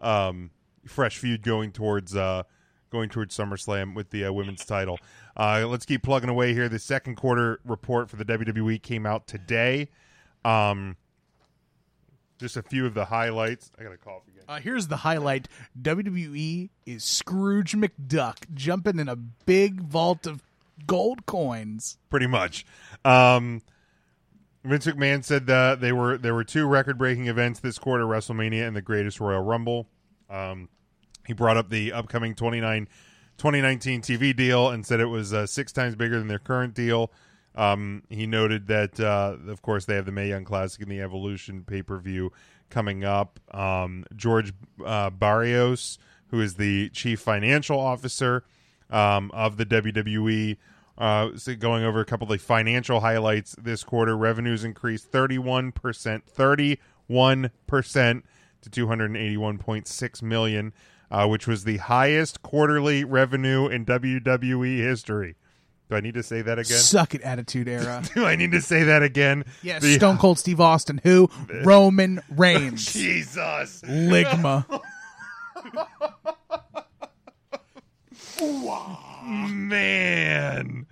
[0.00, 0.50] um,
[0.86, 2.42] fresh feud going towards uh
[2.90, 4.98] going towards SummerSlam with the uh, women's title.
[5.36, 6.68] Uh, let's keep plugging away here.
[6.68, 9.88] The second quarter report for the WWE came out today.
[10.44, 10.96] Um,
[12.38, 13.70] just a few of the highlights.
[13.78, 14.44] I got cough again.
[14.48, 15.48] Uh, here's the highlight:
[15.80, 20.42] WWE is Scrooge McDuck jumping in a big vault of
[20.86, 21.98] gold coins.
[22.10, 22.64] pretty much.
[23.04, 23.62] Um,
[24.66, 28.66] Vince McMahon said that they were there were two record breaking events this quarter: WrestleMania
[28.66, 29.88] and the Greatest Royal Rumble.
[30.28, 30.68] Um,
[31.26, 32.88] he brought up the upcoming 29,
[33.36, 37.12] 2019 TV deal and said it was uh, six times bigger than their current deal.
[37.54, 41.00] Um, he noted that, uh, of course, they have the Mae Young Classic and the
[41.00, 42.32] Evolution pay per view
[42.70, 43.40] coming up.
[43.52, 44.52] Um, George
[44.84, 45.98] uh, Barrios,
[46.28, 48.44] who is the chief financial officer
[48.90, 50.56] um, of the WWE,
[50.98, 54.16] uh, so going over a couple of the financial highlights this quarter.
[54.16, 55.72] Revenues increased 31%,
[57.10, 58.22] 31%
[58.62, 60.72] to 281.6 million,
[61.10, 65.36] uh, which was the highest quarterly revenue in WWE history.
[65.88, 66.78] Do I need to say that again?
[66.78, 68.02] Suck it, Attitude Era.
[68.14, 69.44] Do I need to say that again?
[69.62, 71.30] yes, The- Stone Cold Steve Austin, who
[71.62, 73.82] Roman Reigns, Jesus.
[73.82, 74.64] Ligma.
[79.26, 80.86] Man,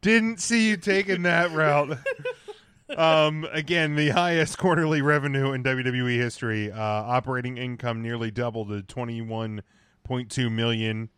[0.00, 1.98] didn't see you taking that route.
[2.96, 6.72] um, again, the highest quarterly revenue in WWE history.
[6.72, 9.62] Uh, operating income nearly doubled to twenty one
[10.02, 11.10] point two million,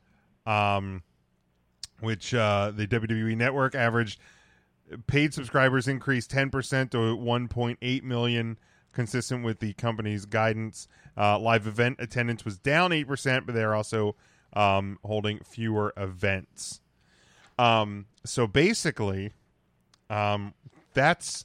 [0.44, 1.04] um,
[2.00, 4.18] which uh, the WWE Network averaged.
[5.06, 8.58] Paid subscribers increased ten percent to one point eight million,
[8.92, 10.88] consistent with the company's guidance.
[11.16, 14.16] Uh, live event attendance was down eight percent, but they're also
[14.52, 16.80] um, holding fewer events.
[17.58, 19.32] Um, so basically,
[20.10, 20.54] um,
[20.94, 21.44] that's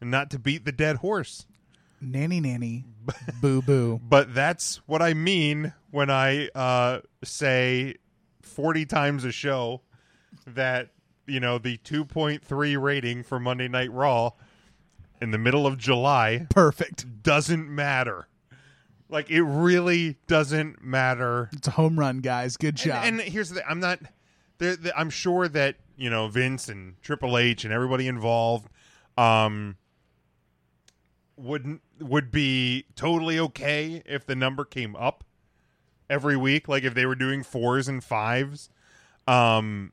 [0.00, 1.46] not to beat the dead horse,
[2.00, 2.84] Nanny, nanny,
[3.40, 4.00] boo, boo.
[4.02, 7.94] but that's what I mean when I uh, say
[8.42, 9.80] 40 times a show
[10.46, 10.90] that,
[11.26, 14.32] you know, the 2.3 rating for Monday Night Raw
[15.22, 17.22] in the middle of July Perfect.
[17.22, 18.28] doesn't matter.
[19.08, 22.56] Like, it really doesn't matter It's a home run, guys.
[22.56, 23.02] Good job.
[23.04, 24.00] And, and here's the I'm not
[24.58, 28.68] there the, I'm sure that, you know, Vince and Triple H and everybody involved
[29.16, 29.76] um
[31.36, 35.24] would would be totally okay if the number came up
[36.08, 38.68] every week like if they were doing fours and fives
[39.26, 39.92] um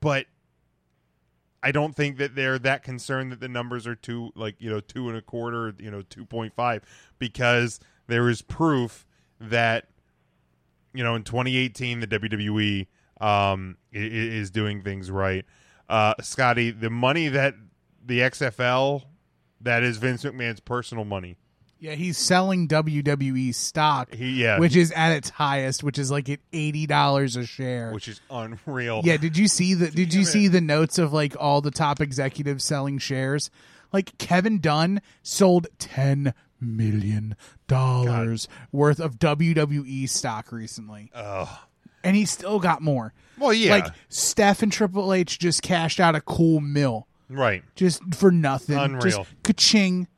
[0.00, 0.26] but
[1.62, 4.80] I don't think that they're that concerned that the numbers are two, like you know,
[4.80, 6.82] two and a quarter, you know, two point five,
[7.18, 9.06] because there is proof
[9.40, 9.88] that
[10.94, 12.86] you know in 2018 the WWE
[13.20, 15.44] um, is doing things right.
[15.88, 17.54] Uh, Scotty, the money that
[18.04, 19.04] the XFL
[19.60, 21.36] that is Vince McMahon's personal money.
[21.80, 26.28] Yeah, he's selling WWE stock, He yeah, which is at its highest, which is like
[26.28, 27.92] at eighty dollars a share.
[27.92, 29.02] which is unreal.
[29.04, 32.00] yeah, did you see the Did you see the notes of like all the top
[32.00, 33.50] executives selling shares?
[33.92, 37.36] Like Kevin Dunn sold ten million
[37.66, 41.10] dollars worth of WWE stock recently.
[42.04, 43.12] And he still got more.
[43.38, 43.72] Well, yeah.
[43.72, 47.62] Like Steph and Triple H just cashed out a cool mill right.
[47.74, 48.78] just for nothing.
[48.78, 49.00] Unreal.
[49.00, 50.08] Just ka-ching.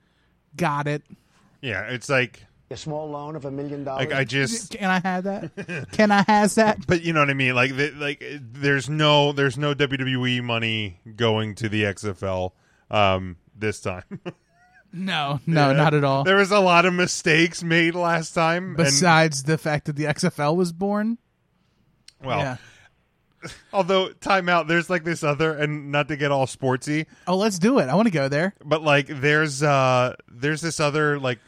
[0.57, 1.03] Got it.
[1.61, 4.07] Yeah, it's like A small loan of a million dollars.
[4.07, 5.89] like I just Can I have that?
[5.93, 6.78] Can I have that?
[6.87, 7.55] But you know what I mean.
[7.55, 12.53] Like, the, like there's no there's no WWE money going to the XFL
[12.91, 14.05] um, this time.
[14.93, 16.24] No, no, not at all.
[16.24, 18.74] there was a lot of mistakes made last time.
[18.74, 21.16] Besides the fact that the XFL was born.
[22.24, 22.57] well, yeah.
[23.73, 27.78] although timeout, there's like this other, and not to get all sportsy, Oh, let's do
[27.78, 27.89] it.
[27.89, 28.53] I want to go there.
[28.65, 31.39] but like there's uh there's this other like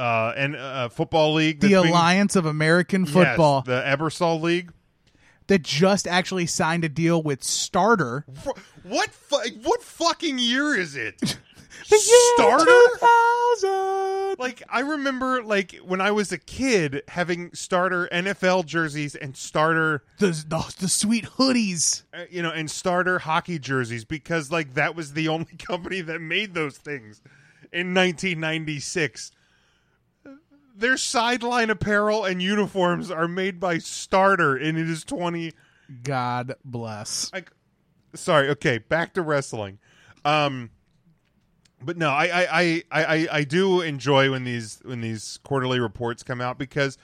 [0.00, 4.72] uh, and uh, football league, The being- Alliance of American Yes, Football the Ebersol League.
[5.48, 8.24] that just actually signed a deal with Starter.
[8.82, 11.16] What fu- what fucking year is it?
[11.84, 12.66] Starter?
[14.38, 20.02] Like I remember like when I was a kid having starter NFL jerseys and starter
[20.18, 22.04] The, the the sweet hoodies.
[22.14, 26.20] uh, you know and starter hockey jerseys because like that was the only company that
[26.20, 27.20] made those things
[27.72, 29.32] in 1996.
[30.80, 35.52] Their sideline apparel and uniforms are made by Starter and it is 20
[36.02, 37.30] God bless.
[37.32, 37.50] like
[38.14, 39.78] sorry okay back to wrestling.
[40.24, 40.70] Um
[41.82, 46.22] but no I, I I, I i do enjoy when these when these quarterly reports
[46.22, 46.96] come out because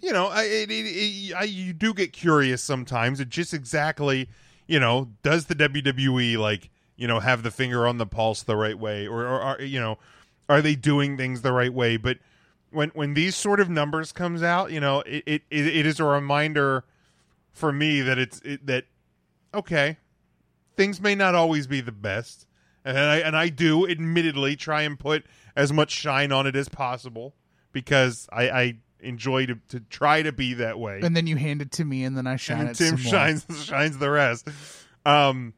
[0.00, 3.20] you know i it, it, it, I you do get curious sometimes.
[3.20, 4.28] It just exactly
[4.66, 8.56] you know does the wwe like you know have the finger on the pulse the
[8.56, 9.06] right way?
[9.06, 9.98] Or, or are you know
[10.48, 11.96] are they doing things the right way?
[11.96, 12.18] But
[12.76, 16.04] when when these sort of numbers comes out you know it it, it, is a
[16.04, 16.84] reminder
[17.50, 18.84] for me that it's it, that
[19.54, 19.96] okay
[20.76, 22.46] things may not always be the best
[22.84, 25.24] and I and I do admittedly try and put
[25.56, 27.34] as much shine on it as possible
[27.72, 31.62] because I, I enjoy to, to try to be that way And then you hand
[31.62, 32.76] it to me, and then I shine and it.
[32.76, 33.10] Tim some more.
[33.10, 34.48] shines shines the rest.
[35.04, 35.54] Um,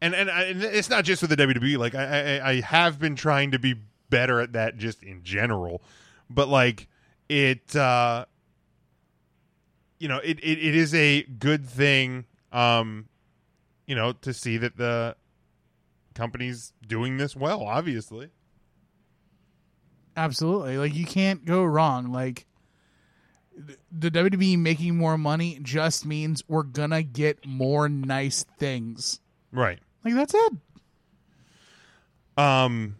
[0.00, 1.78] and and, I, and it's not just with the WWE.
[1.78, 3.76] Like I, I I have been trying to be
[4.10, 5.82] better at that just in general,
[6.30, 6.88] but like
[7.28, 8.24] it, uh,
[9.98, 12.26] you know, it, it, it is a good thing.
[12.52, 13.08] Um,
[13.86, 15.16] you know, to see that the
[16.14, 17.62] company's doing this well.
[17.62, 18.30] Obviously,
[20.16, 20.78] Absolutely.
[20.78, 22.10] Like you can't go wrong.
[22.10, 22.46] Like
[23.92, 29.20] the WWE making more money just means we're gonna get more nice things.
[29.52, 29.78] right.
[30.04, 30.52] Like that's it.
[32.38, 32.96] Um,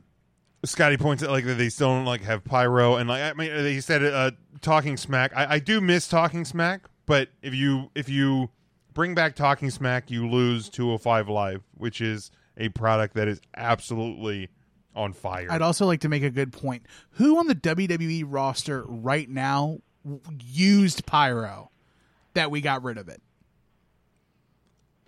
[0.66, 3.64] Scotty points out like that they still don't like have pyro and like I mean
[3.64, 5.32] he said uh talking smack.
[5.34, 8.50] I, I do miss talking smack, but if you if you
[8.92, 14.48] bring back talking smack, you lose 205 live, which is a product that is absolutely
[14.94, 15.48] on fire.
[15.50, 16.84] I'd also like to make a good point.
[17.12, 19.78] Who on the WWE roster right now
[20.42, 21.70] used pyro
[22.34, 23.22] that we got rid of it?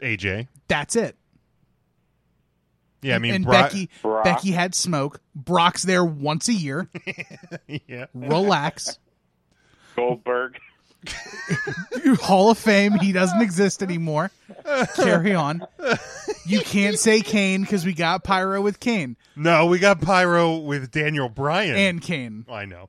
[0.03, 1.17] AJ, That's it.
[3.03, 4.25] Yeah, I mean and Brock- Becky Brock.
[4.25, 5.21] Becky had smoke.
[5.35, 6.89] Brock's there once a year.
[7.87, 8.99] yeah, Relax.
[9.97, 10.59] Goldberg.
[12.21, 12.93] Hall of Fame.
[12.95, 14.31] He doesn't exist anymore.
[14.97, 15.65] Carry on.
[16.45, 20.91] You can't say Kane because we got pyro with Kane no, we got pyro with
[20.91, 22.45] Daniel Bryan and Kane.
[22.51, 22.89] I know,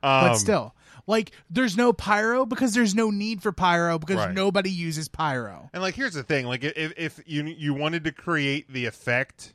[0.00, 0.74] But Um, still,
[1.08, 4.34] like, there's no pyro because there's no need for pyro because Right.
[4.34, 5.70] nobody uses pyro.
[5.72, 9.54] And like, here's the thing: like, if if you you wanted to create the effect,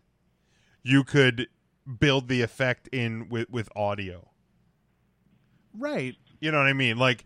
[0.82, 1.48] you could
[2.00, 4.30] build the effect in with with audio.
[5.78, 6.16] Right.
[6.40, 6.98] You know what I mean?
[6.98, 7.24] Like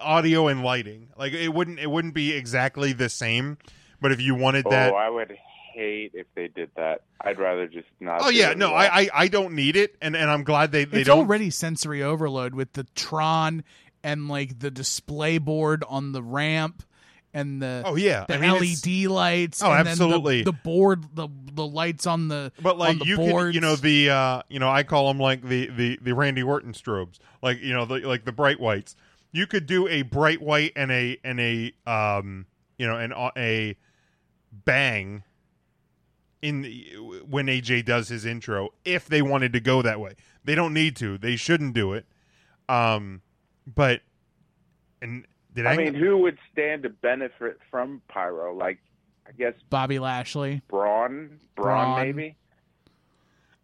[0.00, 1.10] audio and lighting.
[1.16, 3.58] Like it wouldn't it wouldn't be exactly the same,
[4.00, 5.36] but if you wanted oh, that, Oh, I would
[5.76, 7.02] hate if they did that.
[7.20, 8.20] I'd rather just not.
[8.22, 8.72] oh yeah, no.
[8.74, 11.18] I, I I don't need it, and and I'm glad they they it's don't.
[11.20, 13.62] already sensory overload with the Tron
[14.02, 16.82] and like the display board on the ramp
[17.34, 18.24] and the Oh, yeah.
[18.28, 19.62] the I mean, LED lights.
[19.62, 20.42] Oh, and then the- absolutely.
[20.42, 23.48] the, board, the the lights on the But like on the you boards.
[23.48, 26.42] can, you know the uh you know I call them like the the the Randy
[26.42, 28.96] Orton strobes, like you know the like the bright whites.
[29.32, 32.46] You could do a bright white and a and a um
[32.78, 33.76] you know and a, a
[34.52, 35.22] bang
[36.42, 36.96] in the,
[37.28, 40.14] when AJ does his intro if they wanted to go that way.
[40.44, 41.18] They don't need to.
[41.18, 42.06] They shouldn't do it.
[42.68, 43.22] Um
[43.66, 44.00] but
[45.00, 48.54] and did I, I mean, who would stand to benefit from pyro?
[48.54, 48.78] Like,
[49.26, 50.60] I guess Bobby Lashley.
[50.68, 52.06] Braun, Braun, Braun.
[52.06, 52.36] maybe.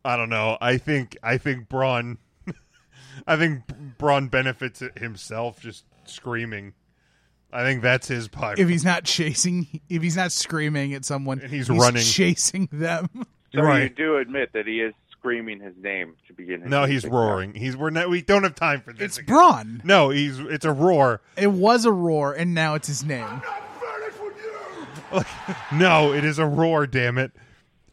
[0.05, 0.57] I don't know.
[0.61, 2.19] I think I think Braun
[3.27, 3.62] I think
[3.99, 6.73] Braun benefits it himself just screaming.
[7.53, 8.55] I think that's his pyro.
[8.59, 12.03] If he's not chasing, if he's not screaming at someone, And he's running.
[12.03, 13.09] chasing them.
[13.55, 13.83] So Right.
[13.83, 16.62] you do admit that he is screaming his name to begin.
[16.62, 17.12] His no, he's music.
[17.12, 17.53] roaring.
[17.55, 19.03] He's we're not, we don't have time for this.
[19.03, 19.27] It's again.
[19.37, 19.83] Braun.
[19.85, 21.20] No, he's it's a roar.
[21.37, 23.43] It was a roar, and now it's his name.
[25.73, 26.87] No, it is a roar.
[26.87, 27.33] Damn it!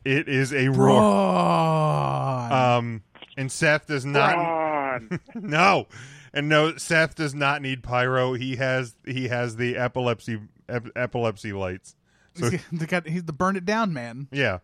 [0.06, 1.02] It is a roar.
[1.02, 2.52] Braun.
[2.52, 3.04] Um,
[3.38, 4.36] and Seth does not.
[4.36, 5.20] Braun.
[5.36, 5.88] no,
[6.34, 8.34] and no, Seth does not need pyro.
[8.34, 11.96] He has he has the epilepsy ep- epilepsy lights.
[12.36, 14.28] So he's, the, guy- he's the burn it down man.
[14.32, 14.60] yeah,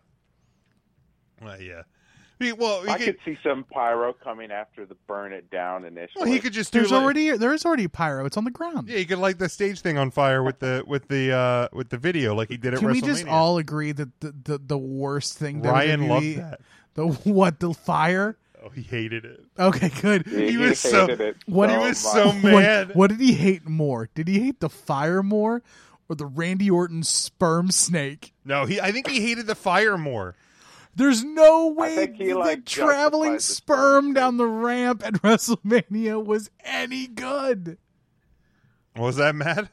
[1.42, 1.82] well, yeah.
[2.38, 5.84] He- well, he I could, could see some pyro coming after the burn it down
[5.86, 6.22] initially.
[6.24, 6.80] well, he could just do.
[6.80, 8.26] There's like- already there is already pyro.
[8.26, 8.88] It's on the ground.
[8.88, 11.88] Yeah, he could light the stage thing on fire with the with the uh with
[11.88, 12.92] the video like he did at Can WrestleMania.
[12.92, 16.60] we just all agree that the, the, the worst thing Ryan WWE loved that.
[16.94, 18.36] the what the fire
[18.66, 19.44] Oh, he hated it.
[19.58, 20.26] Okay, good.
[20.26, 21.36] He, He was so- it.
[21.46, 22.12] What he was much.
[22.14, 22.92] so mad.
[22.94, 24.08] What, did he hate more?
[24.14, 25.62] Did he hate the fire more
[26.08, 28.32] or the Randy Orton sperm snake?
[28.44, 28.80] No, he.
[28.80, 30.34] I think he hated the fire more.
[30.96, 35.12] There's no way think he, the like, traveling the sperm sperm down the ramp at
[35.22, 37.78] WrestleMania was any good.
[38.96, 39.68] Was that, mad?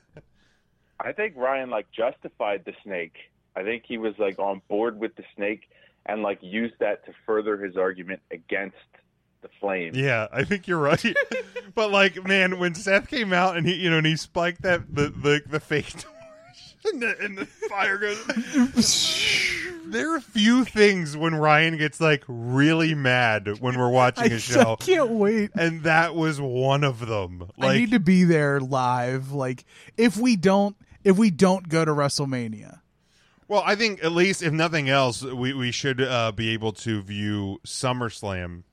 [0.99, 3.15] I think Ryan like justified the snake.
[3.55, 5.61] I think he was like on board with the snake
[6.05, 8.75] and like used that to further his argument against
[9.41, 9.91] the flame.
[9.95, 11.15] Yeah, I think you're right.
[11.75, 14.93] but like, man, when Seth came out and he, you know, and he spiked that
[14.93, 16.05] the the the fake torch
[16.85, 18.25] and the, and the fire goes.
[19.85, 24.39] there are a few things when Ryan gets like really mad when we're watching a
[24.39, 25.51] show, I can't wait.
[25.55, 27.49] and that was one of them.
[27.57, 29.31] Like, I need to be there live.
[29.31, 29.65] Like
[29.97, 32.79] if we don't if we don't go to WrestleMania.
[33.53, 37.03] Well, I think at least if nothing else, we we should uh, be able to
[37.03, 38.63] view SummerSlam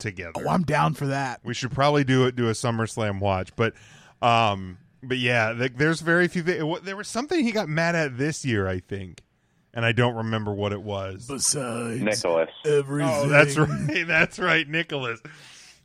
[0.00, 0.32] together.
[0.44, 1.38] Oh, I'm down for that.
[1.44, 3.74] We should probably do it do a SummerSlam watch, but
[4.20, 6.42] um, but yeah, like, there's very few.
[6.42, 9.22] Th- there was something he got mad at this year, I think,
[9.72, 11.28] and I don't remember what it was.
[11.28, 12.50] Besides Nicholas.
[12.66, 13.12] everything.
[13.12, 14.04] Oh, that's right.
[14.04, 15.20] That's right, Nicholas.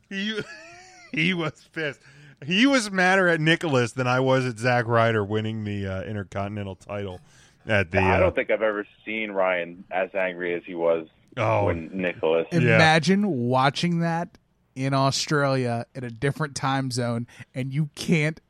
[0.08, 0.40] He
[1.12, 2.00] he was pissed.
[2.44, 6.74] He was madder at Nicholas than I was at Zack Ryder winning the uh, Intercontinental
[6.74, 7.20] title
[7.66, 7.98] at the.
[7.98, 11.06] I Uh, don't think I've ever seen Ryan as angry as he was
[11.36, 11.66] Oh.
[11.66, 12.46] when Nicholas.
[12.52, 12.58] Yeah.
[12.58, 14.36] Imagine watching that
[14.74, 18.40] in Australia in a different time zone and you can't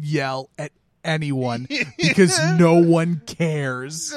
[0.00, 0.72] yell at
[1.04, 1.66] anyone
[1.98, 4.12] because no one cares.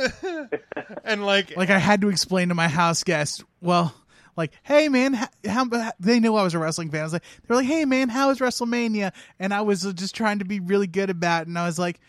[1.04, 3.94] and like, Like I had to explain to my house guest, well,
[4.36, 7.02] like, hey man, how, how they knew I was a wrestling fan.
[7.02, 9.12] I was like, they were like, hey man, how was WrestleMania?
[9.40, 12.00] And I was just trying to be really good about it, and I was like,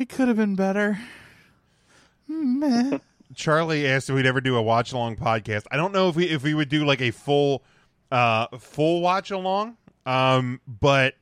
[0.00, 0.98] it could have been better.
[2.26, 2.98] Meh.
[3.34, 5.66] Charlie asked if we'd ever do a watch along podcast.
[5.70, 7.62] I don't know if we if we would do like a full
[8.10, 9.76] uh full watch along.
[10.06, 11.14] Um but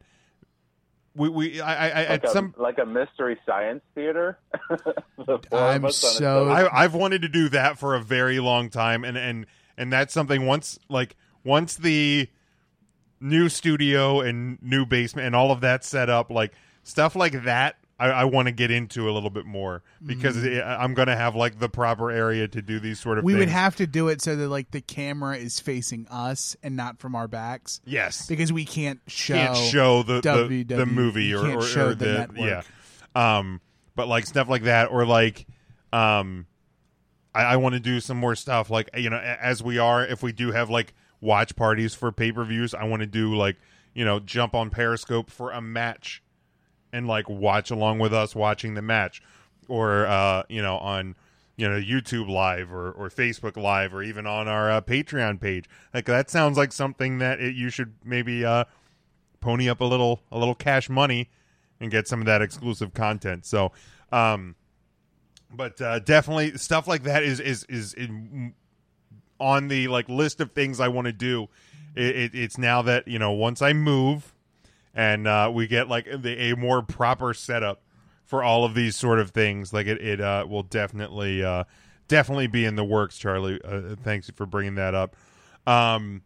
[1.14, 4.38] we we I, I, I like at a, some like a mystery science theater.
[5.18, 8.38] The I'm us on a so- I I've wanted to do that for a very
[8.38, 9.46] long time and and
[9.76, 12.28] and that's something once like once the
[13.20, 17.76] new studio and new basement and all of that set up like stuff like that
[17.98, 21.16] I, I want to get into a little bit more because it, I'm going to
[21.16, 23.40] have like the proper area to do these sort of we things.
[23.40, 27.00] would have to do it so that like the camera is facing us and not
[27.00, 27.80] from our backs.
[27.84, 28.26] Yes.
[28.28, 32.04] Because we can't show can't show the the, the movie or, or, show or the
[32.04, 32.38] the, network.
[32.38, 32.62] yeah.
[33.14, 33.60] Um
[33.96, 35.46] but like stuff like that or like
[35.92, 36.46] um
[37.34, 40.22] I, I want to do some more stuff like you know as we are if
[40.22, 43.56] we do have like watch parties for pay-per-views I want to do like
[43.92, 46.22] you know jump on Periscope for a match
[46.92, 49.22] and like watch along with us watching the match.
[49.68, 51.14] Or uh you know on
[51.56, 55.66] you know YouTube live or, or Facebook live or even on our uh, Patreon page.
[55.92, 58.64] Like that sounds like something that it, you should maybe uh
[59.40, 61.28] pony up a little a little cash money
[61.80, 63.44] and get some of that exclusive content.
[63.44, 63.72] So
[64.10, 64.54] um
[65.50, 68.54] but uh definitely stuff like that is is is in,
[69.40, 71.48] on the like list of things I want to do.
[71.94, 74.32] It, it, it's now that you know once I move
[74.94, 77.82] and uh, we get like the, a more proper setup
[78.24, 79.72] for all of these sort of things.
[79.72, 81.64] Like it, it uh, will definitely uh,
[82.08, 83.60] definitely be in the works charlie.
[83.62, 85.16] Uh, thanks for bringing that up.
[85.66, 86.22] Um,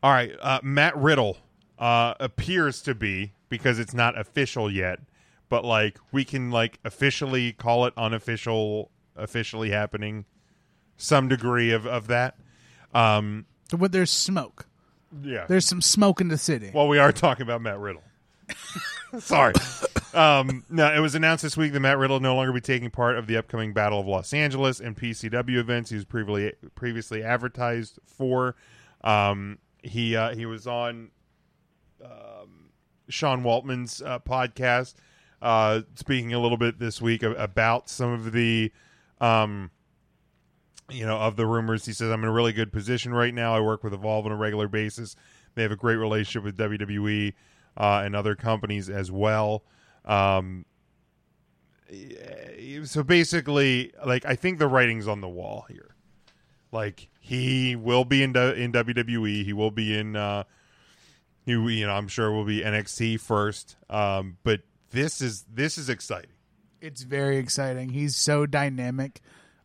[0.00, 1.38] all right uh, matt riddle
[1.76, 5.00] uh, appears to be because it's not official yet
[5.48, 10.24] but like we can like officially call it unofficial officially happening
[10.98, 12.36] some degree of, of that.
[12.92, 14.66] Um, there's smoke.
[15.22, 16.70] Yeah There's some smoke in the city.
[16.74, 18.02] well, we are talking about Matt Riddle.
[19.18, 19.54] Sorry.
[20.12, 22.90] Um, no, it was announced this week that Matt Riddle will no longer be taking
[22.90, 27.22] part of the upcoming Battle of Los Angeles and PCW events he was previously previously
[27.22, 28.56] advertised for.
[29.02, 31.10] Um, he uh, he was on
[32.04, 32.70] um,
[33.08, 34.94] Sean Waltman's uh, podcast,
[35.40, 38.72] uh, speaking a little bit this week about some of the
[39.20, 39.70] um,
[40.90, 41.84] you know, of the rumors.
[41.84, 43.54] He says, I'm in a really good position right now.
[43.54, 45.16] I work with Evolve on a regular basis.
[45.54, 47.34] They have a great relationship with WWE
[47.76, 49.64] uh, and other companies as well.
[50.04, 50.64] Um,
[52.84, 55.94] so basically, like, I think the writing's on the wall here.
[56.70, 59.44] Like, he will be in, in WWE.
[59.44, 60.44] He will be in, uh,
[61.44, 63.76] you know, I'm sure will be NXT first.
[63.88, 64.60] Um, but
[64.90, 66.30] this is, this is exciting.
[66.80, 67.90] It's very exciting.
[67.90, 69.20] He's so dynamic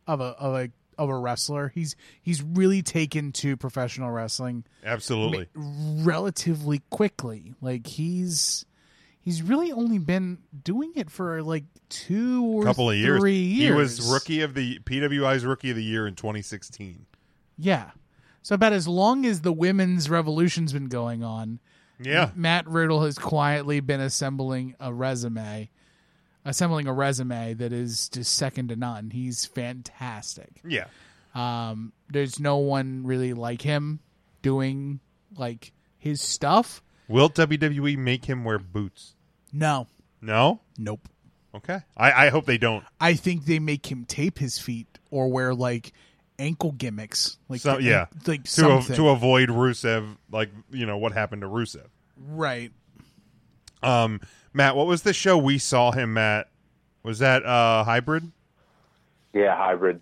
[0.07, 1.70] of a of a of a wrestler.
[1.74, 5.48] He's he's really taken to professional wrestling Absolutely.
[5.56, 7.53] relatively quickly.
[7.61, 8.65] Like he's
[9.20, 13.20] he's really only been doing it for like two or couple of years.
[13.20, 13.70] three years.
[13.70, 17.06] He was rookie of the PWI's rookie of the year in 2016.
[17.57, 17.91] Yeah.
[18.41, 21.60] So about as long as the women's revolution's been going on,
[21.99, 22.32] Yeah.
[22.36, 25.70] Matt Riddle has quietly been assembling a resume,
[26.45, 29.10] assembling a resume that is just second to none.
[29.11, 30.61] He's fantastic.
[30.68, 30.86] Yeah.
[31.36, 33.99] Um, there's no one really like him
[34.41, 34.99] doing
[35.38, 36.84] like his stuff.
[37.07, 39.15] Will WWE make him wear boots?
[39.52, 39.88] No,
[40.22, 40.61] No.
[40.78, 41.07] nope.
[41.56, 41.80] Okay.
[41.95, 42.84] I, I hope they don't.
[42.99, 45.94] I think they make him tape his feet or wear like
[46.40, 48.95] ankle gimmicks, like So yeah, like to something.
[48.95, 51.86] to avoid Rusev, like you know what happened to Rusev.
[52.18, 52.72] right.
[53.84, 54.22] Um,
[54.53, 56.49] Matt, what was the show we saw him at?
[57.03, 58.31] Was that uh hybrid?
[59.34, 60.01] Yeah, hybrid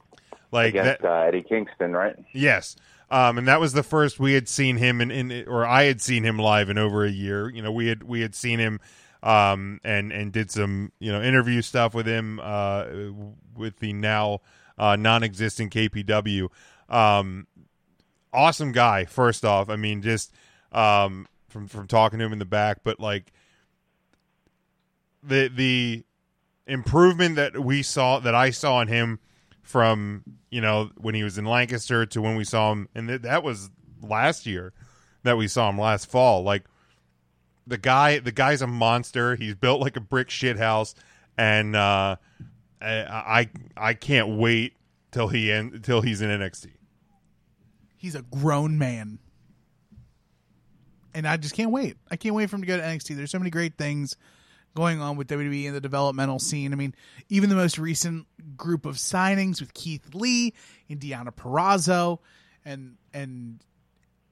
[0.52, 1.02] Like against that?
[1.04, 2.18] uh, Eddie Kingston, right?
[2.32, 2.76] Yes.
[3.10, 6.02] Um, and that was the first we had seen him in, in, or I had
[6.02, 7.50] seen him live in over a year.
[7.50, 8.80] You know, we had we had seen him,
[9.22, 12.86] um, and and did some you know interview stuff with him, uh,
[13.56, 14.40] with the now
[14.78, 16.48] uh, non-existent KPW.
[16.88, 17.48] Um,
[18.34, 19.04] awesome guy.
[19.04, 20.34] First off, I mean, just
[20.72, 23.34] um, from from talking to him in the back, but like
[25.24, 26.04] the the
[26.68, 29.20] improvement that we saw that I saw in him
[29.62, 33.22] from you know when he was in Lancaster to when we saw him, and th-
[33.22, 33.70] that was
[34.02, 34.74] last year
[35.24, 36.44] that we saw him last fall.
[36.44, 36.66] Like
[37.68, 39.36] the guy, the guy's a monster.
[39.36, 40.96] He's built like a brick shit house,
[41.38, 42.16] and uh,
[42.82, 44.74] I I can't wait
[45.12, 46.68] till he end till he's in NXT.
[47.96, 49.20] He's a grown man.
[51.14, 51.98] And I just can't wait.
[52.10, 53.18] I can't wait for him to go to NXT.
[53.18, 54.16] There's so many great things
[54.76, 56.74] going on with WWE in the developmental scene.
[56.74, 56.96] I mean,
[57.30, 60.54] even the most recent group of signings with Keith Lee
[60.90, 62.20] Deonna Purrazzo
[62.66, 63.60] and and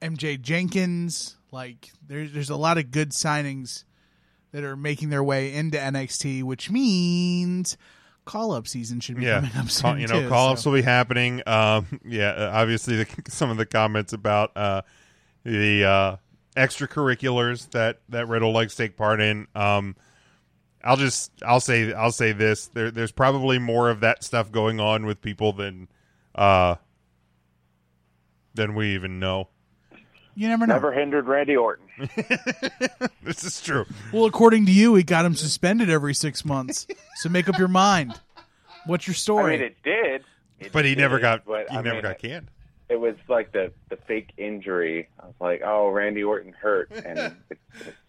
[0.00, 3.84] MJ Jenkins, like there's there's a lot of good signings
[4.52, 7.76] that are making their way into NXT, which means
[8.24, 10.00] call up season should be yeah, coming up soon.
[10.00, 10.70] You know, too, call ups so.
[10.70, 11.42] will be happening.
[11.46, 14.82] Um, yeah, uh, obviously, the, some of the comments about uh,
[15.44, 16.16] the uh,
[16.56, 19.46] extracurriculars that that Riddle likes to take part in.
[19.54, 19.96] Um,
[20.84, 24.80] I'll just I'll say I'll say this: there, there's probably more of that stuff going
[24.80, 25.88] on with people than
[26.34, 26.76] uh,
[28.54, 29.48] than we even know.
[30.34, 30.74] You never know.
[30.74, 31.86] Never hindered Randy Orton.
[33.22, 33.84] This is true.
[34.12, 36.86] Well, according to you, he got him suspended every six months.
[37.16, 38.18] so make up your mind.
[38.86, 39.52] What's your I story?
[39.58, 40.24] mean, it did.
[40.58, 42.48] It But he never got but, he I never mean, got canned.
[42.88, 45.08] It was like the the fake injury.
[45.22, 47.32] I was like, oh, Randy Orton hurt, and it,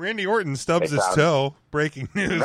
[0.00, 1.54] Randy Orton stubs They his toe.
[1.70, 2.42] Breaking news.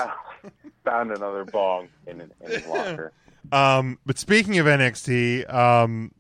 [0.84, 3.12] found another bong in, in his locker.
[3.52, 6.12] Um, but speaking of NXT, um,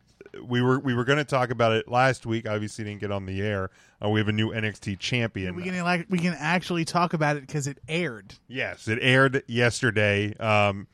[0.44, 2.48] we were we were going to talk about it last week.
[2.48, 3.72] Obviously, didn't get on the air.
[4.04, 5.56] Uh, we have a new NXT champion.
[5.56, 8.36] we can like we can actually talk about it because it aired.
[8.48, 10.36] Yes, it aired yesterday.
[10.38, 10.86] Um,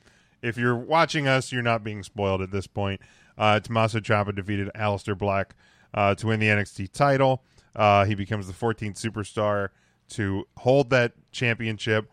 [0.41, 3.01] if you're watching us, you're not being spoiled at this point.
[3.37, 5.53] Uh, Tommaso Ciampa defeated Aleister Black
[5.93, 7.43] uh, to win the NXT title.
[7.75, 9.69] Uh, he becomes the 14th superstar
[10.11, 12.09] to hold that championship.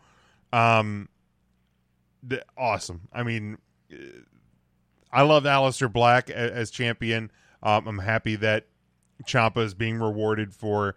[0.51, 1.09] Um,
[2.23, 3.07] the, awesome.
[3.13, 3.57] I mean,
[3.91, 3.95] uh,
[5.11, 7.31] I love Aleister Black as, as champion.
[7.61, 8.67] Um, I'm happy that
[9.23, 10.95] Ciampa is being rewarded for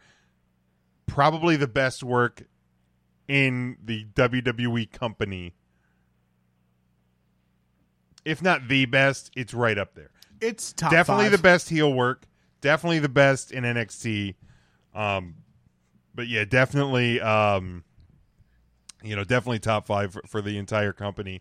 [1.07, 2.43] probably the best work
[3.29, 5.55] in the WWE company.
[8.24, 10.11] If not the best, it's right up there.
[10.41, 11.33] It's top Definitely five.
[11.33, 12.27] the best heel work.
[12.61, 14.37] Definitely the best in NXT.
[14.95, 15.35] Um,
[16.15, 17.21] but yeah, definitely.
[17.21, 17.85] Um,
[19.03, 21.41] you know, definitely top five for, for the entire company.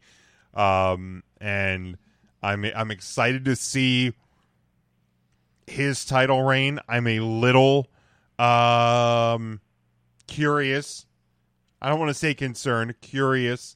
[0.53, 1.97] Um, and
[2.41, 4.13] I'm I'm excited to see
[5.67, 6.79] his title reign.
[6.89, 7.87] I'm a little
[8.39, 9.61] um
[10.27, 11.05] curious.
[11.81, 13.75] I don't want to say concerned, curious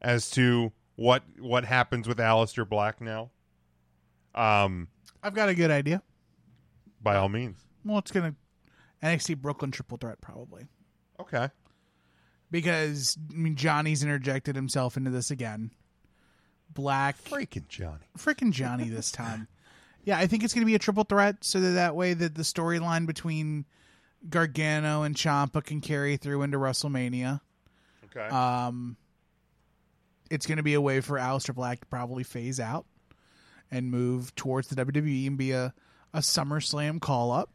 [0.00, 3.30] as to what what happens with Aleister Black now.
[4.34, 4.88] Um,
[5.22, 6.02] I've got a good idea.
[7.02, 7.58] by all means.
[7.84, 8.34] Well, it's gonna
[9.02, 10.66] NXT Brooklyn triple threat probably
[11.20, 11.48] Okay.
[12.50, 15.70] because I mean Johnny's interjected himself into this again.
[16.72, 18.06] Black Freaking Johnny.
[18.16, 19.48] freaking Johnny this time.
[20.04, 22.34] Yeah, I think it's going to be a triple threat, so that that way that
[22.34, 23.66] the storyline between
[24.28, 27.40] Gargano and Ciampa can carry through into WrestleMania.
[28.06, 28.26] Okay.
[28.28, 28.96] Um,
[30.30, 32.84] it's going to be a way for Aleister Black to probably phase out
[33.70, 35.72] and move towards the WWE and be a
[36.14, 37.50] a SummerSlam call up.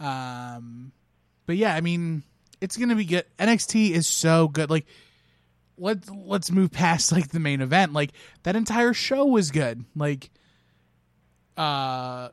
[0.00, 0.92] Um,
[1.46, 2.22] but yeah, I mean,
[2.60, 3.24] it's to be good.
[3.38, 4.70] NXT is so good.
[4.70, 4.86] Like,
[5.76, 7.92] let's let's move past like the main event.
[7.92, 8.12] Like
[8.42, 9.84] that entire show was good.
[9.94, 10.30] Like,
[11.56, 12.30] uh,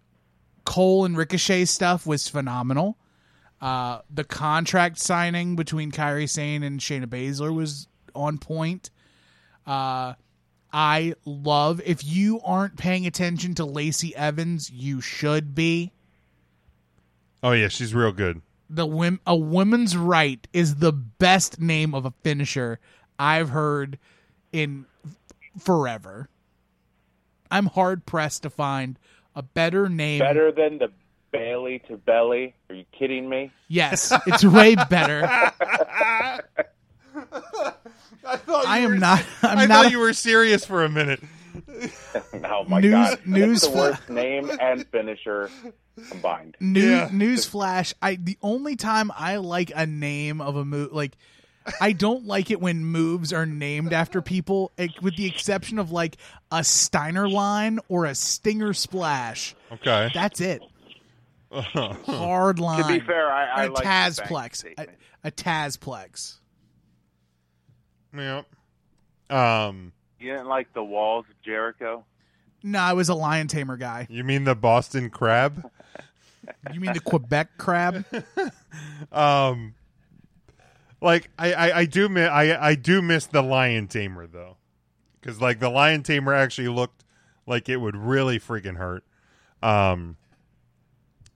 [0.65, 2.97] Cole and Ricochet stuff was phenomenal.
[3.59, 8.89] Uh, the contract signing between Kairi Sane and Shayna Baszler was on point.
[9.67, 10.13] Uh,
[10.73, 11.81] I love.
[11.85, 15.91] If you aren't paying attention to Lacey Evans, you should be.
[17.43, 18.41] Oh yeah, she's real good.
[18.69, 22.79] The wim- a woman's right is the best name of a finisher
[23.19, 23.97] I've heard
[24.51, 24.85] in
[25.59, 26.29] forever.
[27.49, 28.97] I'm hard pressed to find
[29.35, 30.19] a better name.
[30.19, 30.89] Better than the
[31.31, 32.53] Bayley to belly?
[32.69, 33.51] Are you kidding me?
[33.69, 35.23] Yes, it's way better.
[38.23, 39.23] I thought I am not.
[39.41, 39.75] I'm I not.
[39.75, 41.21] thought a- you were serious for a minute.
[42.45, 45.49] oh my News- god, news That's the worst name and finisher
[46.09, 46.57] combined.
[46.59, 47.09] New, Yeah.
[47.09, 51.17] Newsflash: I the only time I like a name of a move, like
[51.79, 55.91] I don't like it when moves are named after people, eh, with the exception of
[55.91, 56.17] like
[56.51, 59.55] a Steiner line or a Stinger Splash.
[59.71, 60.09] Okay.
[60.13, 60.61] That's it.
[61.51, 62.81] Hard line.
[62.81, 64.51] To be fair, I, I a like the bank Tazplex.
[64.51, 64.89] A, statement.
[65.23, 66.37] a Tazplex.
[68.17, 68.41] yeah.
[69.29, 72.05] Um, You didn't like the walls of Jericho?
[72.63, 74.07] No, I was a lion tamer guy.
[74.09, 75.69] you mean the Boston Crab?
[76.73, 78.05] You mean the Quebec crab?
[79.11, 79.75] Um,
[81.01, 84.57] like I, I, I do miss I, I do miss the Lion Tamer though,
[85.19, 87.03] because like the Lion Tamer actually looked
[87.45, 89.03] like it would really freaking hurt.
[89.61, 90.15] Um,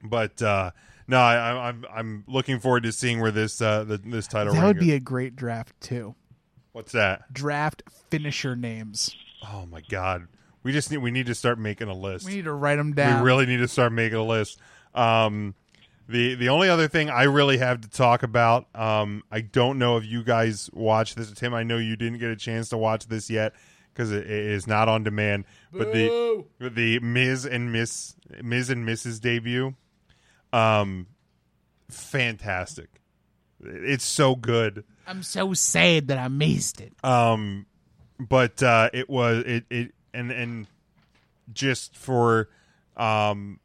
[0.02, 0.72] but uh,
[1.07, 4.53] no, I, I'm I'm looking forward to seeing where this uh the, this title.
[4.53, 4.95] That would be goes.
[4.95, 6.15] a great draft too.
[6.72, 7.34] what's that?
[7.34, 9.15] Draft finisher names.
[9.44, 10.27] Oh my god,
[10.64, 12.26] we just need we need to start making a list.
[12.26, 13.22] We need to write them down.
[13.22, 14.60] We really need to start making a list.
[14.96, 15.56] Um,
[16.08, 19.98] the the only other thing I really have to talk about, um, I don't know
[19.98, 21.54] if you guys watched this, Tim.
[21.54, 23.54] I know you didn't get a chance to watch this yet
[23.94, 25.46] because it, it is not on demand.
[25.72, 29.20] But the the Miz and Miz Miz and Mrs.
[29.20, 29.74] debut,
[30.54, 31.08] um,
[31.90, 33.02] fantastic.
[33.64, 34.84] It's so good.
[35.08, 36.94] I'm so sad that I missed it.
[37.04, 37.66] Um,
[38.20, 40.68] but uh, it was it it and and
[41.52, 42.50] just for
[42.96, 43.60] um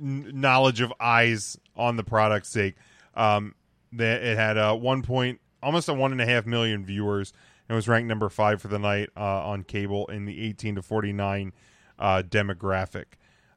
[0.00, 2.76] n- knowledge of eyes on the product's sake,
[3.14, 3.54] um,
[3.92, 7.32] that it had a one point almost a one and a half million viewers
[7.68, 10.82] and was ranked number five for the night uh, on cable in the 18 to
[10.82, 11.52] 49
[11.98, 13.04] uh, demographic.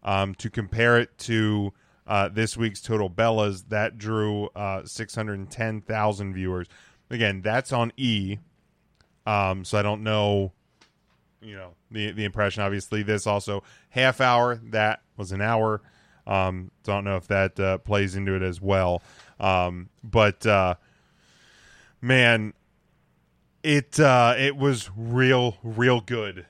[0.02, 1.74] Um, to compare it to
[2.07, 6.68] uh, this week's Total Bellas, that drew uh, 610,000 viewers.
[7.10, 8.38] Again, that's on E.
[9.26, 10.53] Um, so I don't know,
[11.41, 12.64] you know, the the impression.
[12.64, 14.60] Obviously, this also half hour.
[14.64, 15.82] That was an hour.
[16.30, 19.01] Um, don't know if that uh, plays into it as well.
[19.39, 20.76] Um, but uh,
[22.01, 22.53] man,
[23.64, 26.45] it uh, it was real, real good.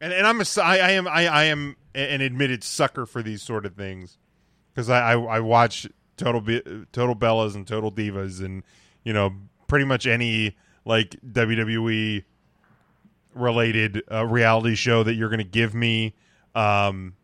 [0.00, 3.42] And and I'm a I, I am I, I am an admitted sucker for these
[3.42, 4.18] sort of things
[4.72, 5.88] because I, I I watch
[6.18, 6.42] Total
[6.92, 8.62] Total Bellas and Total Divas and
[9.04, 9.32] you know
[9.68, 12.24] pretty much any like WWE
[13.34, 16.14] related uh, reality show that you're going to give me.
[16.54, 17.14] Um,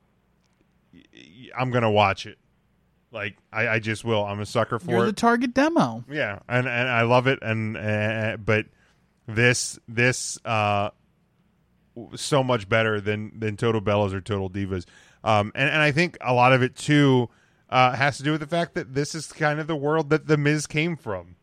[1.59, 2.39] I'm going to watch it.
[3.13, 4.25] Like I, I just will.
[4.25, 5.07] I'm a sucker for You're it.
[5.07, 6.05] the target demo.
[6.09, 8.67] Yeah, and and I love it, and uh, but
[9.27, 10.91] this this uh
[12.15, 14.85] so much better than than Total Bellas or Total Divas,
[15.25, 17.29] um, and and I think a lot of it too
[17.69, 20.29] uh, has to do with the fact that this is kind of the world that
[20.29, 21.35] the Miz came from,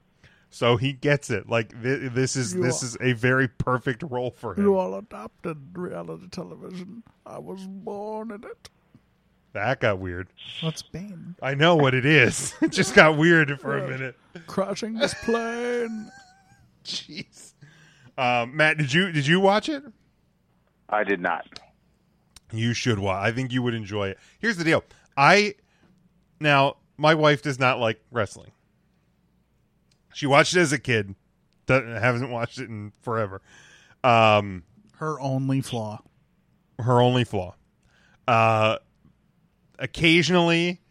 [0.49, 1.49] so he gets it.
[1.49, 4.63] Like th- this is You this are- is a very perfect role for him.
[4.63, 7.03] You all adopted reality television.
[7.25, 8.69] I was born in it.
[9.57, 10.27] That got weird.
[10.61, 11.35] What's Bane?
[11.41, 12.53] I know what it is.
[12.61, 14.15] it just got weird for a minute.
[14.45, 16.11] Crashing this plane.
[16.85, 17.53] Jeez.
[18.17, 19.83] Um, Matt, did you did you watch it?
[20.89, 21.59] I did not.
[22.51, 23.25] You should watch.
[23.25, 24.19] I think you would enjoy it.
[24.39, 24.83] Here's the deal.
[25.17, 25.55] I
[26.39, 28.51] now my wife does not like wrestling.
[30.13, 31.15] She watched it as a kid.
[31.65, 33.41] Doesn't, hasn't watched it in forever.
[34.03, 34.63] Um,
[34.97, 36.01] Her only flaw.
[36.79, 37.55] her only flaw.
[38.27, 38.77] Uh,
[39.79, 40.81] occasionally,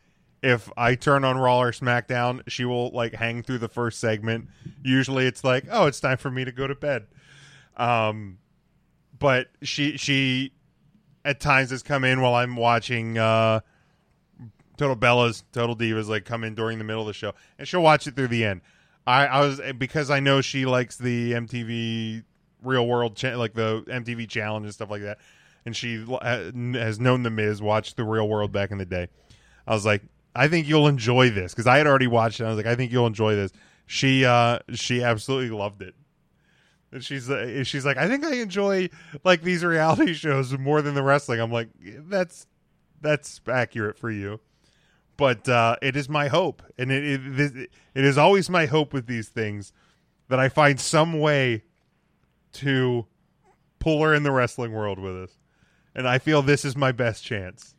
[0.42, 4.48] if I turn on Raw or SmackDown, she will like hang through the first segment.
[4.82, 7.06] Usually, it's like, oh, it's time for me to go to bed.
[7.76, 8.38] Um,
[9.18, 10.52] but she she
[11.24, 13.60] at times has come in while I'm watching uh
[14.76, 17.82] Total Bellas, Total Divas, like come in during the middle of the show, and she'll
[17.82, 18.60] watch it through the end.
[19.06, 22.24] I, I was because I know she likes the MTV
[22.62, 25.18] Real World, cha- like the MTV Challenge and stuff like that,
[25.66, 29.08] and she has known the Miz, watched the Real World back in the day.
[29.66, 30.02] I was like,
[30.34, 32.44] I think you'll enjoy this because I had already watched it.
[32.44, 33.52] I was like, I think you'll enjoy this.
[33.86, 35.94] She uh she absolutely loved it.
[36.92, 38.88] And she's uh, she's like, I think I enjoy
[39.24, 41.40] like these reality shows more than the wrestling.
[41.40, 41.68] I'm like,
[42.08, 42.46] that's
[43.02, 44.40] that's accurate for you
[45.16, 49.06] but uh, it is my hope, and it, it it is always my hope with
[49.06, 49.72] these things
[50.28, 51.64] that I find some way
[52.54, 53.06] to
[53.78, 55.35] pull her in the wrestling world with us,
[55.96, 57.74] and I feel this is my best chance.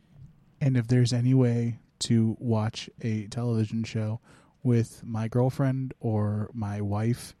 [0.60, 4.20] And if there's any way to watch a television show
[4.62, 7.34] with my girlfriend or my wife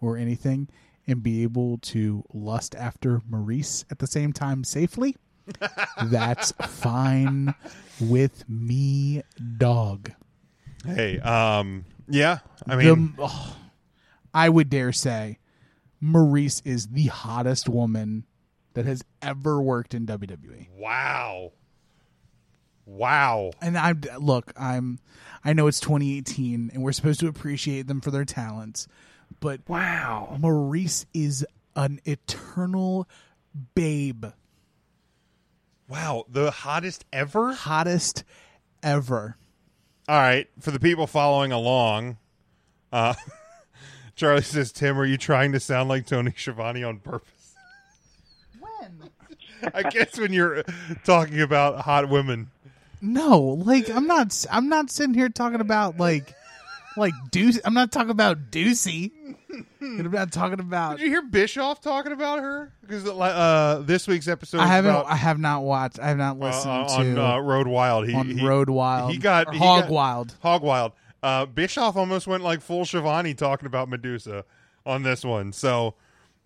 [0.00, 0.68] or anything
[1.06, 5.16] and be able to lust after Maryse at the same time safely,
[6.04, 7.54] that's fine
[7.98, 9.22] with me,
[9.56, 10.12] dog.
[10.84, 13.56] Hey, um, yeah, I mean, The- oh,
[14.34, 15.38] I would dare say
[16.02, 18.24] Maryse is the hottest woman
[18.78, 20.68] that has ever worked in WWE.
[20.76, 21.50] wow,
[22.86, 23.50] wow.
[23.60, 24.98] And I'm look, I'm
[25.44, 28.86] I know it's 2018 and we're supposed to appreciate them for their talents,
[29.40, 31.44] but wow, Maryse is
[31.76, 33.08] an eternal
[33.74, 34.26] babe,
[35.88, 37.52] Wow, the hottest ever?
[37.54, 38.24] hottest
[38.82, 39.36] ever.
[40.08, 42.18] All right, for the people following along,
[42.92, 43.14] uh,
[44.14, 47.37] Charlie says, "Tim, are you trying to sound like Tony Schiavone on purpose?"
[49.74, 50.62] I guess when you're
[51.04, 52.50] talking about hot women.
[53.00, 56.34] No, like I'm not I'm not sitting here talking about like
[56.96, 59.12] like Deuce I'm not talking about Deucey.
[59.80, 62.70] And I'm not talking about Did you hear Bischoff talking about her?
[62.82, 66.36] Because uh, this week's episode, I haven't about, I have not watched I have not
[66.36, 68.06] uh, listened on to uh, Road Wild.
[68.08, 69.10] He, on he- Road Wild.
[69.12, 70.36] He got he Hog got- Wild.
[70.42, 70.92] Hog Wild.
[71.22, 74.44] Uh, Bischoff almost went like full Schiavone talking about Medusa
[74.84, 75.52] on this one.
[75.52, 75.94] So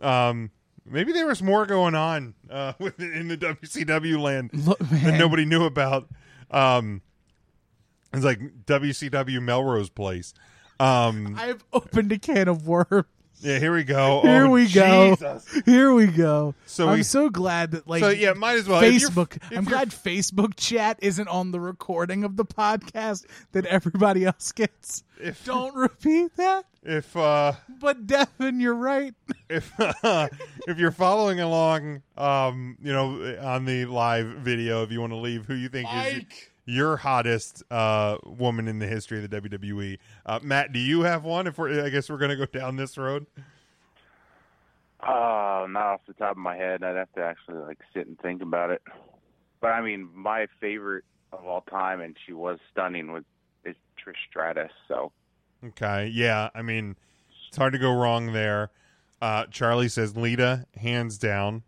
[0.01, 0.51] um,
[0.85, 5.45] maybe there was more going on uh, with, in the WCW land Look, that nobody
[5.45, 6.09] knew about.
[6.51, 7.03] Um,
[8.13, 10.35] it's like WCW Melrose Place.
[10.79, 13.07] Um, I've opened a can of worms.
[13.41, 14.21] yeah, here we go.
[14.23, 15.15] Here Oh, we go.
[15.17, 15.63] Jesus.
[15.65, 16.55] Here we go.
[16.67, 18.83] So I'm we- so glad that like So, yeah, might as well.
[18.83, 19.37] If Facebook.
[19.51, 24.53] if I'm glad Facebook chat isn't on the recording of the podcast that everybody else
[24.53, 25.05] gets.
[25.21, 26.67] If- Don't repeat that.
[26.83, 29.15] If uh, But Devin, you're right.
[29.49, 35.13] if if you're following along, um, you know, on the live video, if you want
[35.13, 36.25] to leave who you think is
[36.65, 41.25] your hottest uh, woman in the history of the WWE, uh, Matt, do you have
[41.25, 41.47] one?
[41.47, 43.27] If we're, I guess we're gonna go down this road.
[45.01, 46.83] Uh, not off the top of my head.
[46.83, 48.83] I'd have to actually like sit and think about it.
[49.61, 53.25] But I mean, my favorite of all time, and she was stunning, was
[53.65, 54.71] is Trish Stratus.
[54.89, 55.13] So
[55.65, 56.97] Okay, yeah, I mean,
[57.49, 58.71] it's hard to go wrong there.
[59.21, 61.63] Uh, Charlie says Lita, hands down.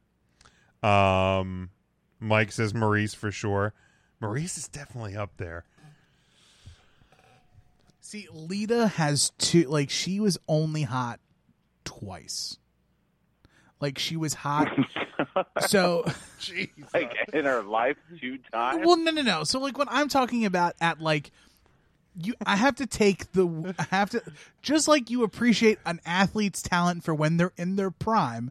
[0.83, 1.71] Um,
[2.19, 3.73] Mike says Maryse for sure.
[4.21, 5.65] Maryse is definitely up there.
[8.01, 9.69] See, Lita has two.
[9.69, 11.21] Like she was only hot
[11.85, 12.59] twice.
[13.81, 14.69] Like she was hot.
[15.69, 16.05] so
[16.93, 18.83] like in her life, two times.
[18.85, 19.45] Well, no, no, no.
[19.45, 21.31] So, like, when I'm talking about at like,
[22.17, 24.23] you, I have to take the, I have to,
[24.63, 28.51] just like you appreciate an athlete's talent for when they're in their prime.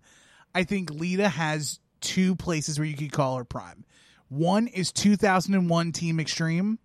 [0.53, 3.85] I think Lita has two places where you could call her prime.
[4.29, 6.79] One is 2001 Team Extreme,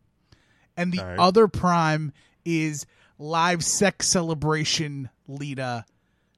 [0.76, 1.18] and the right.
[1.18, 2.12] other prime
[2.44, 2.86] is
[3.18, 5.84] live sex celebration Lita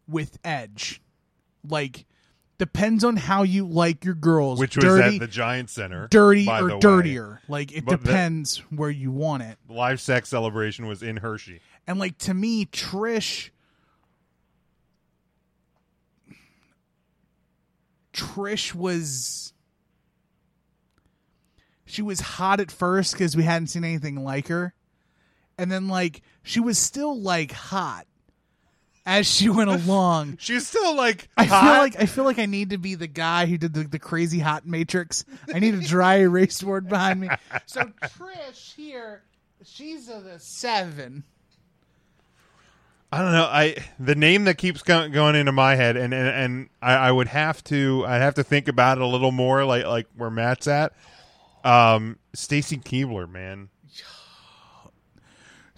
[0.09, 1.03] with Edge.
[1.69, 2.07] Like,
[2.61, 4.61] depends on how you like your girls.
[4.61, 7.41] Which was dirty, at the Giant Center, dirty the or dirtier.
[7.49, 9.57] Like it But the- depends where you want it.
[9.69, 11.61] Live sex celebration was in Hershey.
[11.87, 13.49] And like to me, Trish
[18.13, 19.53] Trish was
[21.87, 24.75] she was hot at first because we hadn't seen anything like her.
[25.57, 28.07] And then like she was still like hot
[29.07, 30.37] as she went along.
[30.41, 31.61] She's still like I hot.
[31.63, 33.99] feel like I feel like I need to be the guy who did the, the
[33.99, 35.25] crazy hot matrix.
[35.53, 37.29] I need a dry erase board behind me.
[37.67, 39.23] So Trish here,
[39.65, 41.25] she's a the seven.
[43.13, 43.45] I don't know.
[43.51, 47.11] I the name that keeps go- going into my head, and and, and I, I
[47.13, 50.31] would have to I'd have to think about it a little more, like like where
[50.31, 50.93] Matt's at.
[51.65, 53.69] Um, Stacy Keibler, man.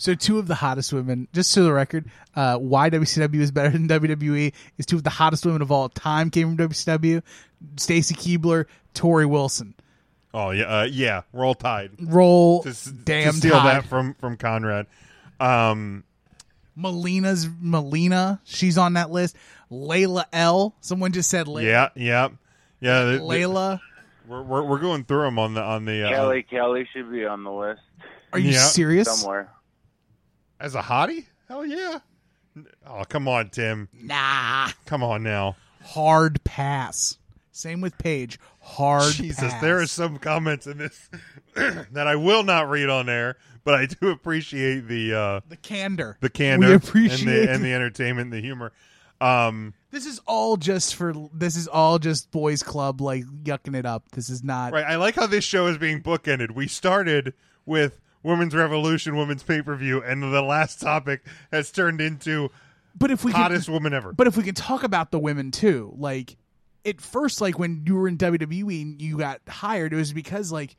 [0.02, 3.68] So two of the hottest women, just to the record, uh, why WCW is better
[3.78, 7.22] than WWE is two of the hottest women of all time came from WCW.
[7.76, 8.64] Stacy Keibler,
[8.96, 9.74] Torrie Wilson.
[10.34, 11.22] Oh yeah, uh, yeah.
[11.32, 11.92] Roll Tide.
[12.00, 13.76] Roll to, s- to steal Tide.
[13.76, 14.86] that from from Conrad.
[15.38, 16.02] Um,
[16.76, 19.36] Melina's Melina, she's on that list.
[19.70, 20.74] Layla L.
[20.80, 21.62] Someone just said Layla.
[21.64, 22.28] yeah, yeah,
[22.80, 23.04] yeah.
[23.04, 23.78] the- the- Layla.
[24.26, 27.24] we're, we're we're going through them on the on the uh, Kelly Kelly should be
[27.24, 27.82] on the list
[28.32, 28.58] Are you Yeah.
[28.58, 29.06] serious?
[29.20, 29.48] somewhere.
[30.62, 31.26] As a hottie.
[31.48, 31.98] Hell yeah.
[32.86, 33.88] Oh come on, Tim.
[33.92, 34.68] Nah.
[34.86, 35.56] Come on now.
[35.82, 37.18] Hard pass.
[37.50, 38.38] Same with Paige.
[38.60, 39.60] Hard Jesus, pass.
[39.60, 41.10] there are some comments in this
[41.54, 46.16] that I will not read on air, but I do appreciate the uh, the candor.
[46.20, 48.72] the candor, We appreciate and the, and the entertainment, and the humor.
[49.20, 53.84] Um, This is all just for this is all just boys club like yucking it
[53.86, 54.10] up.
[54.12, 54.84] This is not right.
[54.84, 56.52] I like how this show is being bookended.
[56.52, 57.34] We started
[57.66, 62.50] with Women's Revolution, Women's Pay Per View, and the last topic has turned into
[62.96, 64.12] But if we hottest can, woman ever.
[64.12, 66.36] But if we can talk about the women too, like
[66.84, 70.52] at first, like when you were in WWE and you got hired, it was because
[70.52, 70.76] like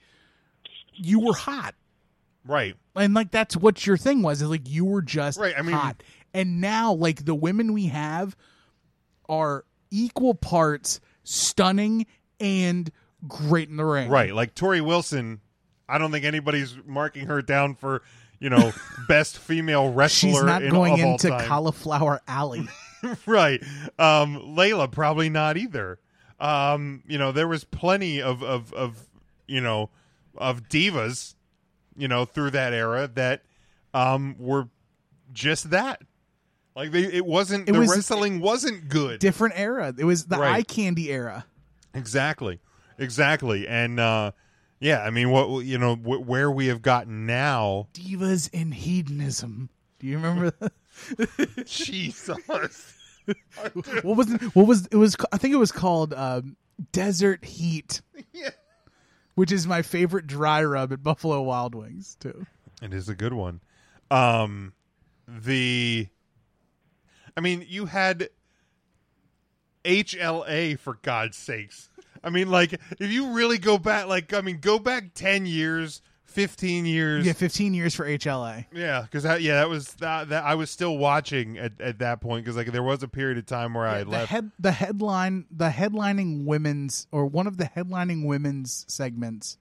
[0.93, 1.75] you were hot,
[2.45, 2.75] right?
[2.95, 4.41] And like that's what your thing was.
[4.41, 6.01] Is like you were just Right, I mean- hot.
[6.35, 8.35] And now, like the women we have
[9.29, 12.07] are equal parts stunning
[12.39, 12.91] and
[13.27, 14.09] great in the ring.
[14.09, 15.41] Right, like Torrie Wilson.
[15.93, 18.01] I don't think anybody's marking her down for
[18.39, 18.71] you know
[19.07, 20.29] best female wrestler.
[20.31, 22.67] She's not in, going into cauliflower alley.
[23.25, 23.61] right.
[23.99, 25.99] Um, Layla probably not either.
[26.39, 29.07] Um, you know, there was plenty of, of, of,
[29.47, 29.89] you know,
[30.37, 31.35] of divas,
[31.95, 33.43] you know, through that era that,
[33.93, 34.67] um, were
[35.31, 36.01] just that.
[36.75, 39.19] Like they, it wasn't, It the was- wrestling wasn't good.
[39.19, 39.93] Different era.
[39.97, 40.55] It was the Right.
[40.55, 41.45] eye candy era.
[41.93, 42.59] Exactly.
[42.97, 43.67] Exactly.
[43.67, 44.31] And, uh,
[44.83, 47.87] yeah, I mean, what, you know, wh- where we have gotten now.
[47.93, 49.69] Divas in hedonism.
[49.99, 51.65] Do you remember that?
[51.65, 52.37] Jesus.
[52.47, 54.41] what was it?
[54.53, 56.57] What was it was I think it was called um,
[56.91, 58.01] Desert Heat.
[58.33, 58.49] Yeah.
[59.35, 62.45] Which is my favorite dry rub at Buffalo Wild Wings too.
[62.81, 63.61] It is a good one.
[64.11, 64.73] Um,
[65.27, 66.07] the,
[67.37, 68.29] I mean, you had
[69.85, 71.89] HLA for God's sakes.
[72.23, 76.01] I mean, like, if you really go back, like, I mean, go back ten years,
[76.23, 77.25] fifteen years.
[77.25, 78.65] Yeah, 15 years for HLA.
[78.73, 80.43] Yeah, because that, yeah, that was that, that.
[80.43, 83.45] I was still watching at, at that point because like there was a period of
[83.45, 84.29] time where I the left.
[84.31, 89.57] head the headline the headlining women's or one of the headlining women's segments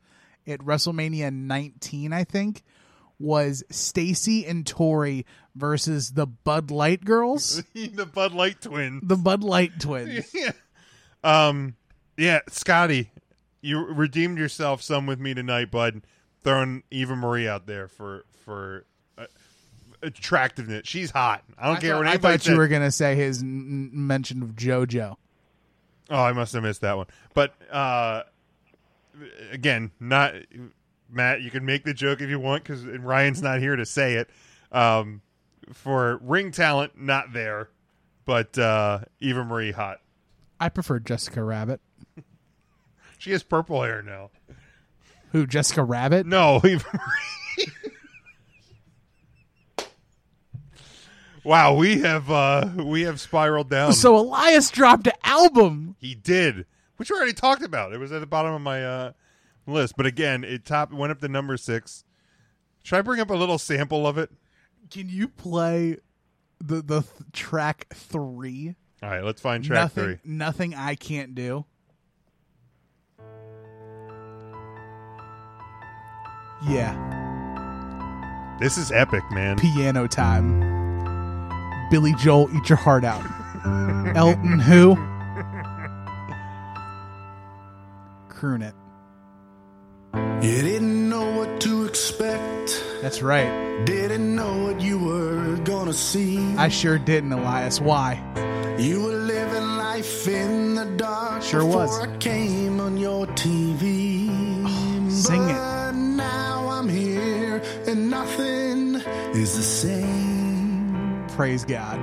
[0.46, 2.62] at WrestleMania 19 I think
[3.18, 5.24] was Stacy and Torrie
[5.54, 9.02] versus the Bud Light girls the Bud Light twins.
[9.06, 10.52] the Bud Light twins yeah.
[11.22, 11.76] Um.
[12.16, 13.10] Yeah, Scotty,
[13.60, 16.02] you redeemed yourself some with me tonight, bud.
[16.44, 18.84] Throwing Eva Marie out there for for
[19.16, 19.26] uh,
[20.02, 20.82] attractiveness.
[20.88, 21.44] She's hot.
[21.56, 22.52] I don't I care thought, what I anybody thought said.
[22.52, 25.16] you were gonna say his n- mention of JoJo
[26.10, 27.06] Oh, I must have missed that one.
[27.32, 28.24] But uh,
[29.52, 30.34] again, not
[31.10, 31.40] Matt.
[31.42, 34.28] You can make the joke if you want because Ryan's not here to say it.
[34.72, 35.22] Um,
[35.72, 37.68] for ring talent, not there,
[38.24, 40.00] but uh, Eva Marie hot.
[40.60, 41.80] I prefer Jessica Rabbit
[43.22, 44.30] She has purple hair now.
[45.30, 47.72] who Jessica Rabbit No, Eva Marie.
[51.44, 53.92] wow, we have uh we have spiraled down.
[53.92, 56.66] so Elias dropped an album He did,
[56.96, 57.92] which we already talked about.
[57.92, 59.12] It was at the bottom of my uh,
[59.68, 62.02] list, but again, it top went up to number six.
[62.82, 64.30] Should I bring up a little sample of it?
[64.90, 65.96] can you play
[66.58, 70.18] the the th- track 3 All right, let's find track nothing, three.
[70.24, 71.64] Nothing I can't do.
[76.68, 76.94] Yeah,
[78.60, 79.56] This is epic, man.
[79.58, 80.60] piano time.
[81.90, 83.24] Billy Joel, eat your heart out.
[84.16, 84.94] Elton, who?
[88.28, 88.74] Croon it.
[90.14, 92.84] You didn't know what to expect.
[93.00, 93.84] That's right.
[93.84, 96.38] Didn't know what you were gonna see.
[96.56, 97.80] I sure didn't, Elias.
[97.80, 98.20] Why?
[98.78, 101.42] You were living life in the dark.
[101.42, 101.98] Sure was.
[101.98, 104.28] before I came on your TV.
[105.10, 105.81] sing it.
[107.92, 108.94] And nothing
[109.34, 111.24] is the same.
[111.36, 112.00] Praise God.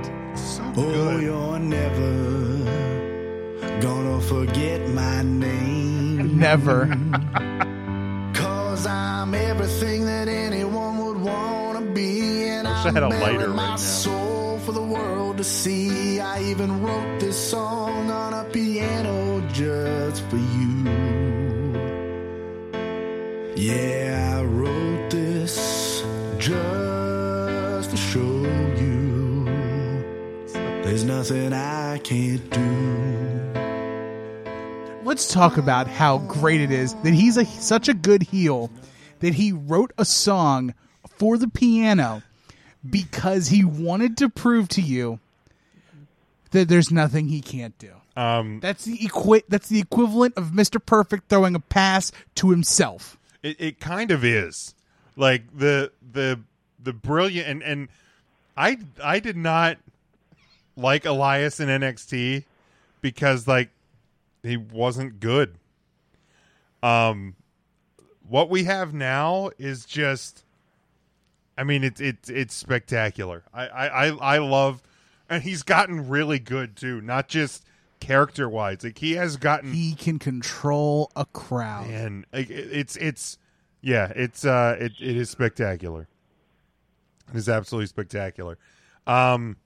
[0.76, 2.10] Oh, you're never
[3.80, 6.38] gonna forget my name.
[6.38, 6.86] Never.
[8.34, 12.44] Cause I'm everything that anyone would wanna be.
[12.44, 13.76] And Wish I I'm had a lighter my right now.
[13.76, 16.20] soul for the world to see.
[16.20, 20.70] I even wrote this song on a piano just for you.
[23.56, 24.42] Yeah, I
[31.20, 33.60] nothing I can't do.
[35.04, 38.70] Let's talk about how great it is that he's a, such a good heel
[39.18, 40.72] that he wrote a song
[41.18, 42.22] for the piano
[42.88, 45.20] because he wanted to prove to you
[46.52, 47.92] that there's nothing he can't do.
[48.16, 50.84] Um, That's the equi- that's the equivalent of Mr.
[50.84, 53.18] Perfect throwing a pass to himself.
[53.42, 54.74] it, it kind of is
[55.16, 56.40] like the the
[56.82, 57.88] the brilliant and and
[58.56, 59.76] I I did not
[60.80, 62.44] like Elias in NXT
[63.00, 63.70] because like
[64.42, 65.56] he wasn't good.
[66.82, 67.36] Um,
[68.28, 70.44] what we have now is just,
[71.58, 73.42] I mean, it's it's it's spectacular.
[73.52, 74.82] I I I, love
[75.28, 77.64] and he's gotten really good too, not just
[78.00, 78.82] character wise.
[78.82, 81.90] Like he has gotten He can control a crowd.
[81.90, 83.36] and like, it- it's it's
[83.82, 86.08] yeah, it's uh it, it is spectacular.
[87.32, 88.56] It is absolutely spectacular.
[89.06, 89.56] Um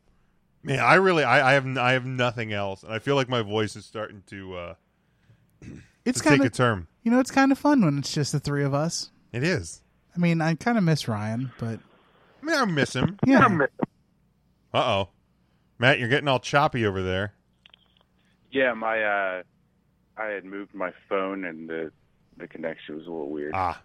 [0.64, 3.42] man, I really I, I have I have nothing else and I feel like my
[3.42, 4.74] voice is starting to uh
[6.04, 6.88] It's to take kind a of term.
[7.02, 9.10] you know, it's kind of fun when it's just the three of us.
[9.32, 9.82] It is.
[10.16, 11.78] I mean, I kind of miss Ryan, but
[12.42, 13.18] I mean I miss him.
[13.26, 13.46] yeah,
[14.72, 15.08] Uh oh.
[15.78, 17.34] Matt, you're getting all choppy over there.
[18.52, 19.42] Yeah, my uh,
[20.16, 21.90] I had moved my phone and the
[22.36, 23.52] the connection was a little weird.
[23.54, 23.80] Ah.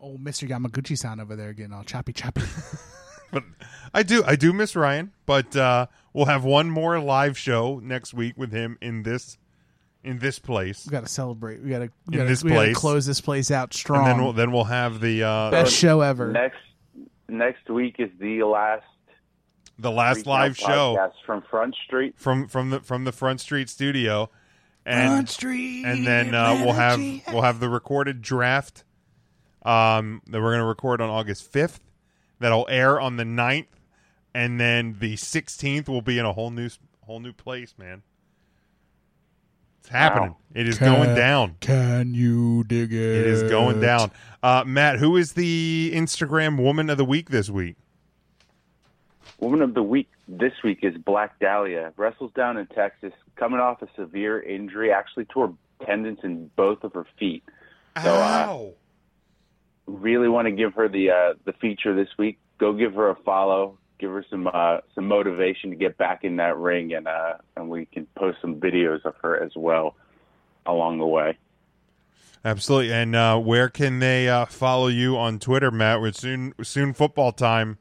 [0.00, 2.42] old Mister Yamaguchi sound over there getting all choppy, choppy.
[3.36, 3.44] But
[3.92, 8.14] I do I do miss Ryan, but uh we'll have one more live show next
[8.14, 9.36] week with him in this
[10.02, 10.86] in this place.
[10.86, 11.60] we got to celebrate.
[11.62, 12.76] We got to we In gotta, this we place.
[12.76, 14.06] close this place out strong.
[14.08, 16.30] And then we'll then we'll have the uh Best show ever.
[16.32, 16.56] Next
[17.28, 18.84] next week is the last
[19.78, 22.14] the last Recount live show podcast from Front Street.
[22.16, 24.30] from from the from the Front Street studio,
[24.86, 26.98] and Front Street, and then uh, we'll have
[27.32, 28.84] we'll have the recorded draft
[29.64, 31.80] um, that we're going to record on August fifth.
[32.38, 33.66] That'll air on the 9th,
[34.34, 36.68] and then the sixteenth will be in a whole new
[37.06, 38.02] whole new place, man.
[39.80, 40.30] It's happening.
[40.30, 40.36] Wow.
[40.54, 41.56] It is Can- going down.
[41.60, 42.96] Can you dig it?
[42.98, 44.10] It is going down.
[44.42, 47.76] Uh, Matt, who is the Instagram woman of the week this week?
[49.38, 51.92] Woman of the week this week is Black Dahlia.
[51.96, 55.54] Wrestles down in Texas, coming off a severe injury, actually tore
[55.84, 57.44] tendons in both of her feet.
[58.02, 58.74] So, uh, Ow.
[59.86, 62.38] Really want to give her the uh, the feature this week.
[62.58, 63.78] Go give her a follow.
[63.98, 67.68] Give her some uh, some motivation to get back in that ring, and uh, and
[67.68, 69.96] we can post some videos of her as well
[70.66, 71.38] along the way.
[72.44, 72.92] Absolutely.
[72.92, 76.00] And uh, where can they uh, follow you on Twitter, Matt?
[76.00, 77.78] With soon soon football time.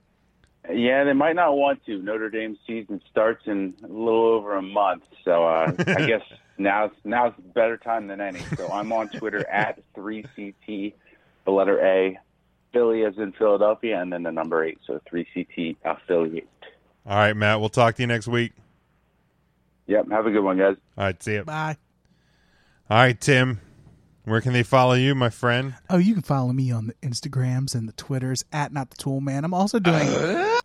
[0.74, 2.02] Yeah, they might not want to.
[2.02, 6.24] Notre Dame season starts in a little over a month, so uh, I guess
[6.58, 8.40] now's now's a better time than any.
[8.58, 10.94] So I'm on Twitter at three CT,
[11.46, 12.20] the letter A,
[12.74, 16.48] Philly as in Philadelphia, and then the number eight, so three CT affiliate.
[17.06, 17.60] All right, Matt.
[17.60, 18.54] We'll talk to you next week.
[19.88, 20.76] Yep, have a good one, guys.
[20.98, 21.44] All right, see you.
[21.44, 21.78] Bye.
[22.90, 23.62] All right, Tim.
[24.26, 25.76] Where can they follow you, my friend?
[25.88, 29.22] Oh, you can follow me on the Instagrams and the Twitters at not the tool
[29.22, 29.46] man.
[29.46, 30.08] I'm also doing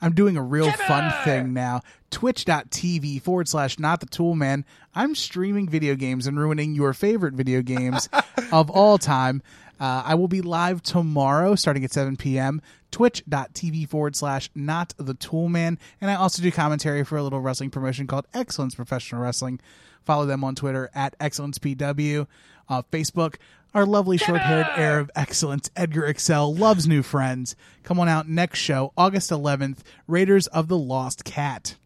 [0.00, 1.82] I'm doing a real fun thing now.
[2.10, 4.64] Twitch.tv forward slash not the tool man.
[4.94, 8.08] I'm streaming video games and ruining your favorite video games
[8.52, 9.42] of all time.
[9.80, 12.60] Uh, I will be live tomorrow starting at 7 p.m.
[12.90, 15.78] Twitch.tv forward slash not the tool man.
[16.00, 19.58] And I also do commentary for a little wrestling promotion called Excellence Professional Wrestling.
[20.04, 22.26] Follow them on Twitter at ExcellencePW.
[22.68, 23.36] Uh, Facebook,
[23.74, 27.56] our lovely short haired heir of excellence, Edgar Excel, loves new friends.
[27.82, 31.76] Come on out next show, August 11th, Raiders of the Lost Cat.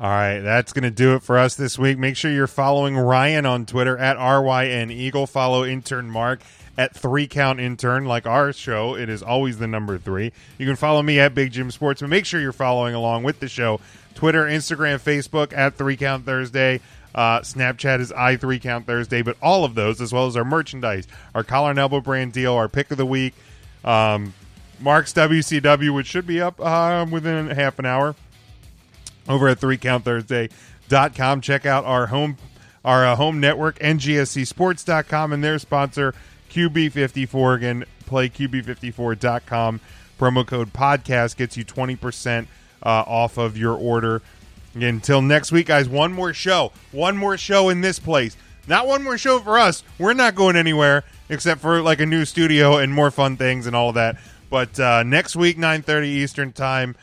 [0.00, 1.98] All right, that's going to do it for us this week.
[1.98, 5.26] Make sure you're following Ryan on Twitter at RYN Eagle.
[5.26, 6.40] Follow intern Mark
[6.78, 8.94] at three count intern, like our show.
[8.94, 10.32] It is always the number three.
[10.56, 13.40] You can follow me at Big Jim Sports, but make sure you're following along with
[13.40, 13.80] the show.
[14.14, 16.80] Twitter, Instagram, Facebook at three count Thursday.
[17.14, 20.44] Uh, Snapchat is I three count Thursday, but all of those, as well as our
[20.44, 23.34] merchandise, our collar and elbow brand deal, our pick of the week,
[23.84, 24.32] um,
[24.78, 28.14] Mark's WCW, which should be up uh, within half an hour
[29.28, 31.40] over at 3countthursday.com.
[31.40, 32.36] Check out our home
[32.84, 36.14] our uh, home network, ngscsports.com, and their sponsor,
[36.48, 37.56] QB54.
[37.56, 39.80] Again, play QB54.com.
[40.18, 42.46] Promo code podcast gets you 20%
[42.82, 44.22] uh, off of your order.
[44.74, 46.72] Until next week, guys, one more show.
[46.92, 48.36] One more show in this place.
[48.66, 49.82] Not one more show for us.
[49.98, 53.74] We're not going anywhere except for like a new studio and more fun things and
[53.74, 54.18] all of that.
[54.50, 56.96] But uh, next week, 9.30 Eastern Time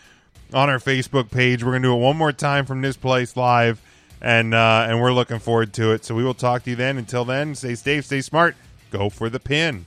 [0.54, 1.64] on our Facebook page.
[1.64, 3.82] We're going to do it one more time from this place live,
[4.22, 6.06] and uh, and we're looking forward to it.
[6.06, 6.98] So we will talk to you then.
[6.98, 8.56] Until then, stay safe, stay smart,
[8.98, 9.86] go for the pin.